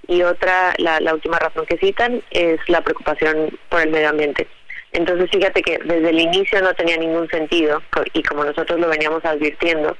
y 0.07 0.23
otra, 0.23 0.73
la, 0.77 0.99
la 1.01 1.13
última 1.13 1.37
razón 1.37 1.65
que 1.67 1.77
citan 1.77 2.23
es 2.31 2.59
la 2.67 2.81
preocupación 2.81 3.59
por 3.69 3.81
el 3.81 3.91
medio 3.91 4.09
ambiente. 4.09 4.47
Entonces 4.91 5.29
fíjate 5.29 5.61
que 5.61 5.77
desde 5.85 6.09
el 6.09 6.19
inicio 6.19 6.61
no 6.63 6.73
tenía 6.73 6.97
ningún 6.97 7.29
sentido, 7.29 7.83
y 8.13 8.23
como 8.23 8.43
nosotros 8.43 8.79
lo 8.79 8.89
veníamos 8.89 9.23
advirtiendo, 9.23 9.95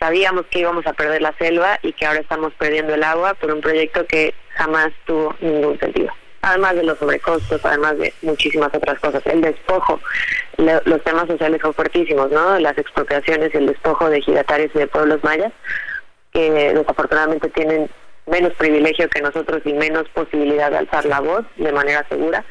sabíamos 0.00 0.46
que 0.46 0.60
íbamos 0.60 0.86
a 0.86 0.94
perder 0.94 1.22
la 1.22 1.34
selva 1.38 1.78
y 1.82 1.92
que 1.92 2.06
ahora 2.06 2.20
estamos 2.20 2.52
perdiendo 2.54 2.94
el 2.94 3.04
agua 3.04 3.34
por 3.34 3.52
un 3.52 3.60
proyecto 3.60 4.06
que 4.06 4.34
jamás 4.56 4.90
tuvo 5.04 5.36
ningún 5.40 5.78
sentido 5.78 6.12
además 6.42 6.74
de 6.74 6.84
los 6.84 6.98
sobrecostos, 6.98 7.64
además 7.64 7.98
de 7.98 8.14
muchísimas 8.22 8.74
otras 8.74 8.98
cosas. 8.98 9.22
El 9.26 9.40
despojo, 9.42 10.00
los 10.56 11.04
temas 11.04 11.26
sociales 11.26 11.60
son 11.60 11.74
fuertísimos, 11.74 12.30
¿no? 12.30 12.58
Las 12.58 12.78
expropiaciones 12.78 13.54
el 13.54 13.66
despojo 13.66 14.08
de 14.08 14.20
giratarios 14.20 14.70
y 14.74 14.78
de 14.78 14.86
pueblos 14.86 15.22
mayas, 15.22 15.52
que 16.32 16.72
desafortunadamente 16.74 17.48
tienen 17.50 17.90
menos 18.26 18.52
privilegio 18.54 19.08
que 19.08 19.20
nosotros 19.20 19.62
y 19.64 19.72
menos 19.72 20.08
posibilidad 20.14 20.70
de 20.70 20.78
alzar 20.78 21.04
la 21.04 21.20
voz 21.20 21.44
de 21.56 21.72
manera 21.72 22.06
segura, 22.08 22.44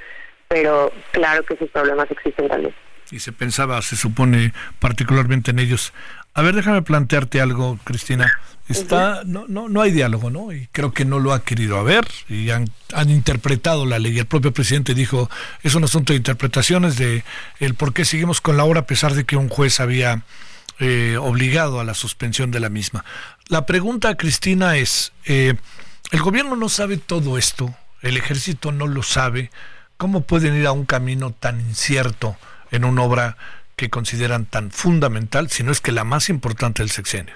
pero 0.48 0.92
claro 1.12 1.44
que 1.44 1.54
esos 1.54 1.70
problemas 1.70 2.12
existen 2.12 2.48
también. 2.48 2.76
Y 3.12 3.20
se 3.20 3.32
pensaba, 3.32 3.82
se 3.82 3.96
supone, 3.96 4.54
particularmente 4.80 5.50
en 5.50 5.60
ellos. 5.60 5.94
A 6.34 6.42
ver, 6.42 6.56
déjame 6.56 6.82
plantearte 6.82 7.42
algo, 7.42 7.78
Cristina. 7.84 8.32
Está, 8.68 9.24
no, 9.26 9.46
no, 9.48 9.68
no 9.68 9.82
hay 9.82 9.92
diálogo, 9.92 10.30
¿no? 10.30 10.54
Y 10.54 10.68
creo 10.72 10.94
que 10.94 11.04
no 11.04 11.20
lo 11.20 11.34
ha 11.34 11.44
querido 11.44 11.80
haber 11.80 12.08
y 12.30 12.52
han, 12.52 12.70
han 12.94 13.10
interpretado 13.10 13.88
la 13.88 13.98
ley. 13.98 14.20
El 14.20 14.28
propio 14.28 14.54
presidente 14.54 14.94
dijo, 14.94 15.28
es 15.64 15.74
un 15.74 15.84
asunto 15.84 16.14
de 16.14 16.18
interpretaciones 16.18 16.96
de 16.98 17.24
el 17.60 17.74
por 17.74 17.94
qué 17.94 18.06
seguimos 18.06 18.42
con 18.42 18.58
la 18.58 18.66
obra 18.66 18.82
a 18.82 18.86
pesar 18.86 19.16
de 19.16 19.26
que 19.26 19.38
un 19.38 19.50
juez 19.50 19.80
había 19.80 20.24
eh, 20.82 21.18
obligado 21.20 21.80
a 21.80 21.84
la 21.84 21.96
suspensión 21.96 22.52
de 22.52 22.62
la 22.62 22.70
misma. 22.70 23.04
La 23.48 23.66
pregunta, 23.66 24.16
Cristina, 24.16 24.78
es, 24.78 25.12
eh, 25.26 25.56
el 26.12 26.22
gobierno 26.22 26.56
no 26.56 26.70
sabe 26.70 26.98
todo 26.98 27.38
esto, 27.38 27.76
el 28.02 28.16
ejército 28.16 28.72
no 28.72 28.88
lo 28.88 29.04
sabe, 29.04 29.52
¿cómo 29.98 30.22
pueden 30.22 30.56
ir 30.56 30.68
a 30.68 30.72
un 30.72 30.86
camino 30.86 31.32
tan 31.32 31.60
incierto 31.60 32.38
en 32.72 32.86
una 32.86 33.02
obra 33.02 33.36
que 33.80 33.90
consideran 33.90 34.44
tan 34.44 34.72
fundamental, 34.72 35.50
si 35.50 35.64
no 35.64 35.72
es 35.72 35.80
que 35.80 35.94
la 35.94 36.04
más 36.04 36.28
importante 36.28 36.84
del 36.84 36.90
sexenio? 36.90 37.34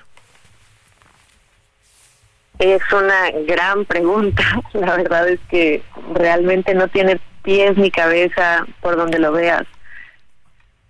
Es 2.60 2.82
una 2.92 3.32
gran 3.48 3.86
pregunta. 3.86 4.44
La 4.74 4.98
verdad 4.98 5.30
es 5.30 5.40
que 5.50 5.82
realmente 6.14 6.76
no 6.76 6.90
tiene 6.90 7.22
pies 7.44 7.78
ni 7.78 7.90
cabeza 7.90 8.66
por 8.82 8.98
donde 8.98 9.20
lo 9.20 9.32
veas. 9.32 9.64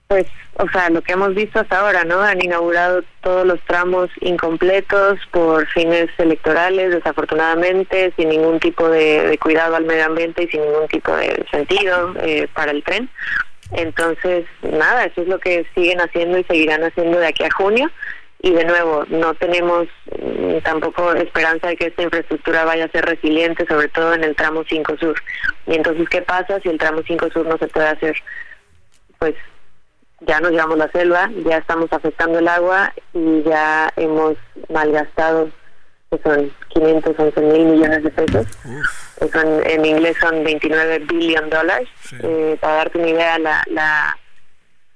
Pues, 0.08 0.26
o 0.56 0.68
sea, 0.70 0.90
lo 0.90 1.04
que 1.04 1.14
hemos 1.14 1.36
visto 1.36 1.60
hasta 1.60 1.82
ahora, 1.82 2.04
¿no? 2.04 2.20
Han 2.20 2.44
inaugurado 2.44 3.04
todos 3.22 3.46
los 3.46 3.60
tramos 3.68 4.10
incompletos 4.22 5.20
por 5.30 5.68
fines 5.68 6.10
electorales, 6.18 6.90
desafortunadamente, 6.92 8.12
sin 8.18 8.30
ningún 8.30 8.60
tipo 8.60 8.90
de, 8.90 9.38
cuidado 9.40 9.76
al 9.76 9.86
medio 9.86 10.06
ambiente 10.06 10.44
y 10.44 10.48
sin 10.48 10.62
ningún 10.62 10.88
tipo 10.88 11.16
de 11.16 11.46
sentido 11.52 12.16
eh, 12.22 12.48
para 12.56 12.72
el 12.72 12.84
tren. 12.84 13.08
Entonces, 13.76 14.46
nada, 14.62 15.06
eso 15.06 15.22
es 15.22 15.28
lo 15.28 15.40
que 15.40 15.66
siguen 15.74 16.00
haciendo 16.00 16.38
y 16.38 16.44
seguirán 16.44 16.84
haciendo 16.84 17.20
de 17.20 17.28
aquí 17.28 17.44
a 17.44 17.52
junio 17.52 17.90
y 18.44 18.52
de 18.52 18.66
nuevo 18.66 19.06
no 19.08 19.34
tenemos 19.36 19.88
mm, 20.20 20.58
tampoco 20.64 21.14
esperanza 21.14 21.68
de 21.68 21.78
que 21.78 21.88
esta 21.88 22.04
infraestructura 22.04 22.66
vaya 22.66 22.86
a 22.86 22.92
ser 22.92 23.06
resiliente, 23.06 23.66
sobre 23.66 23.88
todo 23.88 24.14
en 24.14 24.24
el 24.26 24.36
tramo 24.36 24.66
5 24.68 24.98
sur. 24.98 25.16
Y 25.66 25.76
entonces, 25.76 26.10
¿qué 26.10 26.22
pasa 26.22 26.60
si 26.60 26.68
el 26.68 26.78
tramo 26.78 27.02
5 27.08 27.30
sur 27.32 27.46
no 27.46 27.58
se 27.58 27.68
puede 27.68 27.88
hacer? 27.88 28.16
Pues 29.18 29.36
ya 30.20 30.42
nos 30.42 30.52
llevamos 30.52 30.78
la 30.78 30.92
selva, 30.92 31.32
ya 31.46 31.58
estamos 31.58 31.92
afectando 31.94 32.40
el 32.40 32.48
agua 32.50 32.94
y 33.14 33.44
ya 33.44 33.90
hemos 33.96 34.36
malgastado, 34.70 35.50
que 36.12 36.18
son 36.22 36.52
511 36.68 37.42
mil 37.42 37.66
millones 37.66 38.04
de 38.04 38.10
pesos. 38.10 38.48
En 39.20 39.86
inglés 39.86 40.18
son 40.20 40.44
29 40.44 41.00
billion 41.00 41.50
dólares. 41.50 41.88
Eh, 42.22 42.58
para 42.60 42.76
darte 42.76 42.98
una 42.98 43.10
idea, 43.10 43.40
la, 43.40 43.64
la 43.68 44.18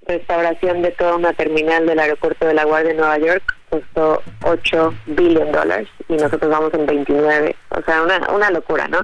restauración 0.08 0.82
de 0.82 0.92
toda 0.92 1.16
una 1.16 1.34
terminal 1.34 1.86
del 1.86 2.00
aeropuerto 2.00 2.46
de 2.46 2.54
La 2.54 2.66
Guardia 2.66 2.92
de 2.92 2.98
Nueva 2.98 3.18
York 3.18 3.56
costó 3.70 4.24
8 4.44 4.94
billion 5.08 5.52
dólares 5.52 5.90
y 6.08 6.14
nosotros 6.14 6.50
vamos 6.50 6.74
en 6.74 6.86
29, 6.86 7.56
o 7.70 7.82
sea, 7.82 8.02
una, 8.02 8.18
una 8.34 8.50
locura, 8.52 8.88
¿no? 8.88 9.02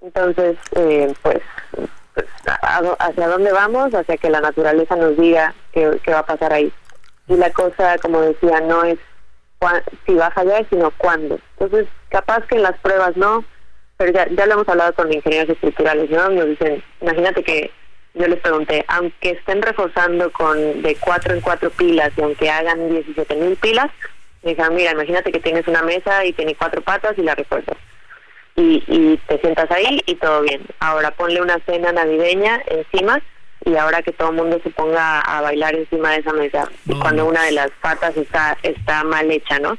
Entonces, 0.00 0.56
eh, 0.76 1.12
pues, 1.22 1.40
pues 2.14 2.26
¿hacia 2.98 3.28
dónde 3.28 3.52
vamos? 3.52 3.92
Hacia 3.92 4.16
que 4.16 4.30
la 4.30 4.40
naturaleza 4.40 4.94
nos 4.94 5.16
diga 5.16 5.54
qué, 5.72 5.98
qué 6.04 6.12
va 6.12 6.20
a 6.20 6.26
pasar 6.26 6.52
ahí. 6.52 6.72
Y 7.26 7.36
la 7.36 7.50
cosa, 7.50 7.98
como 7.98 8.20
decía, 8.20 8.60
no 8.60 8.84
es 8.84 8.98
si 10.06 10.14
va 10.14 10.28
a 10.28 10.30
fallar, 10.30 10.64
sino 10.70 10.90
cuándo. 10.92 11.38
Entonces, 11.58 11.88
capaz 12.10 12.46
que 12.46 12.56
en 12.56 12.62
las 12.62 12.78
pruebas 12.78 13.16
no, 13.16 13.44
pero 13.98 14.12
ya, 14.12 14.26
ya 14.28 14.46
lo 14.46 14.54
hemos 14.54 14.68
hablado 14.68 14.94
con 14.94 15.12
ingenieros 15.12 15.50
estructurales, 15.50 16.08
¿no? 16.08 16.30
Nos 16.30 16.46
dicen, 16.46 16.82
imagínate 17.02 17.42
que 17.42 17.70
yo 18.14 18.26
les 18.26 18.40
pregunté, 18.40 18.84
aunque 18.88 19.32
estén 19.32 19.60
reforzando 19.60 20.32
con 20.32 20.82
de 20.82 20.96
cuatro 20.96 21.34
en 21.34 21.40
cuatro 21.40 21.68
pilas 21.70 22.12
y 22.16 22.22
aunque 22.22 22.48
hagan 22.48 22.88
17 22.88 23.34
mil 23.36 23.56
pilas, 23.56 23.90
me 24.42 24.50
dijeron, 24.50 24.76
mira, 24.76 24.92
imagínate 24.92 25.32
que 25.32 25.40
tienes 25.40 25.66
una 25.66 25.82
mesa 25.82 26.24
y 26.24 26.32
tiene 26.32 26.54
cuatro 26.54 26.80
patas 26.80 27.18
y 27.18 27.22
la 27.22 27.34
refuerzas. 27.34 27.76
Y, 28.54 28.82
y 28.86 29.16
te 29.26 29.38
sientas 29.40 29.70
ahí 29.70 30.00
y 30.06 30.14
todo 30.14 30.42
bien. 30.42 30.62
Ahora 30.78 31.10
ponle 31.10 31.42
una 31.42 31.58
cena 31.66 31.92
navideña 31.92 32.62
encima 32.66 33.20
y 33.64 33.76
ahora 33.76 34.02
que 34.02 34.12
todo 34.12 34.30
el 34.30 34.36
mundo 34.36 34.60
se 34.62 34.70
ponga 34.70 35.20
a 35.20 35.40
bailar 35.40 35.74
encima 35.74 36.12
de 36.12 36.18
esa 36.18 36.32
mesa 36.32 36.68
y 36.86 36.98
cuando 36.98 37.26
una 37.26 37.42
de 37.44 37.52
las 37.52 37.70
patas 37.82 38.16
está 38.16 38.56
está 38.62 39.04
mal 39.04 39.30
hecha 39.30 39.58
no 39.58 39.76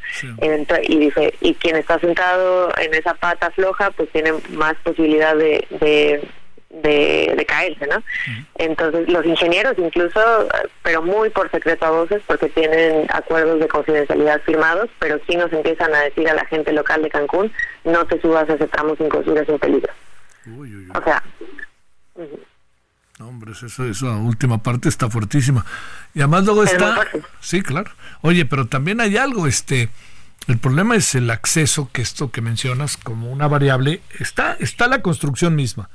y 0.84 0.98
dice 0.98 1.34
y 1.42 1.54
quien 1.56 1.76
está 1.76 2.00
sentado 2.00 2.72
en 2.78 2.94
esa 2.94 3.14
pata 3.14 3.50
floja 3.52 3.92
pues 3.92 4.10
tiene 4.10 4.34
más 4.50 4.76
posibilidad 4.84 5.36
de, 5.36 5.66
de 5.80 6.22
de, 6.70 7.46
caerse, 7.48 7.88
¿no? 7.88 8.04
Entonces 8.56 9.10
los 9.10 9.26
ingenieros 9.26 9.78
incluso, 9.78 10.20
pero 10.84 11.02
muy 11.02 11.30
por 11.30 11.50
secreto 11.50 11.86
a 11.86 11.92
voces, 11.92 12.22
porque 12.28 12.50
tienen 12.50 13.08
acuerdos 13.12 13.60
de 13.60 13.68
confidencialidad 13.68 14.42
firmados, 14.42 14.90
pero 15.00 15.20
sí 15.28 15.36
nos 15.36 15.52
empiezan 15.52 15.94
a 15.94 16.02
decir 16.02 16.30
a 16.30 16.36
la 16.36 16.46
gente 16.46 16.72
local 16.72 17.02
de 17.02 17.10
Cancún, 17.10 17.52
no 17.84 18.06
te 18.06 18.22
subas 18.22 18.50
a 18.50 18.54
ese 18.54 18.68
tramo 18.68 18.96
sin 18.96 19.10
costura 19.10 19.44
sin 19.46 19.58
peligro. 19.60 19.92
O 20.94 21.04
sea... 21.04 21.24
No, 23.20 23.28
hombre, 23.28 23.52
eso, 23.52 23.86
esa 23.86 24.16
última 24.16 24.64
parte 24.64 24.88
está 24.88 25.10
fuertísima. 25.10 25.66
Y 26.16 26.20
además 26.20 26.46
luego 26.46 26.64
está... 26.64 27.06
Sí, 27.42 27.62
claro. 27.62 27.92
Oye, 28.22 28.46
pero 28.46 28.68
también 28.68 29.02
hay 29.02 29.18
algo, 29.18 29.46
este... 29.46 29.90
El 30.48 30.58
problema 30.58 30.96
es 30.96 31.14
el 31.14 31.30
acceso, 31.30 31.90
que 31.92 32.02
esto 32.02 32.32
que 32.32 32.42
mencionas 32.42 32.98
como 32.98 33.30
una 33.30 33.48
variable, 33.48 34.02
está, 34.18 34.54
está 34.54 34.88
la 34.88 35.02
construcción 35.02 35.56
misma 35.56 35.90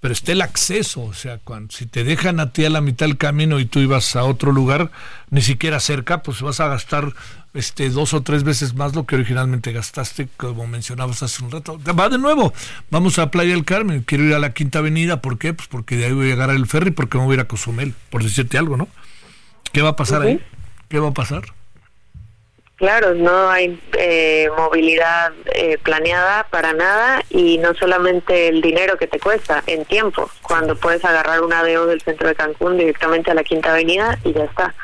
pero 0.00 0.12
está 0.12 0.32
el 0.32 0.40
acceso, 0.40 1.02
o 1.02 1.12
sea, 1.12 1.38
cuando, 1.38 1.74
si 1.74 1.84
te 1.84 2.04
dejan 2.04 2.40
a 2.40 2.52
ti 2.52 2.64
a 2.64 2.70
la 2.70 2.80
mitad 2.80 3.06
del 3.06 3.18
camino 3.18 3.60
y 3.60 3.66
tú 3.66 3.80
ibas 3.80 4.16
a 4.16 4.24
otro 4.24 4.50
lugar, 4.50 4.90
ni 5.28 5.42
siquiera 5.42 5.78
cerca, 5.78 6.22
pues 6.22 6.40
vas 6.40 6.58
a 6.60 6.68
gastar 6.68 7.12
este 7.54 7.90
dos 7.90 8.14
o 8.14 8.22
tres 8.22 8.44
veces 8.44 8.74
más 8.74 8.94
lo 8.94 9.04
que 9.06 9.16
originalmente 9.16 9.72
gastaste, 9.72 10.28
como 10.36 10.66
mencionabas 10.66 11.22
hace 11.22 11.44
un 11.44 11.50
rato. 11.50 11.78
Va 11.98 12.08
de 12.08 12.18
nuevo, 12.18 12.52
vamos 12.90 13.18
a 13.18 13.30
Playa 13.30 13.52
del 13.54 13.64
Carmen, 13.64 14.02
quiero 14.02 14.24
ir 14.24 14.34
a 14.34 14.38
la 14.38 14.52
Quinta 14.52 14.78
Avenida, 14.78 15.20
¿por 15.20 15.38
qué? 15.38 15.52
Pues 15.52 15.68
porque 15.68 15.96
de 15.96 16.06
ahí 16.06 16.12
voy 16.12 16.26
a 16.26 16.30
llegar 16.30 16.50
al 16.50 16.66
ferry, 16.66 16.90
porque 16.90 17.18
me 17.18 17.24
voy 17.24 17.32
a 17.32 17.34
ir 17.34 17.40
a 17.40 17.48
Cozumel, 17.48 17.94
por 18.10 18.22
decirte 18.22 18.58
algo, 18.58 18.76
¿no? 18.76 18.88
¿Qué 19.72 19.82
va 19.82 19.90
a 19.90 19.96
pasar 19.96 20.22
ahí? 20.22 20.40
¿Qué 20.88 20.98
va 20.98 21.08
a 21.08 21.14
pasar? 21.14 21.42
Claro, 22.80 23.12
no 23.14 23.50
hay 23.50 23.78
eh, 23.98 24.48
movilidad 24.56 25.32
eh, 25.54 25.76
planeada 25.82 26.44
para 26.44 26.72
nada 26.72 27.22
y 27.28 27.58
no 27.58 27.74
solamente 27.74 28.48
el 28.48 28.62
dinero 28.62 28.96
que 28.96 29.06
te 29.06 29.20
cuesta, 29.20 29.62
en 29.66 29.84
tiempo, 29.84 30.30
cuando 30.40 30.74
puedes 30.76 31.04
agarrar 31.04 31.42
un 31.42 31.52
ADO 31.52 31.86
del 31.86 32.00
centro 32.00 32.26
de 32.28 32.34
Cancún 32.34 32.78
directamente 32.78 33.30
a 33.30 33.34
la 33.34 33.44
Quinta 33.44 33.72
Avenida 33.72 34.18
y 34.24 34.32
ya 34.32 34.44
está. 34.44 34.74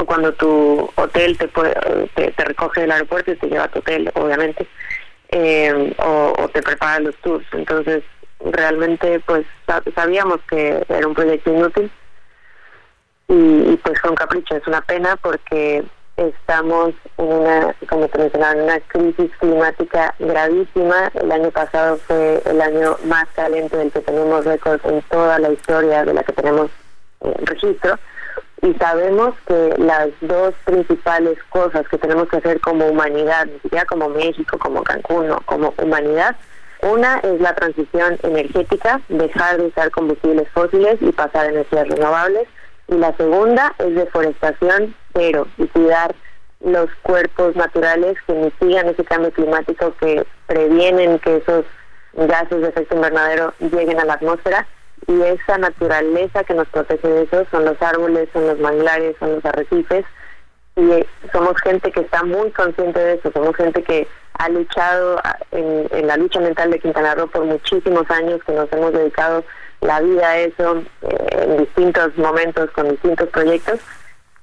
O 0.00 0.06
cuando 0.06 0.32
tu 0.32 0.90
hotel 0.94 1.36
te, 1.36 1.46
puede, 1.48 1.74
te, 2.14 2.44
recoge 2.44 2.82
del 2.82 2.92
aeropuerto 2.92 3.32
y 3.32 3.36
te 3.36 3.48
lleva 3.48 3.64
a 3.64 3.68
tu 3.68 3.80
hotel, 3.80 4.10
obviamente, 4.14 4.66
eh, 5.28 5.94
o, 5.98 6.48
te 6.52 6.62
prepara 6.62 7.00
los 7.00 7.14
tours. 7.16 7.46
Entonces, 7.52 8.02
realmente, 8.40 9.20
pues 9.20 9.44
sabíamos 9.94 10.40
que 10.48 10.82
era 10.88 11.06
un 11.06 11.14
proyecto 11.14 11.52
inútil 11.52 11.90
y, 13.28 13.34
y 13.72 13.80
pues 13.84 14.00
con 14.00 14.14
capricho. 14.14 14.56
Es 14.56 14.66
una 14.66 14.80
pena 14.80 15.16
porque 15.16 15.84
estamos 16.16 16.94
en 17.18 17.26
una, 17.26 17.74
como 17.88 18.08
te 18.08 18.18
mencionaba, 18.18 18.52
en 18.52 18.62
una 18.62 18.80
crisis 18.80 19.30
climática 19.38 20.14
gravísima. 20.18 21.10
El 21.14 21.32
año 21.32 21.50
pasado 21.50 21.98
fue 22.06 22.42
el 22.46 22.60
año 22.60 22.96
más 23.04 23.26
caliente 23.34 23.76
del 23.76 23.90
que 23.92 24.00
tenemos 24.00 24.44
récord 24.44 24.80
en 24.84 25.02
toda 25.02 25.38
la 25.38 25.50
historia 25.50 26.04
de 26.04 26.14
la 26.14 26.22
que 26.22 26.32
tenemos 26.32 26.70
eh, 27.22 27.34
registro. 27.44 27.98
Y 28.62 28.74
sabemos 28.74 29.34
que 29.46 29.74
las 29.78 30.08
dos 30.20 30.54
principales 30.64 31.38
cosas 31.48 31.88
que 31.88 31.98
tenemos 31.98 32.28
que 32.28 32.36
hacer 32.36 32.60
como 32.60 32.86
humanidad, 32.86 33.46
ni 33.46 33.58
siquiera 33.60 33.86
como 33.86 34.08
México, 34.10 34.58
como 34.58 34.82
Cancún, 34.82 35.28
no, 35.28 35.40
como 35.46 35.72
humanidad, 35.78 36.36
una 36.82 37.18
es 37.20 37.40
la 37.40 37.54
transición 37.54 38.18
energética, 38.22 39.00
dejar 39.08 39.58
de 39.58 39.66
usar 39.66 39.90
combustibles 39.90 40.48
fósiles 40.50 40.96
y 41.00 41.12
pasar 41.12 41.46
a 41.46 41.50
energías 41.50 41.88
renovables 41.88 42.48
y 42.88 42.94
la 42.94 43.16
segunda 43.16 43.74
es 43.78 43.94
deforestación 43.94 44.94
cero 45.14 45.46
y 45.58 45.66
cuidar 45.68 46.14
los 46.60 46.90
cuerpos 47.02 47.54
naturales 47.56 48.16
que 48.26 48.32
mitigan 48.34 48.88
ese 48.88 49.04
cambio 49.04 49.30
climático, 49.30 49.94
que 50.00 50.24
previenen 50.46 51.18
que 51.20 51.36
esos 51.36 51.64
gases 52.14 52.60
de 52.60 52.68
efecto 52.68 52.96
invernadero 52.96 53.54
lleguen 53.60 54.00
a 54.00 54.04
la 54.04 54.14
atmósfera 54.14 54.66
y 55.06 55.22
esa 55.22 55.58
naturaleza 55.58 56.44
que 56.44 56.54
nos 56.54 56.68
protege 56.68 57.08
de 57.08 57.22
eso 57.22 57.46
son 57.50 57.64
los 57.64 57.80
árboles, 57.82 58.28
son 58.32 58.46
los 58.46 58.58
manglares, 58.58 59.16
son 59.18 59.34
los 59.36 59.44
arrecifes 59.44 60.04
y 60.76 60.90
eh, 60.90 61.06
somos 61.32 61.60
gente 61.62 61.90
que 61.90 62.00
está 62.00 62.22
muy 62.22 62.50
consciente 62.50 62.98
de 62.98 63.14
eso, 63.14 63.30
somos 63.32 63.56
gente 63.56 63.82
que 63.82 64.06
ha 64.34 64.48
luchado 64.48 65.20
en, 65.50 65.86
en 65.90 66.06
la 66.06 66.16
lucha 66.16 66.40
mental 66.40 66.70
de 66.70 66.78
Quintana 66.78 67.14
Roo 67.14 67.28
por 67.28 67.44
muchísimos 67.44 68.10
años, 68.10 68.40
que 68.44 68.52
nos 68.52 68.72
hemos 68.72 68.92
dedicado 68.92 69.44
la 69.80 70.00
vida 70.00 70.28
a 70.28 70.38
eso 70.38 70.82
eh, 71.02 71.46
en 71.46 71.58
distintos 71.58 72.16
momentos 72.16 72.70
con 72.70 72.88
distintos 72.88 73.28
proyectos 73.30 73.80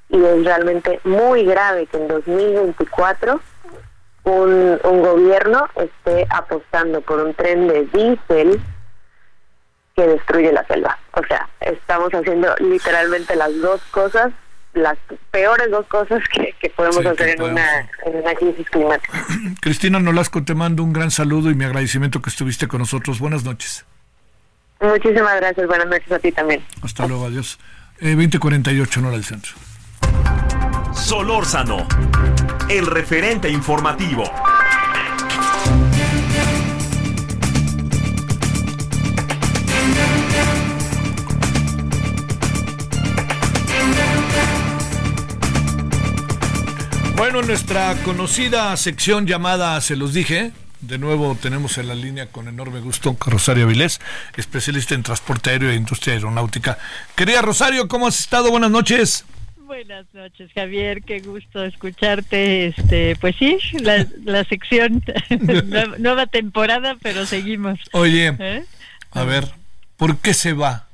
y 0.10 0.24
es 0.24 0.45
realmente 0.45 0.99
muy 1.03 1.43
grave 1.45 1.86
que 1.88 1.97
en 1.97 2.08
2024 2.08 3.39
un, 4.24 4.80
un 4.84 5.01
gobierno 5.01 5.68
esté 5.76 6.28
apostando 6.30 7.01
por 7.01 7.20
un 7.20 7.34
tren 7.34 7.68
de 7.68 7.86
diésel 7.86 8.62
que 9.98 10.08
destruye 10.08 10.54
la 10.54 10.64
selva. 10.68 10.98
O 11.14 11.24
sea, 11.28 11.50
estamos 11.60 12.14
haciendo 12.14 12.56
literalmente 12.60 13.36
las 13.36 13.60
dos 13.60 13.82
cosas, 13.89 14.32
las 14.74 14.95
peores 15.32 15.72
dos 15.72 15.88
cosas 15.88 16.22
que, 16.32 16.54
podemos 16.76 17.04
hacer 17.04 17.30
en, 17.30 17.41
Una, 17.41 17.89
en 18.06 18.18
una 18.18 18.36
crisis 18.36 18.70
climática. 18.70 19.26
Cristina 19.62 20.00
Nolasco, 20.00 20.43
te 20.43 20.54
mando 20.54 20.84
un 20.84 20.93
gran 20.93 21.10
saludo 21.10 21.50
y 21.50 21.56
mi 21.56 21.66
agradecimiento 21.66 22.22
que 22.22 22.30
estuviste 22.30 22.68
con 22.68 22.80
nosotros. 22.80 23.20
Buenas 23.20 23.43
noches. 23.43 23.86
Muchísimas 24.80 25.36
gracias, 25.38 25.66
buenas 25.66 25.88
noches 25.88 26.12
a 26.12 26.20
ti 26.20 26.32
también. 26.32 26.64
Hasta 26.84 27.08
luego, 27.08 27.26
adiós. 27.26 27.58
Eh, 28.00 28.12
2048, 28.12 29.02
no 29.02 29.10
del 29.10 29.24
centro. 29.24 29.54
Solórzano, 30.93 31.88
el 32.70 32.86
referente 32.86 33.50
informativo. 33.50 34.32
Bueno, 47.18 47.41
nuestra 47.41 47.95
conocida 48.03 48.78
sección 48.78 49.26
llamada 49.26 49.82
Se 49.82 49.95
los 49.95 50.13
dije, 50.13 50.51
de 50.82 50.99
nuevo 50.99 51.36
tenemos 51.41 51.80
en 51.80 51.88
la 51.88 51.95
línea 51.95 52.28
con 52.28 52.47
enorme 52.47 52.80
gusto 52.80 53.18
Rosario 53.20 53.65
Vilés, 53.65 53.99
especialista 54.38 54.93
en 54.93 55.01
transporte 55.01 55.49
aéreo 55.49 55.72
e 55.72 55.76
industria 55.76 56.13
aeronáutica. 56.13 56.78
Querida 57.15 57.41
Rosario, 57.41 57.88
¿cómo 57.88 58.05
has 58.05 58.20
estado? 58.20 58.51
Buenas 58.51 58.70
noches. 58.70 59.26
Buenas 59.65 60.05
noches, 60.13 60.51
Javier, 60.53 61.01
qué 61.01 61.20
gusto 61.20 61.63
escucharte. 61.63 62.68
Este, 62.68 63.15
pues 63.15 63.36
sí, 63.38 63.57
la, 63.80 64.43
sección 64.43 65.03
nueva, 65.97 66.28
temporada, 66.28 66.97
pero 67.01 67.26
seguimos. 67.26 67.80
Oye, 67.93 68.36
¿Eh? 68.38 68.63
a 69.09 69.24
ver, 69.24 69.51
¿por 69.97 70.20
qué 70.20 70.36
se 70.36 70.53
va 70.53 70.88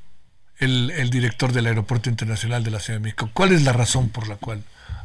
el, 0.57 0.89
el, 0.91 1.09
director 1.09 1.51
del 1.51 1.65
Aeropuerto 1.65 2.09
Internacional 2.09 2.63
de 2.63 2.71
la 2.71 2.79
Ciudad 2.79 2.99
de 2.99 3.03
México? 3.03 3.29
¿Cuál 3.33 3.51
es 3.51 3.63
la 3.63 3.73
razón 3.73 4.07
por 4.07 4.29
la 4.29 4.37
cual 4.37 4.63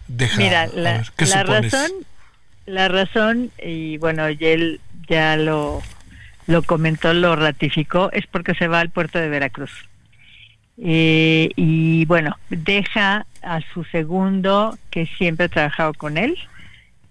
deja? 0.09 0.37
Mira, 0.37 0.67
la, 0.75 1.05
la 1.19 1.43
razón 1.45 1.91
la 2.69 2.89
razón, 2.89 3.51
y 3.65 3.97
bueno, 3.97 4.29
y 4.29 4.39
él 4.41 4.81
ya 5.09 5.37
lo, 5.37 5.81
lo 6.47 6.63
comentó, 6.63 7.15
lo 7.15 7.35
ratificó, 7.35 8.13
es 8.13 8.27
porque 8.27 8.55
se 8.55 8.69
va 8.69 8.81
al 8.81 8.91
puerto 8.91 9.19
de 9.19 9.29
Veracruz. 9.29 9.71
Eh, 10.81 11.49
y 11.57 12.05
bueno, 12.05 12.37
deja 12.51 13.27
a 13.43 13.61
su 13.73 13.85
segundo, 13.85 14.79
que 14.91 15.07
siempre 15.07 15.47
ha 15.47 15.49
trabajado 15.49 15.95
con 15.95 16.19
él, 16.19 16.37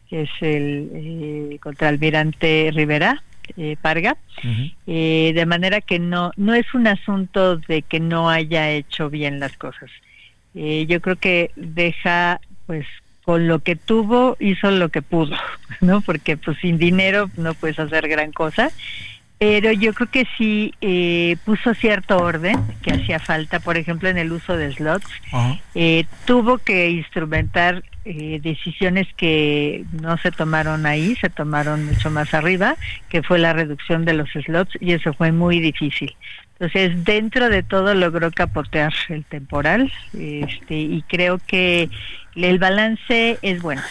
que 0.09 0.21
es 0.21 0.29
el 0.41 0.91
eh, 0.93 1.57
contraalmirante 1.59 2.71
Rivera, 2.73 3.23
eh, 3.57 3.77
Parga, 3.81 4.15
eh, 4.85 5.31
de 5.33 5.45
manera 5.45 5.81
que 5.81 5.97
no, 5.99 6.31
no 6.37 6.53
es 6.53 6.71
un 6.73 6.85
asunto 6.85 7.57
de 7.57 7.81
que 7.81 7.99
no 7.99 8.29
haya 8.29 8.69
hecho 8.69 9.09
bien 9.09 9.39
las 9.39 9.57
cosas. 9.57 9.89
yo 10.53 11.01
creo 11.01 11.15
que 11.15 11.51
deja 11.55 12.41
pues 12.67 12.85
con 13.23 13.47
lo 13.47 13.59
que 13.59 13.75
tuvo 13.75 14.37
hizo 14.39 14.69
lo 14.71 14.89
que 14.89 15.01
pudo, 15.01 15.35
¿no? 15.81 16.01
Porque 16.01 16.37
pues 16.37 16.57
sin 16.59 16.77
dinero 16.77 17.29
no 17.35 17.55
puedes 17.55 17.79
hacer 17.79 18.07
gran 18.07 18.31
cosa 18.31 18.71
pero 19.39 19.71
yo 19.71 19.93
creo 19.93 20.09
que 20.09 20.27
sí 20.37 20.73
eh, 20.81 21.37
puso 21.45 21.75
cierto 21.75 22.17
orden 22.17 22.59
que 22.81 22.91
hacía 22.91 23.19
falta, 23.19 23.59
por 23.59 23.77
ejemplo, 23.77 24.09
en 24.09 24.17
el 24.17 24.31
uso 24.31 24.57
de 24.57 24.73
slots. 24.73 25.07
Eh, 25.75 26.05
tuvo 26.25 26.57
que 26.57 26.89
instrumentar 26.89 27.83
eh, 28.05 28.39
decisiones 28.41 29.07
que 29.15 29.85
no 30.01 30.17
se 30.17 30.31
tomaron 30.31 30.87
ahí, 30.87 31.15
se 31.17 31.29
tomaron 31.29 31.85
mucho 31.85 32.09
más 32.09 32.33
arriba, 32.33 32.77
que 33.09 33.21
fue 33.21 33.37
la 33.37 33.53
reducción 33.53 34.05
de 34.05 34.13
los 34.13 34.29
slots 34.29 34.75
y 34.81 34.93
eso 34.93 35.13
fue 35.13 35.31
muy 35.31 35.59
difícil. 35.59 36.15
Entonces, 36.53 37.03
dentro 37.05 37.49
de 37.49 37.61
todo 37.61 37.93
logró 37.93 38.31
capotear 38.31 38.91
el 39.09 39.23
temporal 39.25 39.91
este, 40.13 40.75
y 40.75 41.03
creo 41.07 41.37
que 41.45 41.91
el 42.45 42.59
balance 42.59 43.39
es 43.41 43.61
bueno. 43.61 43.81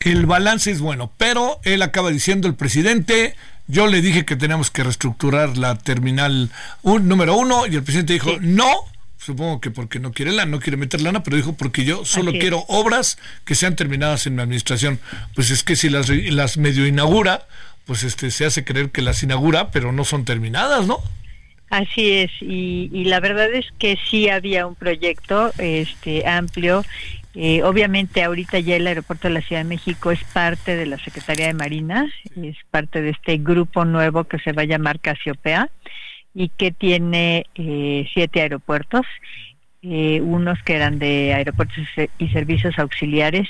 El 0.00 0.26
balance 0.26 0.70
es 0.70 0.80
bueno, 0.80 1.12
pero 1.18 1.60
él 1.64 1.82
acaba 1.82 2.10
diciendo 2.10 2.48
el 2.48 2.54
presidente, 2.54 3.34
yo 3.66 3.86
le 3.86 4.00
dije 4.00 4.24
que 4.24 4.36
teníamos 4.36 4.70
que 4.70 4.82
reestructurar 4.82 5.58
la 5.58 5.76
terminal 5.76 6.50
un, 6.82 7.08
número 7.08 7.36
uno 7.36 7.66
y 7.66 7.76
el 7.76 7.82
presidente 7.82 8.14
dijo 8.14 8.38
no. 8.40 8.84
Supongo 9.18 9.60
que 9.60 9.70
porque 9.70 9.98
no 9.98 10.12
quiere 10.12 10.32
lana, 10.32 10.50
no 10.50 10.60
quiere 10.60 10.76
meter 10.76 11.02
lana, 11.02 11.22
pero 11.22 11.36
dijo 11.36 11.52
porque 11.52 11.84
yo 11.84 12.04
solo 12.04 12.32
quiero 12.32 12.64
obras 12.68 13.18
que 13.44 13.56
sean 13.56 13.76
terminadas 13.76 14.26
en 14.26 14.36
mi 14.36 14.42
administración. 14.42 15.00
Pues 15.34 15.50
es 15.50 15.64
que 15.64 15.76
si 15.76 15.90
las, 15.90 16.08
las 16.08 16.56
medio 16.56 16.86
inaugura, 16.86 17.46
pues 17.84 18.04
este 18.04 18.30
se 18.30 18.46
hace 18.46 18.64
creer 18.64 18.90
que 18.90 19.02
las 19.02 19.22
inaugura, 19.22 19.70
pero 19.70 19.92
no 19.92 20.04
son 20.04 20.24
terminadas, 20.24 20.86
¿no? 20.86 21.02
Así 21.68 22.12
es, 22.12 22.30
y, 22.40 22.88
y, 22.92 23.04
la 23.04 23.20
verdad 23.20 23.52
es 23.52 23.66
que 23.78 23.98
sí 24.10 24.30
había 24.30 24.66
un 24.66 24.74
proyecto 24.74 25.52
este 25.58 26.26
amplio 26.26 26.82
eh, 27.34 27.62
obviamente 27.62 28.22
ahorita 28.24 28.58
ya 28.58 28.76
el 28.76 28.86
aeropuerto 28.86 29.28
de 29.28 29.34
la 29.34 29.42
Ciudad 29.42 29.62
de 29.62 29.68
México 29.68 30.10
es 30.10 30.22
parte 30.24 30.76
de 30.76 30.86
la 30.86 30.98
Secretaría 30.98 31.46
de 31.46 31.54
Marina, 31.54 32.06
es 32.36 32.56
parte 32.70 33.02
de 33.02 33.10
este 33.10 33.36
grupo 33.38 33.84
nuevo 33.84 34.24
que 34.24 34.38
se 34.38 34.52
va 34.52 34.62
a 34.62 34.66
llamar 34.66 34.98
Casiopea 35.00 35.70
y 36.34 36.48
que 36.48 36.72
tiene 36.72 37.46
eh, 37.54 38.08
siete 38.12 38.40
aeropuertos, 38.40 39.06
eh, 39.82 40.20
unos 40.20 40.60
que 40.62 40.74
eran 40.74 40.98
de 40.98 41.34
aeropuertos 41.34 41.84
y 42.18 42.28
servicios 42.28 42.78
auxiliares, 42.78 43.48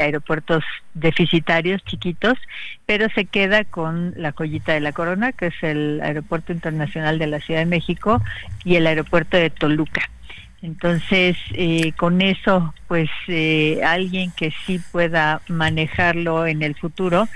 aeropuertos 0.00 0.64
deficitarios 0.94 1.84
chiquitos, 1.84 2.38
pero 2.86 3.08
se 3.10 3.26
queda 3.26 3.64
con 3.64 4.14
la 4.16 4.32
joyita 4.32 4.72
de 4.72 4.80
la 4.80 4.92
corona, 4.92 5.32
que 5.32 5.46
es 5.46 5.62
el 5.62 6.00
Aeropuerto 6.02 6.52
Internacional 6.52 7.18
de 7.18 7.28
la 7.28 7.40
Ciudad 7.40 7.60
de 7.60 7.66
México 7.66 8.20
y 8.64 8.76
el 8.76 8.86
aeropuerto 8.86 9.36
de 9.36 9.50
Toluca. 9.50 10.10
Entonces, 10.62 11.36
eh, 11.54 11.92
con 11.96 12.22
eso, 12.22 12.72
pues 12.86 13.10
eh, 13.26 13.80
alguien 13.84 14.30
que 14.30 14.52
sí 14.64 14.80
pueda 14.92 15.42
manejarlo 15.48 16.46
en 16.46 16.62
el 16.62 16.76
futuro, 16.76 17.28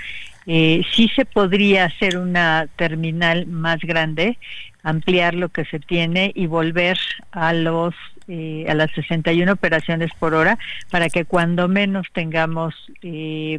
eh, 0.45 0.81
sí 0.93 1.11
se 1.13 1.25
podría 1.25 1.85
hacer 1.85 2.17
una 2.17 2.67
terminal 2.77 3.45
más 3.47 3.79
grande, 3.81 4.37
ampliar 4.81 5.33
lo 5.33 5.49
que 5.49 5.65
se 5.65 5.79
tiene 5.79 6.31
y 6.35 6.47
volver 6.47 6.97
a 7.31 7.51
los 7.51 7.93
eh, 8.29 8.65
a 8.67 8.73
las 8.73 8.91
61 8.91 9.53
operaciones 9.53 10.11
por 10.19 10.33
hora 10.33 10.57
para 10.89 11.09
que 11.09 11.23
cuando 11.23 11.69
menos 11.69 12.07
tengamos 12.13 12.75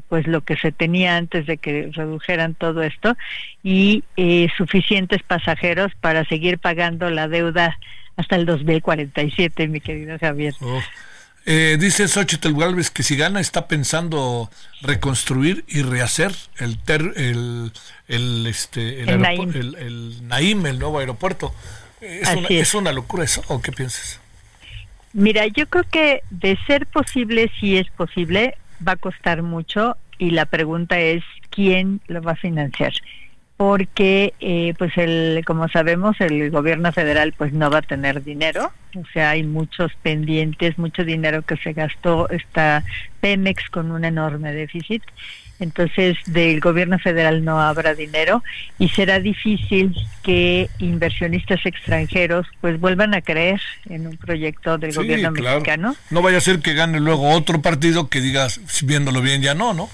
pues 0.09 0.27
lo 0.27 0.43
que 0.43 0.57
se 0.57 0.73
tenía 0.73 1.17
antes 1.17 1.47
de 1.47 1.57
que 1.57 1.91
redujeran 1.93 2.55
todo 2.55 2.83
esto 2.83 3.17
y 3.63 4.05
suficientes 4.59 5.23
pasajeros 5.23 5.93
para 6.03 6.27
seguir 6.27 6.59
pagando 6.59 7.09
la 7.09 7.29
deuda 7.29 7.79
hasta 8.19 8.37
el 8.37 8.45
2047, 8.45 9.69
mi 9.69 9.81
querido 9.81 10.19
Javier. 10.19 10.53
Oh. 10.61 10.83
Eh, 11.47 11.79
dice 11.81 12.09
Xochitl 12.09 12.53
Galvez 12.53 12.91
que 12.91 13.03
si 13.03 13.17
gana 13.17 13.41
está 13.41 13.69
pensando 13.69 14.51
reconstruir 14.83 15.65
y 15.67 15.83
rehacer 15.83 16.33
el 16.59 16.79
ter, 16.79 17.01
el, 17.17 17.73
el, 18.09 18.47
este, 18.47 19.01
el, 19.01 19.21
Naim. 20.29 20.67
el, 20.67 20.79
nuevo 20.79 20.99
aeropuerto. 20.99 21.55
¿Es 22.01 22.29
una, 22.29 22.49
es. 22.49 22.75
una, 22.75 22.93
locura 22.93 23.25
eso 23.25 23.43
o 23.49 23.63
qué 23.63 23.73
piensas? 23.73 24.21
Mira, 25.13 25.47
yo 25.47 25.67
creo 25.69 25.85
que 25.85 26.23
de 26.31 26.59
ser 26.67 26.87
posible, 26.87 27.51
si 27.59 27.79
es 27.79 27.89
posible, 27.93 28.57
va 28.87 28.93
a 28.93 28.97
costar 28.97 29.43
mucho 29.43 29.97
y 30.19 30.33
la 30.33 30.45
pregunta 30.45 30.99
es 30.99 31.23
quién 31.51 32.01
lo 32.09 32.21
va 32.21 32.33
a 32.33 32.37
financiar 32.37 32.93
porque 33.59 34.35
eh, 34.39 34.73
pues 34.79 34.97
el 34.97 35.43
como 35.45 35.69
sabemos 35.69 36.17
el 36.21 36.49
gobierno 36.53 36.93
federal 36.93 37.35
pues 37.37 37.53
no 37.53 37.69
va 37.71 37.79
a 37.79 37.83
tener 37.83 38.23
dinero. 38.23 38.73
O 38.95 39.03
sea 39.13 39.31
hay 39.31 39.43
muchos 39.43 39.93
pendientes 40.01 40.79
mucho 40.79 41.05
dinero 41.05 41.43
que 41.43 41.57
se 41.57 41.73
gastó 41.73 42.31
está 42.31 42.85
Pemex 43.21 43.69
con 43.69 43.91
un 43.91 44.05
enorme 44.05 44.53
déficit. 44.53 45.03
Entonces 45.59 46.17
del 46.27 46.61
gobierno 46.61 47.01
federal 47.01 47.45
no 47.45 47.61
habrá 47.61 47.95
dinero 47.95 48.45
y 48.79 48.91
será 48.91 49.19
difícil 49.19 49.93
que 50.23 50.71
inversionistas 50.79 51.67
extranjeros 51.67 52.47
pues 52.61 52.79
vuelvan 52.79 53.13
a 53.13 53.23
creer 53.23 53.61
en 53.89 54.07
un 54.07 54.17
proyecto 54.19 54.79
del 54.79 54.95
gobierno 54.95 55.33
mexicano. 55.33 55.97
No 56.11 56.23
vaya 56.23 56.39
a 56.39 56.43
ser 56.43 56.61
que 56.61 56.75
gane 56.75 57.01
luego 57.01 57.31
otro 57.31 57.61
partido 57.61 58.09
que 58.09 58.21
digas 58.21 58.61
viéndolo 58.85 59.21
bien 59.21 59.43
ya 59.43 59.55
no 59.55 59.75
no 59.75 59.91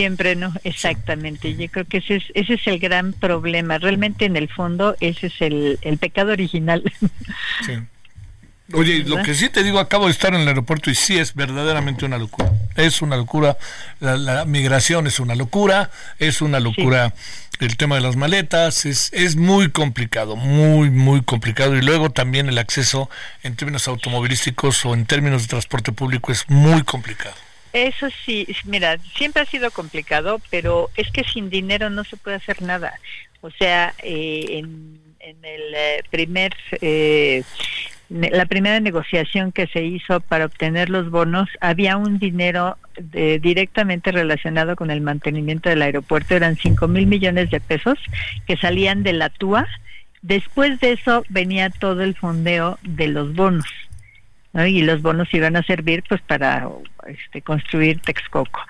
Siempre 0.00 0.34
no, 0.34 0.50
exactamente. 0.64 1.54
Yo 1.56 1.68
creo 1.68 1.84
que 1.84 1.98
ese 1.98 2.16
es, 2.16 2.24
ese 2.32 2.54
es 2.54 2.66
el 2.66 2.78
gran 2.78 3.12
problema. 3.12 3.76
Realmente 3.76 4.24
en 4.24 4.34
el 4.34 4.48
fondo 4.48 4.96
ese 4.98 5.26
es 5.26 5.42
el, 5.42 5.78
el 5.82 5.98
pecado 5.98 6.32
original. 6.32 6.82
Sí. 7.66 7.74
Oye, 8.72 9.04
lo 9.04 9.22
que 9.22 9.34
sí 9.34 9.50
te 9.50 9.62
digo, 9.62 9.78
acabo 9.78 10.06
de 10.06 10.12
estar 10.12 10.32
en 10.32 10.40
el 10.40 10.48
aeropuerto 10.48 10.90
y 10.90 10.94
sí 10.94 11.18
es 11.18 11.34
verdaderamente 11.34 12.06
una 12.06 12.16
locura. 12.16 12.50
Es 12.76 13.02
una 13.02 13.18
locura. 13.18 13.58
La, 14.00 14.46
migración 14.46 15.06
es 15.06 15.20
una 15.20 15.34
locura. 15.34 15.90
Es 16.18 16.40
una 16.40 16.60
locura 16.60 17.12
el 17.58 17.76
tema 17.76 17.96
de 17.96 18.00
las 18.00 18.16
maletas. 18.16 18.86
Es, 18.86 19.10
es 19.12 19.36
muy 19.36 19.70
complicado, 19.70 20.34
muy, 20.34 20.88
muy 20.88 21.22
complicado. 21.22 21.76
Y 21.76 21.82
luego 21.82 22.08
también 22.08 22.48
el 22.48 22.56
acceso 22.56 23.10
en 23.42 23.54
términos 23.54 23.86
automovilísticos 23.86 24.86
o 24.86 24.94
en 24.94 25.04
términos 25.04 25.42
de 25.42 25.48
transporte 25.48 25.92
público 25.92 26.32
es 26.32 26.48
muy 26.48 26.82
complicado. 26.84 27.34
Eso 27.72 28.08
sí, 28.24 28.46
mira, 28.64 28.98
siempre 29.16 29.42
ha 29.42 29.46
sido 29.46 29.70
complicado, 29.70 30.40
pero 30.50 30.90
es 30.96 31.10
que 31.10 31.22
sin 31.22 31.50
dinero 31.50 31.88
no 31.88 32.02
se 32.04 32.16
puede 32.16 32.36
hacer 32.36 32.62
nada. 32.62 32.98
O 33.42 33.50
sea, 33.50 33.94
eh, 34.02 34.58
en, 34.58 34.98
el 35.20 35.74
eh, 35.74 36.02
primer, 36.10 36.52
eh, 36.80 37.44
la 38.08 38.46
primera 38.46 38.80
negociación 38.80 39.52
que 39.52 39.68
se 39.68 39.84
hizo 39.84 40.20
para 40.20 40.46
obtener 40.46 40.90
los 40.90 41.10
bonos, 41.10 41.48
había 41.60 41.96
un 41.96 42.18
dinero 42.18 42.76
directamente 43.12 44.12
relacionado 44.12 44.76
con 44.76 44.90
el 44.90 45.00
mantenimiento 45.00 45.70
del 45.70 45.82
aeropuerto, 45.82 46.34
eran 46.34 46.56
5 46.56 46.86
mil 46.88 47.06
millones 47.06 47.50
de 47.50 47.60
pesos 47.60 47.98
que 48.46 48.56
salían 48.56 49.04
de 49.04 49.12
la 49.12 49.30
TUA. 49.30 49.66
Después 50.22 50.80
de 50.80 50.92
eso 50.92 51.24
venía 51.30 51.70
todo 51.70 52.02
el 52.02 52.14
fondeo 52.14 52.78
de 52.82 53.08
los 53.08 53.34
bonos 53.34 53.64
y 54.54 54.82
los 54.82 55.00
bonos 55.00 55.32
iban 55.32 55.56
a 55.56 55.62
servir 55.62 56.02
pues 56.08 56.20
para 56.22 56.68
este, 57.06 57.40
construir 57.42 58.00
Texcoco. 58.00 58.60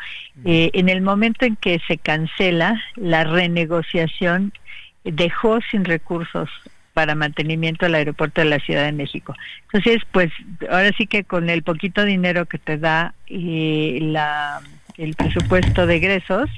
Eh, 0.45 0.70
en 0.74 0.89
el 0.89 1.01
momento 1.01 1.47
en 1.47 1.57
que 1.57 1.81
se 1.87 1.97
cancela, 1.97 2.83
la 2.97 3.24
renegociación 3.24 4.53
dejó 5.05 5.61
sin 5.70 5.85
recursos 5.85 6.51
para 6.93 7.14
mantenimiento 7.14 7.87
del 7.87 7.95
aeropuerto 7.95 8.41
de 8.43 8.49
la 8.49 8.59
Ciudad 8.59 8.85
de 8.85 8.93
México. 8.93 9.35
Entonces, 9.72 10.03
pues 10.12 10.31
ahora 10.68 10.91
sí 10.99 11.07
que 11.07 11.24
con 11.24 11.49
el 11.49 11.62
poquito 11.62 12.05
dinero 12.05 12.47
que 12.47 12.59
te 12.59 12.76
da 12.76 13.14
eh, 13.26 13.99
la, 14.03 14.61
el 14.99 15.14
presupuesto 15.14 15.87
de 15.87 15.97
egresos, 15.97 16.51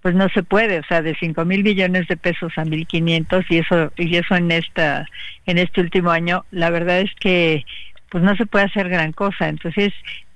pues 0.00 0.14
no 0.14 0.28
se 0.30 0.42
puede, 0.42 0.80
o 0.80 0.84
sea, 0.84 1.00
de 1.02 1.14
cinco 1.14 1.44
mil 1.44 1.62
billones 1.62 2.08
de 2.08 2.16
pesos 2.16 2.52
a 2.56 2.64
mil 2.64 2.86
quinientos 2.86 3.44
y 3.48 3.58
eso 3.58 3.92
y 3.96 4.16
eso 4.16 4.34
en 4.34 4.50
esta 4.50 5.06
en 5.46 5.58
este 5.58 5.80
último 5.80 6.10
año, 6.10 6.44
la 6.50 6.70
verdad 6.70 7.00
es 7.00 7.14
que 7.20 7.64
pues 8.12 8.22
no 8.22 8.36
se 8.36 8.44
puede 8.44 8.66
hacer 8.66 8.90
gran 8.90 9.12
cosa. 9.12 9.48
Entonces, 9.48 9.94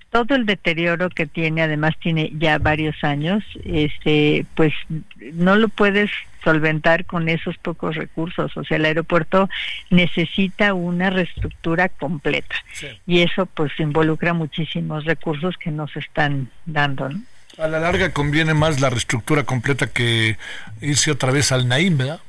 todo 0.09 0.35
el 0.35 0.47
deterioro 0.47 1.11
que 1.11 1.27
tiene, 1.27 1.61
además 1.61 1.95
tiene 2.01 2.33
ya 2.39 2.57
varios 2.57 2.97
años, 3.05 3.45
este, 3.65 4.47
pues 4.55 4.73
no 5.35 5.57
lo 5.57 5.69
puedes 5.69 6.11
solventar 6.43 7.05
con 7.05 7.29
esos 7.29 7.59
pocos 7.59 7.95
recursos. 7.95 8.57
O 8.57 8.65
sea, 8.65 8.79
el 8.79 8.87
aeropuerto 8.87 9.51
necesita 9.91 10.73
una 10.73 11.11
reestructura 11.11 11.91
completa 11.91 12.57
y 13.07 13.21
eso 13.21 13.45
pues 13.45 13.73
involucra 13.79 14.33
muchísimos 14.33 15.05
recursos 15.05 15.55
que 15.59 15.71
nos 15.71 15.95
están 15.97 16.49
dando. 16.65 17.11
A 17.59 17.69
la 17.69 17.79
larga 17.79 18.11
conviene 18.11 18.55
más 18.55 18.81
la 18.81 18.89
reestructura 18.89 19.43
completa 19.43 19.87
que 19.87 20.39
irse 20.81 21.11
otra 21.11 21.31
vez 21.31 21.53
al 21.53 21.69
Naim, 21.69 21.99
¿verdad? 21.99 22.21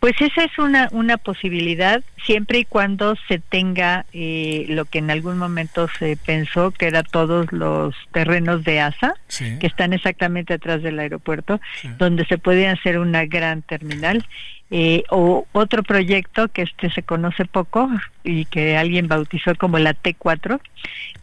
Pues 0.00 0.14
esa 0.22 0.44
es 0.44 0.58
una, 0.58 0.88
una 0.92 1.18
posibilidad 1.18 2.02
siempre 2.24 2.60
y 2.60 2.64
cuando 2.64 3.16
se 3.28 3.38
tenga 3.38 4.06
eh, 4.14 4.64
lo 4.70 4.86
que 4.86 4.98
en 4.98 5.10
algún 5.10 5.36
momento 5.36 5.88
se 5.98 6.16
pensó 6.16 6.70
que 6.70 6.86
era 6.86 7.02
todos 7.02 7.52
los 7.52 7.94
terrenos 8.10 8.64
de 8.64 8.80
ASA, 8.80 9.14
que 9.28 9.66
están 9.66 9.92
exactamente 9.92 10.54
atrás 10.54 10.82
del 10.82 10.98
aeropuerto, 10.98 11.60
donde 11.98 12.24
se 12.24 12.38
podía 12.38 12.72
hacer 12.72 12.98
una 12.98 13.26
gran 13.26 13.60
terminal. 13.60 14.26
Eh, 14.72 15.02
o 15.10 15.48
otro 15.50 15.82
proyecto 15.82 16.46
que 16.46 16.62
este 16.62 16.90
se 16.92 17.02
conoce 17.02 17.44
poco 17.44 17.90
y 18.22 18.44
que 18.44 18.76
alguien 18.76 19.08
bautizó 19.08 19.56
como 19.56 19.80
la 19.80 19.94
T4, 19.94 20.60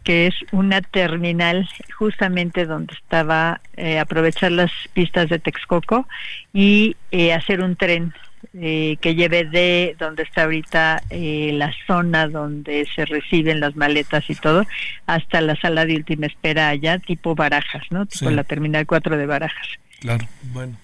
que 0.04 0.26
es 0.26 0.34
una 0.52 0.82
terminal 0.82 1.66
justamente 1.96 2.66
donde 2.66 2.92
estaba 2.92 3.62
eh, 3.78 3.98
aprovechar 3.98 4.52
las 4.52 4.70
pistas 4.92 5.30
de 5.30 5.38
Texcoco 5.38 6.06
y 6.52 6.94
hacer 7.34 7.62
un 7.62 7.74
tren 7.74 8.12
eh, 8.54 8.96
que 9.00 9.14
lleve 9.14 9.44
de 9.44 9.96
donde 9.98 10.22
está 10.22 10.44
ahorita 10.44 11.02
eh, 11.10 11.50
la 11.54 11.72
zona 11.86 12.28
donde 12.28 12.86
se 12.94 13.04
reciben 13.04 13.60
las 13.60 13.76
maletas 13.76 14.28
y 14.28 14.34
todo, 14.34 14.64
hasta 15.06 15.40
la 15.40 15.56
sala 15.56 15.84
de 15.86 15.96
última 15.96 16.26
espera 16.26 16.68
allá, 16.68 16.98
tipo 16.98 17.34
Barajas, 17.34 17.84
¿no? 17.90 18.06
Tipo 18.06 18.30
la 18.30 18.44
Terminal 18.44 18.86
4 18.86 19.16
de 19.16 19.26
Barajas. 19.26 19.68
Claro, 20.00 20.28
bueno. 20.52 20.76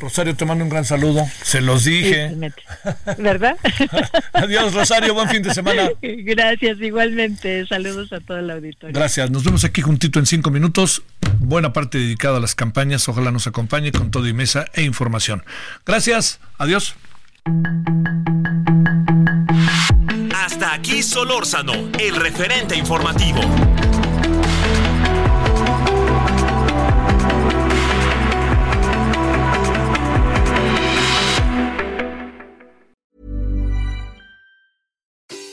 Rosario, 0.00 0.34
te 0.34 0.44
mando 0.44 0.64
un 0.64 0.70
gran 0.70 0.84
saludo. 0.84 1.24
Se 1.42 1.60
los 1.60 1.84
dije. 1.84 2.34
¿Verdad? 3.16 3.56
Adiós, 4.32 4.74
Rosario. 4.74 5.14
Buen 5.14 5.28
fin 5.28 5.42
de 5.42 5.54
semana. 5.54 5.90
Gracias, 6.02 6.80
igualmente. 6.80 7.64
Saludos 7.66 8.12
a 8.12 8.18
toda 8.18 8.42
la 8.42 8.54
auditorio. 8.54 8.92
Gracias. 8.92 9.30
Nos 9.30 9.44
vemos 9.44 9.64
aquí 9.64 9.82
juntito 9.82 10.18
en 10.18 10.26
cinco 10.26 10.50
minutos. 10.50 11.02
Buena 11.38 11.72
parte 11.72 11.98
dedicada 11.98 12.38
a 12.38 12.40
las 12.40 12.56
campañas. 12.56 13.08
Ojalá 13.08 13.30
nos 13.30 13.46
acompañe 13.46 13.92
con 13.92 14.10
todo 14.10 14.26
y 14.26 14.32
mesa 14.32 14.64
e 14.74 14.82
información. 14.82 15.44
Gracias. 15.84 16.40
Adiós. 16.58 16.96
Hasta 20.34 20.74
aquí 20.74 21.02
Solórzano, 21.04 21.72
el 22.00 22.16
referente 22.16 22.76
informativo. 22.76 23.40